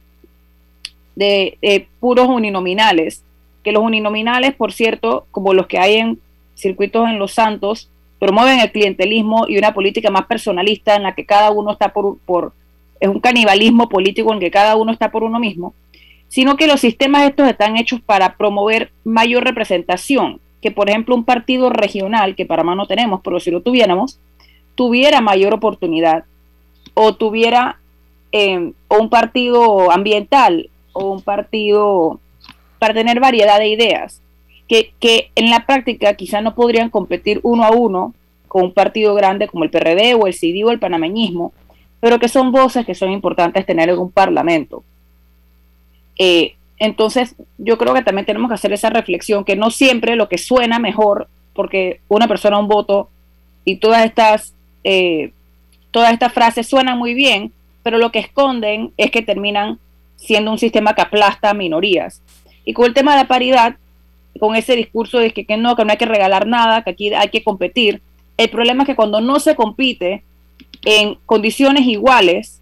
de, 1.15 1.87
puros 1.99 2.27
uninominales, 2.27 3.23
que 3.63 3.71
los 3.71 3.81
uninominales, 3.81 4.53
por 4.53 4.73
cierto, 4.73 5.25
como 5.31 5.55
los 5.55 5.65
que 5.65 5.79
hay 5.79 5.95
en 5.95 6.19
circuitos 6.53 7.09
en 7.09 7.17
Los 7.17 7.33
Santos, 7.33 7.89
promueven 8.19 8.59
el 8.59 8.71
clientelismo 8.71 9.45
y 9.47 9.57
una 9.57 9.73
política 9.73 10.11
más 10.11 10.27
personalista 10.27 10.95
en 10.95 11.01
la 11.01 11.15
que 11.15 11.25
cada 11.25 11.49
uno 11.49 11.71
está 11.71 11.93
por, 11.93 12.19
por 12.19 12.53
es 13.03 13.09
un 13.09 13.19
canibalismo 13.19 13.89
político 13.89 14.31
en 14.31 14.39
que 14.39 14.49
cada 14.49 14.77
uno 14.77 14.93
está 14.93 15.11
por 15.11 15.23
uno 15.23 15.37
mismo, 15.37 15.73
sino 16.29 16.55
que 16.55 16.67
los 16.67 16.79
sistemas 16.79 17.27
estos 17.27 17.49
están 17.49 17.75
hechos 17.75 17.99
para 17.99 18.37
promover 18.37 18.93
mayor 19.03 19.43
representación, 19.43 20.39
que 20.61 20.71
por 20.71 20.89
ejemplo 20.89 21.13
un 21.13 21.25
partido 21.25 21.69
regional, 21.69 22.33
que 22.33 22.45
para 22.45 22.63
más 22.63 22.77
no 22.77 22.87
tenemos, 22.87 23.19
pero 23.21 23.41
si 23.41 23.51
lo 23.51 23.59
tuviéramos, 23.59 24.21
tuviera 24.75 25.19
mayor 25.19 25.53
oportunidad, 25.53 26.23
o 26.93 27.13
tuviera 27.13 27.77
eh, 28.31 28.71
o 28.87 28.99
un 28.99 29.09
partido 29.09 29.91
ambiental, 29.91 30.69
o 30.93 31.11
un 31.11 31.21
partido 31.21 32.21
para 32.79 32.93
tener 32.93 33.19
variedad 33.19 33.59
de 33.59 33.67
ideas, 33.67 34.21
que, 34.69 34.93
que 35.01 35.29
en 35.35 35.49
la 35.49 35.65
práctica 35.65 36.13
quizá 36.13 36.39
no 36.39 36.55
podrían 36.55 36.89
competir 36.89 37.41
uno 37.43 37.65
a 37.65 37.71
uno 37.71 38.13
con 38.47 38.63
un 38.63 38.73
partido 38.73 39.13
grande 39.13 39.49
como 39.49 39.65
el 39.65 39.71
PRD 39.71 40.13
o 40.13 40.25
el 40.25 40.33
CD 40.33 40.63
o 40.63 40.71
el 40.71 40.79
panameñismo, 40.79 41.51
pero 42.03 42.19
que 42.19 42.27
son 42.27 42.51
voces 42.51 42.85
que 42.85 42.95
son 42.95 43.13
importantes 43.13 43.65
tener 43.65 43.87
en 43.87 43.97
un 43.97 44.11
parlamento. 44.11 44.83
Eh, 46.19 46.55
entonces, 46.77 47.33
yo 47.57 47.77
creo 47.77 47.93
que 47.93 48.01
también 48.01 48.25
tenemos 48.25 48.49
que 48.49 48.55
hacer 48.55 48.73
esa 48.73 48.89
reflexión, 48.89 49.45
que 49.45 49.55
no 49.55 49.71
siempre 49.71 50.17
lo 50.17 50.27
que 50.27 50.37
suena 50.37 50.79
mejor, 50.79 51.29
porque 51.53 52.01
una 52.09 52.27
persona 52.27 52.59
un 52.59 52.67
voto 52.67 53.07
y 53.63 53.77
todas 53.77 54.03
estas, 54.03 54.53
eh, 54.83 55.31
todas 55.91 56.11
estas 56.11 56.33
frases 56.33 56.67
suenan 56.67 56.97
muy 56.97 57.13
bien, 57.13 57.53
pero 57.83 57.97
lo 57.97 58.11
que 58.11 58.19
esconden 58.19 58.91
es 58.97 59.09
que 59.09 59.21
terminan 59.21 59.79
siendo 60.17 60.51
un 60.51 60.59
sistema 60.59 60.95
que 60.95 61.03
aplasta 61.03 61.51
a 61.51 61.53
minorías. 61.53 62.21
Y 62.65 62.73
con 62.73 62.87
el 62.87 62.93
tema 62.93 63.11
de 63.11 63.21
la 63.21 63.29
paridad, 63.29 63.77
con 64.41 64.57
ese 64.57 64.75
discurso 64.75 65.19
de 65.19 65.31
que, 65.31 65.45
que 65.45 65.55
no, 65.55 65.77
que 65.77 65.85
no 65.85 65.91
hay 65.91 65.97
que 65.97 66.05
regalar 66.05 66.47
nada, 66.47 66.83
que 66.83 66.89
aquí 66.89 67.13
hay 67.13 67.29
que 67.29 67.45
competir, 67.45 68.01
el 68.35 68.49
problema 68.49 68.83
es 68.83 68.87
que 68.87 68.95
cuando 68.97 69.21
no 69.21 69.39
se 69.39 69.55
compite, 69.55 70.25
en 70.85 71.15
condiciones 71.25 71.85
iguales, 71.85 72.61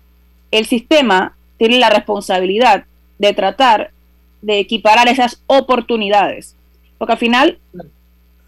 el 0.52 0.66
sistema 0.66 1.36
tiene 1.58 1.80
la 1.80 1.90
responsabilidad 1.90 2.86
de 3.18 3.34
tratar 3.34 3.92
de 4.42 4.60
equiparar 4.60 5.08
esas 5.08 5.42
oportunidades. 5.48 6.56
Porque 6.98 7.14
al 7.14 7.20
final 7.20 7.60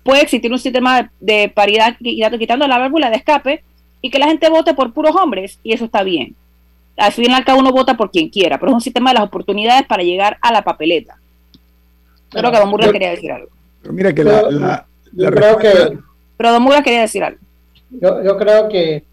puede 0.03 0.21
existir 0.21 0.51
un 0.51 0.59
sistema 0.59 1.11
de, 1.19 1.51
paridad 1.53 1.95
quitando 1.99 2.67
la 2.67 2.77
válvula 2.77 3.09
de 3.09 3.17
escape 3.17 3.63
y 4.01 4.09
que 4.09 4.19
la 4.19 4.27
gente 4.27 4.49
vote 4.49 4.73
por 4.73 4.93
puros 4.93 5.15
hombres 5.15 5.59
y 5.63 5.73
eso 5.73 5.85
está 5.85 6.03
bien. 6.03 6.35
Al 6.97 7.11
fin 7.11 7.31
y 7.31 7.33
al 7.33 7.45
cabo 7.45 7.59
uno 7.59 7.71
vota 7.71 7.95
por 7.97 8.11
quien 8.11 8.29
quiera, 8.29 8.59
pero 8.59 8.71
es 8.71 8.75
un 8.75 8.81
sistema 8.81 9.11
de 9.11 9.15
las 9.15 9.23
oportunidades 9.23 9.87
para 9.87 10.03
llegar 10.03 10.37
a 10.41 10.51
la 10.51 10.63
papeleta. 10.63 11.17
Creo 12.29 12.51
que 12.51 12.59
Don 12.59 12.69
Murga 12.69 12.91
quería 12.91 13.11
decir 13.11 13.31
algo. 13.31 13.49
Pero 13.81 13.93
mira 13.93 14.13
que 14.13 14.23
la, 14.23 14.85
creo 15.15 15.57
que, 15.57 15.97
pero 16.37 16.51
Don 16.51 16.63
Murga 16.63 16.83
quería 16.83 17.01
decir 17.01 17.23
algo. 17.23 17.39
Yo, 17.89 18.23
yo 18.23 18.37
creo 18.37 18.69
que 18.69 19.03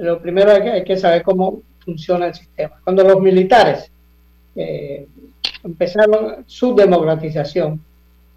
lo 0.00 0.20
primero 0.20 0.50
hay 0.52 0.62
que, 0.62 0.70
hay 0.70 0.84
que 0.84 0.96
saber 0.96 1.22
cómo 1.22 1.62
funciona 1.84 2.26
el 2.26 2.34
sistema. 2.34 2.80
Cuando 2.82 3.04
los 3.04 3.20
militares 3.20 3.90
eh, 4.56 5.06
empezaron 5.62 6.44
su 6.46 6.74
democratización, 6.74 7.80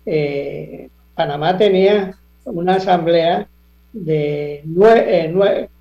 eh, 0.06 0.90
Panamá 1.16 1.58
tenía 1.58 2.18
una 2.46 2.76
asamblea 2.76 3.48
eh, 4.08 4.64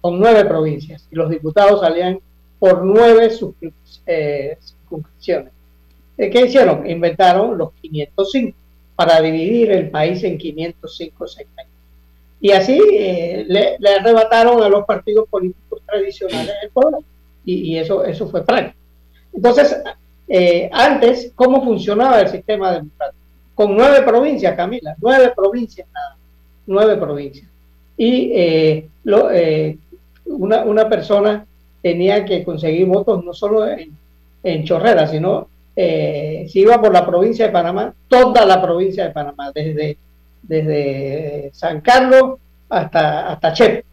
con 0.00 0.20
nueve 0.20 0.44
provincias 0.44 1.08
y 1.10 1.16
los 1.16 1.30
diputados 1.30 1.80
salían 1.80 2.20
por 2.58 2.84
nueve 2.84 3.30
circunscripciones. 3.30 5.52
¿Qué 6.16 6.46
hicieron? 6.46 6.88
Inventaron 6.88 7.58
los 7.58 7.72
505 7.80 8.56
para 8.94 9.20
dividir 9.20 9.72
el 9.72 9.90
país 9.90 10.22
en 10.22 10.38
505 10.38 11.26
segmentos. 11.26 11.71
Y 12.42 12.50
así 12.50 12.76
eh, 12.92 13.46
le, 13.48 13.76
arrebataron 13.88 14.60
a 14.64 14.68
los 14.68 14.84
partidos 14.84 15.28
políticos 15.28 15.80
tradicionales 15.86 16.52
el 16.64 16.70
poder. 16.70 17.00
Y, 17.44 17.76
eso, 17.76 18.04
eso 18.04 18.28
fue 18.28 18.44
práctico. 18.44 18.76
Entonces, 19.32 19.80
eh, 20.28 20.68
antes, 20.72 21.30
¿cómo 21.36 21.62
funcionaba 21.64 22.20
el 22.20 22.28
sistema 22.28 22.72
democrático? 22.72 23.22
Con 23.54 23.76
nueve 23.76 24.02
provincias, 24.02 24.56
Camila, 24.56 24.96
nueve 25.00 25.32
provincias 25.36 25.86
nada, 25.94 26.16
nueve 26.66 26.96
provincias. 26.96 27.46
Y 27.96 28.32
eh, 28.34 28.88
lo, 29.04 29.28
una, 30.24 30.64
una, 30.64 30.88
persona 30.88 31.46
tenía 31.80 32.24
que 32.24 32.42
conseguir 32.42 32.86
votos 32.86 33.24
no 33.24 33.32
solo 33.34 33.68
en, 33.68 33.96
en 34.42 34.64
Chorrera, 34.64 35.06
sino 35.06 35.46
si 35.76 36.60
iba 36.60 36.80
por 36.80 36.92
la 36.92 37.06
provincia 37.06 37.46
de 37.46 37.52
Panamá, 37.52 37.94
toda 38.08 38.44
la 38.44 38.60
provincia 38.60 39.04
de 39.04 39.10
Panamá, 39.10 39.52
desde 39.54 39.96
desde 40.42 41.50
San 41.52 41.80
Carlos 41.80 42.38
hasta, 42.68 43.32
hasta 43.32 43.52
Chepe, 43.52 43.84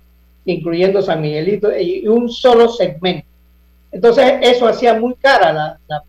incluyendo 0.45 1.01
San 1.01 1.21
Miguelito, 1.21 1.77
y 1.77 2.07
un 2.07 2.29
solo 2.29 2.69
segmento. 2.69 3.27
Entonces, 3.91 4.33
eso 4.41 4.67
hacía 4.67 4.93
muy 4.93 5.15
cara 5.15 5.51
la, 5.51 5.79
la. 5.87 6.03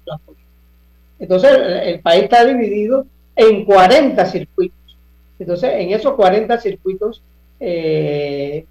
Entonces, 1.19 1.51
el, 1.85 2.01
país 2.01 2.25
está 2.25 2.45
dividido 2.45 3.07
en 3.37 3.65
40 3.65 4.25
circuitos. 4.27 4.97
Entonces, 5.39 5.73
en 5.75 5.91
esos 5.91 6.15
40 6.15 6.59
circuitos, 6.59 7.23
eh, 7.59 8.65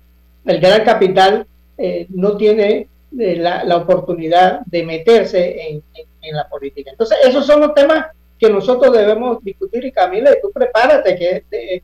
el 0.46 0.60
gran 0.60 0.84
capital 0.84 1.46
eh, 1.78 2.08
no 2.10 2.38
tiene 2.38 2.88
eh, 3.18 3.36
la, 3.36 3.64
la, 3.64 3.78
oportunidad 3.78 4.62
de 4.66 4.84
meterse 4.84 5.70
en, 5.70 5.84
en, 6.22 6.36
la 6.36 6.48
política. 6.48 6.92
Entonces, 6.92 7.18
esos 7.24 7.46
son 7.46 7.62
los 7.62 7.74
temas 7.74 8.08
que 8.40 8.50
nosotros 8.50 8.96
debemos 8.96 9.44
discutir 9.44 9.86
y 9.86 9.92
Camila, 9.92 10.32
tú 10.42 10.50
prepárate, 10.52 11.16
que 11.16 11.84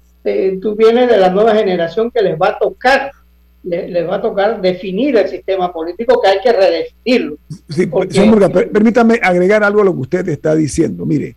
tú 0.61 0.75
vienes 0.75 1.09
de 1.09 1.17
la 1.17 1.29
nueva 1.29 1.53
generación 1.53 2.09
que 2.09 2.21
les 2.21 2.39
va 2.39 2.49
a 2.49 2.57
tocar, 2.57 3.11
les, 3.63 4.07
va 4.07 4.15
a 4.15 4.21
tocar 4.21 4.61
definir 4.61 5.17
el 5.17 5.27
sistema 5.27 5.71
político 5.73 6.21
que 6.21 6.29
hay 6.29 6.39
que 6.41 6.53
redefinirlo. 6.53 7.37
Sí, 7.69 7.87
permítame 8.71 9.19
agregar 9.21 9.63
algo 9.63 9.81
a 9.81 9.85
lo 9.85 9.93
que 9.93 10.01
usted 10.01 10.29
está 10.29 10.55
diciendo. 10.55 11.05
Mire, 11.05 11.35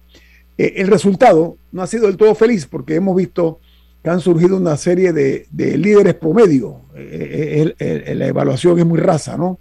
eh, 0.56 0.74
el 0.76 0.86
resultado 0.86 1.56
no 1.72 1.82
ha 1.82 1.86
sido 1.86 2.06
del 2.06 2.16
todo 2.16 2.34
feliz 2.34 2.66
porque 2.66 2.94
hemos 2.94 3.16
visto 3.16 3.60
que 4.02 4.10
han 4.10 4.20
surgido 4.20 4.56
una 4.56 4.76
serie 4.76 5.12
de, 5.12 5.46
líderes 5.52 6.14
promedio. 6.14 6.82
Eh, 6.96 7.74
eh, 7.78 8.14
la 8.14 8.26
evaluación 8.26 8.78
es 8.78 8.86
muy 8.86 9.00
rasa, 9.00 9.36
¿no? 9.36 9.58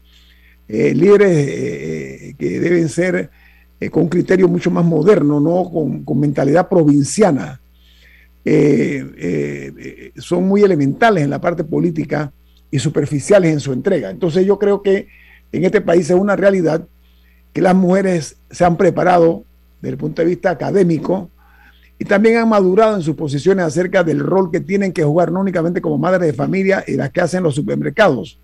líderes 0.67 2.35
que 2.35 2.59
deben 2.59 2.89
ser 2.89 3.29
eh, 3.79 3.89
con 3.89 4.03
un 4.03 4.09
criterio 4.09 4.47
mucho 4.47 4.71
más 4.71 4.83
moderno, 4.83 5.39
¿no? 5.39 5.69
con, 5.69 6.19
mentalidad 6.19 6.67
provinciana. 6.67 7.59
Eh, 8.43 9.05
eh, 9.17 10.11
son 10.17 10.47
muy 10.47 10.61
elementales 10.61 11.23
en 11.23 11.29
la 11.29 11.39
parte 11.39 11.63
política 11.63 12.31
y 12.71 12.79
superficiales 12.79 13.51
en 13.51 13.59
su 13.59 13.73
entrega. 13.73 14.09
Entonces 14.09 14.45
yo 14.45 14.57
creo 14.57 14.81
que 14.81 15.07
en 15.51 15.65
este 15.65 15.81
país 15.81 16.09
es 16.09 16.15
una 16.15 16.35
realidad 16.35 16.85
que 17.53 17.61
las 17.61 17.75
mujeres 17.75 18.37
se 18.49 18.65
han 18.65 18.77
preparado 18.77 19.43
desde 19.81 19.93
el 19.93 19.97
punto 19.97 20.21
de 20.21 20.27
vista 20.27 20.49
académico 20.49 21.29
y 21.99 22.05
también 22.05 22.37
han 22.37 22.49
madurado 22.49 22.95
en 22.95 23.01
sus 23.01 23.15
posiciones 23.15 23.65
acerca 23.65 24.03
del 24.03 24.19
rol 24.19 24.51
que 24.51 24.59
tienen 24.59 24.91
que 24.91 25.03
jugar, 25.03 25.31
no 25.31 25.41
únicamente 25.41 25.81
como 25.81 25.97
madres 25.97 26.27
de 26.27 26.33
familia 26.33 26.83
y 26.87 26.93
las 26.93 27.11
que 27.11 27.21
hacen 27.21 27.43
los 27.43 27.55
supermercados. 27.55 28.39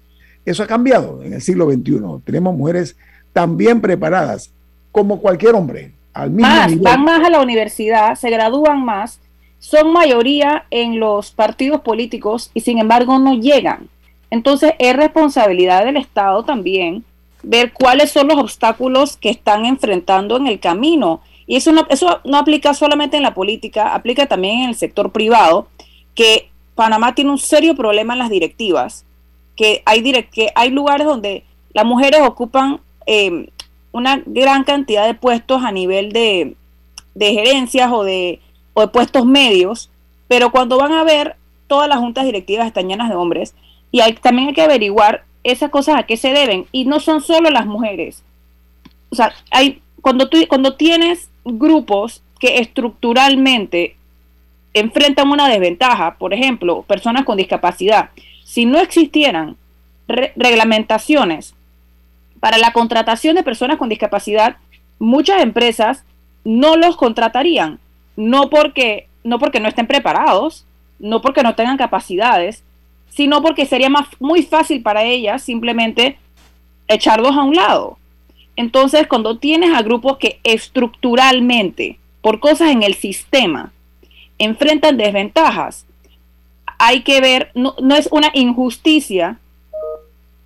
Eso 0.46 0.64
ha 0.64 0.68
cambiado 0.68 1.24
en 1.24 1.34
el 1.34 1.42
siglo 1.42 1.72
XXI. 1.72 2.02
Tenemos 2.26 2.56
mujeres 2.56 2.96
también 3.32 3.82
preparadas 3.82 4.52
como 4.94 5.20
cualquier 5.20 5.56
hombre. 5.56 5.92
Al 6.14 6.30
mismo 6.30 6.48
más, 6.48 6.80
van 6.80 7.04
más 7.04 7.26
a 7.26 7.30
la 7.30 7.42
universidad, 7.42 8.16
se 8.16 8.30
gradúan 8.30 8.86
más, 8.86 9.20
son 9.60 9.92
mayoría 9.92 10.66
en 10.70 11.00
los 11.00 11.32
partidos 11.32 11.82
políticos 11.82 12.52
y 12.54 12.62
sin 12.62 12.78
embargo 12.78 13.20
no 13.20 13.34
llegan. 13.34 13.90
Entonces 14.30 14.74
es 14.80 14.96
responsabilidad 14.96 15.84
del 15.84 15.98
Estado 15.98 16.44
también 16.44 17.04
ver 17.42 17.74
cuáles 17.74 18.12
son 18.12 18.28
los 18.28 18.38
obstáculos 18.38 19.18
que 19.18 19.30
están 19.30 19.66
enfrentando 19.66 20.38
en 20.38 20.48
el 20.48 20.60
camino. 20.60 21.22
Y 21.46 21.58
eso 21.58 21.72
no, 21.72 21.86
eso 21.90 22.22
no 22.24 22.38
aplica 22.38 22.74
solamente 22.74 23.18
en 23.18 23.24
la 23.24 23.34
política, 23.34 23.94
aplica 23.94 24.28
también 24.28 24.62
en 24.62 24.70
el 24.70 24.76
sector 24.76 25.12
privado, 25.12 25.68
que 26.16 26.50
Panamá 26.76 27.16
tiene 27.16 27.32
un 27.32 27.38
serio 27.38 27.76
problema 27.76 28.14
en 28.14 28.20
las 28.20 28.30
directivas, 28.30 29.06
que 29.56 29.84
hay, 29.86 30.02
que 30.32 30.52
hay 30.56 30.70
lugares 30.70 31.06
donde 31.06 31.44
las 31.74 31.86
mujeres 31.86 32.22
ocupan 32.22 32.80
eh, 33.06 33.50
una 33.94 34.22
gran 34.26 34.66
cantidad 34.66 35.06
de 35.06 35.14
puestos 35.14 35.64
a 35.64 35.72
nivel 35.72 36.12
de, 36.12 36.58
gerencias 37.16 37.90
o 37.92 38.04
de, 38.04 38.42
o 38.74 38.82
de 38.82 38.88
puestos 38.90 39.26
medios, 39.26 39.90
pero 40.28 40.52
cuando 40.52 40.78
van 40.78 40.92
a 40.92 41.04
ver, 41.04 41.38
todas 41.68 41.88
las 41.88 42.00
juntas 42.00 42.26
directivas 42.26 42.68
están 42.68 42.90
llenas 42.90 43.08
de 43.08 43.16
hombres 43.16 43.56
y 43.92 44.02
hay, 44.02 44.14
también 44.14 44.50
hay 44.50 44.54
que 44.54 44.62
averiguar 44.64 45.24
esas 45.44 45.70
cosas 45.70 45.96
a 45.96 46.04
qué 46.04 46.18
se 46.18 46.34
deben 46.34 46.66
y 46.72 46.86
no 46.86 47.00
son 47.00 47.22
solo 47.22 47.50
las 47.50 47.66
mujeres. 47.66 48.24
O 49.10 49.16
sea, 49.16 49.32
hay, 49.52 49.82
cuando, 50.02 50.28
tú, 50.28 50.38
cuando 50.50 50.76
tienes 50.76 51.30
grupos 51.46 52.24
que 52.40 52.58
estructuralmente 52.58 53.96
enfrentan 54.74 55.30
una 55.30 55.48
desventaja, 55.48 56.16
por 56.18 56.34
ejemplo, 56.34 56.82
personas 56.82 57.26
con 57.26 57.38
discapacidad, 57.38 58.10
si 58.44 58.66
no 58.66 58.80
existieran 58.80 59.56
reglamentaciones 60.08 61.54
para 62.44 62.58
la 62.58 62.74
contratación 62.74 63.38
de 63.38 63.44
personas 63.44 63.78
con 63.78 63.88
discapacidad, 63.88 64.58
muchas 65.00 65.42
empresas 65.42 66.04
no 66.44 66.76
los 66.76 66.98
contratarían, 66.98 67.80
no 68.18 68.50
porque 68.50 69.08
no, 69.24 69.40
porque 69.40 69.62
no 69.62 69.70
estén 69.70 69.88
preparados, 69.88 70.66
no 71.00 71.22
porque 71.22 71.42
no 71.42 71.56
tengan 71.56 71.78
capacidades, 71.78 72.62
sino 73.08 73.42
porque 73.42 73.66
sería 73.66 73.90
muy 74.20 74.44
fácil 74.44 74.82
para 74.82 75.04
ellas 75.04 75.42
simplemente 75.42 76.18
echarlos 76.90 77.32
a 77.32 77.44
un 77.44 77.56
lado. 77.56 77.98
Entonces, 78.58 79.08
cuando 79.08 79.38
tienes 79.38 79.74
a 79.74 79.82
grupos 79.82 80.18
que 80.18 80.42
estructuralmente, 80.44 81.98
por 82.22 82.42
cosas 82.42 82.72
en 82.72 82.84
el 82.84 82.96
sistema, 82.96 83.72
enfrentan 84.38 84.98
desventajas, 84.98 85.86
hay 86.78 87.04
que 87.04 87.22
ver, 87.22 87.52
no, 87.56 87.74
es 87.96 88.10
una 88.12 88.32
injusticia 88.34 89.40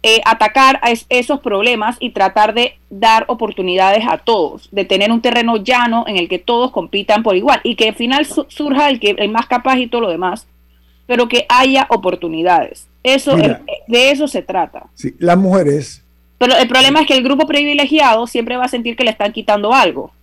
eh, 0.09 0.21
atacar 0.23 0.79
a 0.83 0.93
esos 1.09 1.41
problemas 1.41 1.97
y 1.99 2.11
tratar 2.11 2.53
de 2.53 2.77
dar 2.89 3.25
oportunidades 3.27 4.05
a 4.07 4.17
todos, 4.17 4.69
de 4.71 4.85
tener 4.85 5.11
un 5.11 5.21
terreno 5.21 5.57
llano 5.57 6.05
en 6.07 6.15
el 6.15 6.29
que 6.29 6.39
todos 6.39 6.71
compitan 6.71 7.23
por 7.23 7.35
igual 7.35 7.59
y 7.65 7.75
que 7.75 7.89
al 7.89 7.95
final 7.95 8.25
surja 8.47 8.89
el, 8.89 9.01
que, 9.01 9.15
el 9.17 9.29
más 9.29 9.47
capaz 9.47 9.77
y 9.79 9.87
todo 9.87 9.99
lo 9.99 10.09
demás, 10.09 10.47
pero 11.07 11.27
que 11.27 11.45
haya 11.49 11.87
oportunidades. 11.89 12.87
Eso 13.03 13.35
de 13.35 14.11
eso 14.11 14.29
se 14.29 14.41
trata. 14.43 14.85
Sí, 14.93 15.13
las 15.19 15.37
mujeres. 15.37 16.05
Pero 16.37 16.55
el 16.55 16.69
problema 16.69 17.01
es 17.01 17.07
que 17.07 17.17
el 17.17 17.23
grupo 17.23 17.45
privilegiado 17.45 18.27
siempre 18.27 18.55
va 18.55 18.63
a 18.63 18.69
sentir 18.69 18.95
que 18.95 19.03
le 19.03 19.11
están 19.11 19.33
quitando 19.33 19.73
algo. 19.73 20.13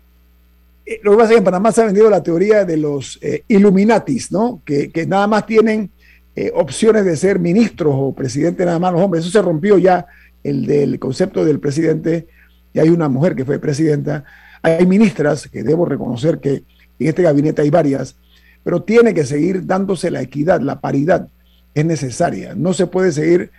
Eh, 0.87 0.99
lo 1.03 1.11
que 1.11 1.17
pasa 1.19 1.29
es 1.29 1.35
que 1.35 1.39
en 1.41 1.45
Panamá 1.45 1.73
se 1.73 1.83
ha 1.83 1.85
vendido 1.85 2.09
la 2.09 2.23
teoría 2.23 2.65
de 2.65 2.79
los 2.79 3.19
eh, 3.21 3.45
Illuminatis, 3.49 4.33
¿no? 4.33 4.63
Que, 4.65 4.91
que, 4.91 5.05
nada 5.05 5.27
más 5.27 5.45
tienen 5.45 5.91
eh, 6.37 6.51
opciones 6.55 7.05
de 7.05 7.17
ser 7.17 7.39
ministros 7.39 7.95
o 7.97 8.13
presidente 8.13 8.65
nada 8.65 8.79
más 8.79 8.93
los 8.93 9.03
hombres. 9.03 9.25
Eso 9.25 9.33
se 9.33 9.43
rompió 9.43 9.79
ya 9.79 10.07
el 10.43 10.67
del 10.67 10.99
concepto 10.99 11.45
del 11.45 11.61
presidente 11.61 12.27
y 12.73 12.81
hay 12.81 12.89
una 12.89 13.09
mujer 13.09 13.37
que 13.37 13.45
fue 13.45 13.59
presidenta. 13.59 14.25
Hay 14.63 14.85
ministras 14.87 15.49
que 15.49 15.63
debo 15.63 15.87
reconocer 15.87 16.41
que 16.41 16.65
en 16.99 17.09
este 17.09 17.23
gabinete 17.23 17.63
hay 17.63 17.71
varias, 17.71 18.17
pero 18.63 18.83
tiene 18.83 19.15
que 19.15 19.25
seguir 19.25 19.67
dándose 19.67 20.11
la 20.11 20.23
equidad, 20.23 20.61
la 20.61 20.81
paridad 20.81 21.29
es 21.75 21.85
necesaria. 21.85 22.55
No 22.55 22.73
se 22.73 22.87
puede 22.87 23.13
seguir 23.13 23.51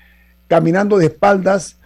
caminando 0.48 0.98
de 0.98 1.06
espaldas 1.06 1.78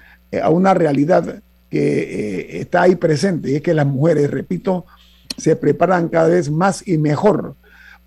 a 0.42 0.50
una 0.50 0.74
realidad 0.74 1.42
que 1.70 2.60
está 2.60 2.84
ahí 2.84 2.96
presente 2.96 3.52
y 3.52 3.56
es 3.56 3.62
que 3.62 3.74
las 3.74 3.86
mujeres, 3.86 4.30
repito, 4.32 4.86
se 5.38 5.56
preparan 5.56 6.10
cada 6.10 6.30
vez 6.30 6.50
más 6.50 6.88
y 6.88 6.98
mejor 6.98 7.56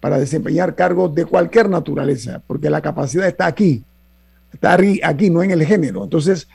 para 0.02 0.18
desempeñar 0.18 0.74
cargos 0.74 1.14
de 1.14 1.24
cualquier 1.24 1.70
naturaleza, 1.70 2.42
porque 2.48 2.68
la 2.68 2.80
capacidad 2.80 3.28
está 3.28 3.46
aquí, 3.46 3.84
está 4.52 4.76
aquí, 5.04 5.30
no 5.30 5.44
en 5.44 5.52
el 5.52 5.64
género. 5.64 6.02
Entonces, 6.02 6.48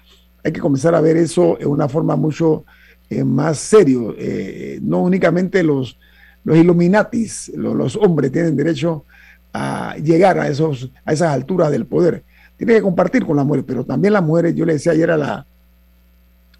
hay 0.43 0.51
que 0.51 0.59
comenzar 0.59 0.93
a 0.93 0.99
ver 0.99 1.15
eso 1.15 1.57
en 1.57 1.69
una 1.69 1.87
forma 1.87 2.17
mucho 2.17 2.65
eh, 3.09 3.23
más 3.23 3.57
serio. 3.57 4.13
Eh, 4.17 4.79
no 4.81 5.01
únicamente 5.01 5.63
los, 5.63 5.97
los 6.43 6.57
Illuminatis, 6.57 7.53
los, 7.55 7.95
hombres 7.95 8.33
tienen 8.33 8.57
derecho 8.57 9.05
a 9.53 9.95
llegar 9.95 10.37
a, 10.39 10.49
esos, 10.49 10.91
a 11.05 11.13
esas 11.13 11.29
alturas 11.31 11.71
del 11.71 11.85
poder. 11.85 12.25
Tienen 12.57 12.75
que 12.75 12.81
compartir 12.81 13.25
con 13.25 13.37
las 13.37 13.45
mujeres, 13.45 13.63
pero 13.65 13.85
también 13.85 14.11
las 14.11 14.23
mujeres, 14.23 14.55
yo 14.55 14.65
le 14.65 14.73
decía 14.73 14.91
ayer 14.91 15.09
a 15.09 15.15
la 15.15 15.45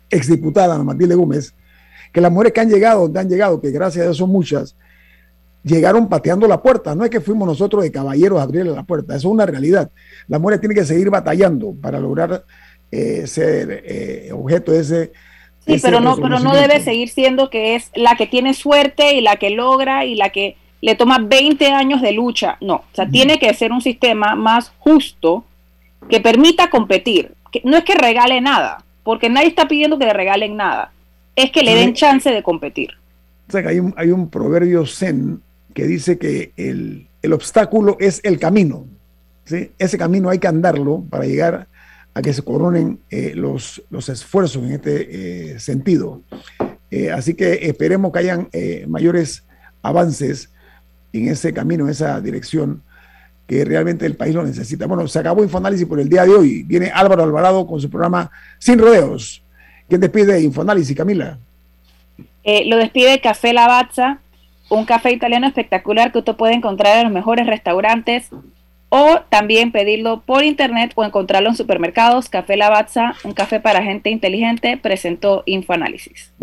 exdiputada 0.10 0.82
Matilde 0.82 1.16
Gómez, 1.16 1.54
que 2.14 2.22
las 2.22 2.32
mujeres 2.32 2.54
que 2.54 2.62
han 2.62 2.70
llegado, 2.70 3.02
donde 3.02 3.20
han 3.20 3.28
llegado, 3.28 3.60
que 3.60 3.72
gracias 3.72 4.04
a 4.04 4.06
Dios 4.06 4.16
son 4.16 4.30
muchas, 4.30 4.74
llegaron 5.68 6.08
pateando 6.10 6.48
la 6.48 6.62
puerta. 6.62 6.96
No 6.96 7.04
es 7.04 7.10
que 7.10 7.22
fuimos 7.22 7.48
nosotros 7.48 7.84
de 7.84 7.92
caballeros 7.92 8.40
a 8.40 8.44
abrirle 8.44 8.72
la 8.72 8.84
puerta, 8.84 9.16
eso 9.16 9.28
es 9.28 9.34
una 9.34 9.46
realidad. 9.46 9.92
Las 10.28 10.40
mujeres 10.40 10.62
tienen 10.62 10.78
que 10.78 10.86
seguir 10.86 11.10
batallando 11.10 11.76
para 11.80 12.00
lograr 12.00 12.44
eh, 12.92 13.28
ser 13.28 13.84
eh, 13.86 14.30
objeto 14.32 14.72
de 14.72 14.80
ese. 14.80 15.12
Sí, 15.66 15.78
pero 15.82 16.00
no, 16.00 16.16
pero 16.16 16.40
no 16.40 16.56
debe 16.56 16.80
seguir 16.80 17.10
siendo 17.10 17.50
que 17.50 17.76
es 17.76 17.92
la 17.94 18.16
que 18.16 18.26
tiene 18.26 18.54
suerte 18.54 19.16
y 19.16 19.22
la 19.22 19.36
que 19.36 19.50
logra 19.50 20.06
y 20.06 20.16
la 20.16 20.30
que 20.30 20.56
le 20.82 20.96
toma 20.96 21.20
20 21.20 21.68
años 21.72 22.02
de 22.02 22.14
lucha. 22.14 22.58
No, 22.62 22.76
o 22.76 22.86
sea, 22.94 23.08
tiene 23.08 23.38
que 23.38 23.54
ser 23.54 23.74
un 23.74 23.82
sistema 23.82 24.36
más 24.36 24.72
justo 24.80 25.44
que 26.10 26.22
permita 26.22 26.70
competir. 26.70 27.34
Que, 27.52 27.62
no 27.66 27.76
es 27.76 27.84
que 27.84 27.96
regale 27.96 28.40
nada, 28.40 28.84
porque 29.04 29.30
nadie 29.30 29.48
está 29.48 29.68
pidiendo 29.68 30.00
que 30.00 30.06
le 30.06 30.14
regalen 30.14 30.56
nada, 30.56 30.92
es 31.36 31.52
que 31.52 31.64
le 31.64 31.76
den 31.76 31.94
chance 31.94 32.32
de 32.32 32.44
competir. 32.44 32.92
O 33.50 33.52
sea, 33.52 33.62
que 33.62 33.70
hay 33.70 33.80
un, 33.80 33.94
hay 33.98 34.12
un 34.12 34.30
proverbio 34.30 34.86
zen 34.86 35.42
que 35.78 35.86
dice 35.86 36.18
que 36.18 36.54
el, 36.58 37.08
obstáculo 37.32 37.98
es 38.00 38.20
el 38.24 38.40
camino. 38.40 38.88
Ese 39.78 39.98
camino 40.00 40.32
hay 40.32 40.40
que 40.40 40.48
andarlo 40.48 41.04
para 41.08 41.26
llegar 41.26 41.68
a 42.16 42.22
que 42.24 42.34
se 42.34 42.42
coronen 42.42 43.00
eh, 43.12 43.34
los, 43.36 43.84
los 43.92 44.10
esfuerzos 44.10 44.64
en 44.64 44.72
este 44.72 45.52
eh, 45.52 45.60
sentido. 45.60 46.24
Eh, 46.90 47.12
así 47.12 47.36
que 47.36 47.68
esperemos 47.68 48.12
que 48.12 48.18
hayan 48.18 48.50
mayores 48.88 49.44
avances 49.84 50.50
en 51.14 51.28
ese 51.28 51.54
camino, 51.54 51.84
en 51.84 51.92
esa 51.92 52.20
dirección 52.22 52.82
que 53.46 53.64
realmente 53.64 54.08
el 54.08 54.16
país 54.16 54.34
lo 54.34 54.44
necesita. 54.44 54.88
Bueno, 54.88 55.08
se 55.08 55.20
acabó 55.20 55.44
Infoanálisis 55.44 55.86
por 55.86 56.00
el 56.00 56.10
día 56.10 56.24
de 56.24 56.32
hoy. 56.32 56.64
Viene 56.64 56.90
Álvaro 56.92 57.22
Alvarado 57.22 57.68
con 57.68 57.80
su 57.80 57.88
programa 57.88 58.32
Sin 58.58 58.80
Rodeos. 58.80 59.44
¿Quién 59.88 60.02
despide 60.02 60.42
Infoanálisis, 60.42 60.98
Camila? 60.98 61.38
lo 62.66 62.78
despide 62.78 63.20
Café 63.20 63.54
Lavazza, 63.54 64.22
un 64.70 64.86
café 64.86 65.12
italiano 65.12 65.48
espectacular 65.48 66.12
que 66.12 66.20
usted 66.20 66.36
puede 66.36 66.54
encontrar 66.54 66.98
en 66.98 67.04
los 67.06 67.14
mejores 67.14 67.48
restaurantes 67.48 68.30
o 68.90 69.20
también 69.30 69.72
pedirlo 69.72 70.22
por 70.22 70.44
internet 70.44 70.94
o 70.96 71.04
encontrarlo 71.04 71.50
en 71.50 71.56
supermercados. 71.56 72.30
Café 72.30 72.58
Lavazza, 72.58 73.16
un 73.24 73.34
café 73.34 73.60
para 73.60 73.84
gente 73.84 74.10
inteligente, 74.10 74.78
presentó 74.78 75.44
Infoanálisis. 75.46 76.34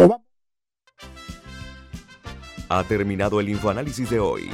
Ha 2.68 2.84
terminado 2.84 3.40
el 3.40 3.48
Infoanálisis 3.48 4.10
de 4.10 4.20
hoy. 4.20 4.50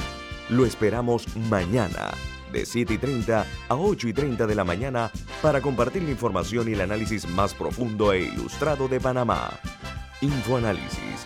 Lo 0.49 0.65
esperamos 0.65 1.35
mañana 1.35 2.11
de 2.51 2.65
7 2.65 2.93
y 2.93 2.97
30 2.97 3.45
a 3.69 3.75
8 3.75 4.09
y 4.09 4.13
30 4.13 4.45
de 4.45 4.55
la 4.55 4.65
mañana 4.65 5.09
para 5.41 5.61
compartir 5.61 6.03
la 6.03 6.11
información 6.11 6.67
y 6.67 6.73
el 6.73 6.81
análisis 6.81 7.25
más 7.27 7.53
profundo 7.53 8.11
e 8.11 8.23
ilustrado 8.23 8.89
de 8.89 8.99
Panamá. 8.99 9.51
Infoanálisis 10.19 11.25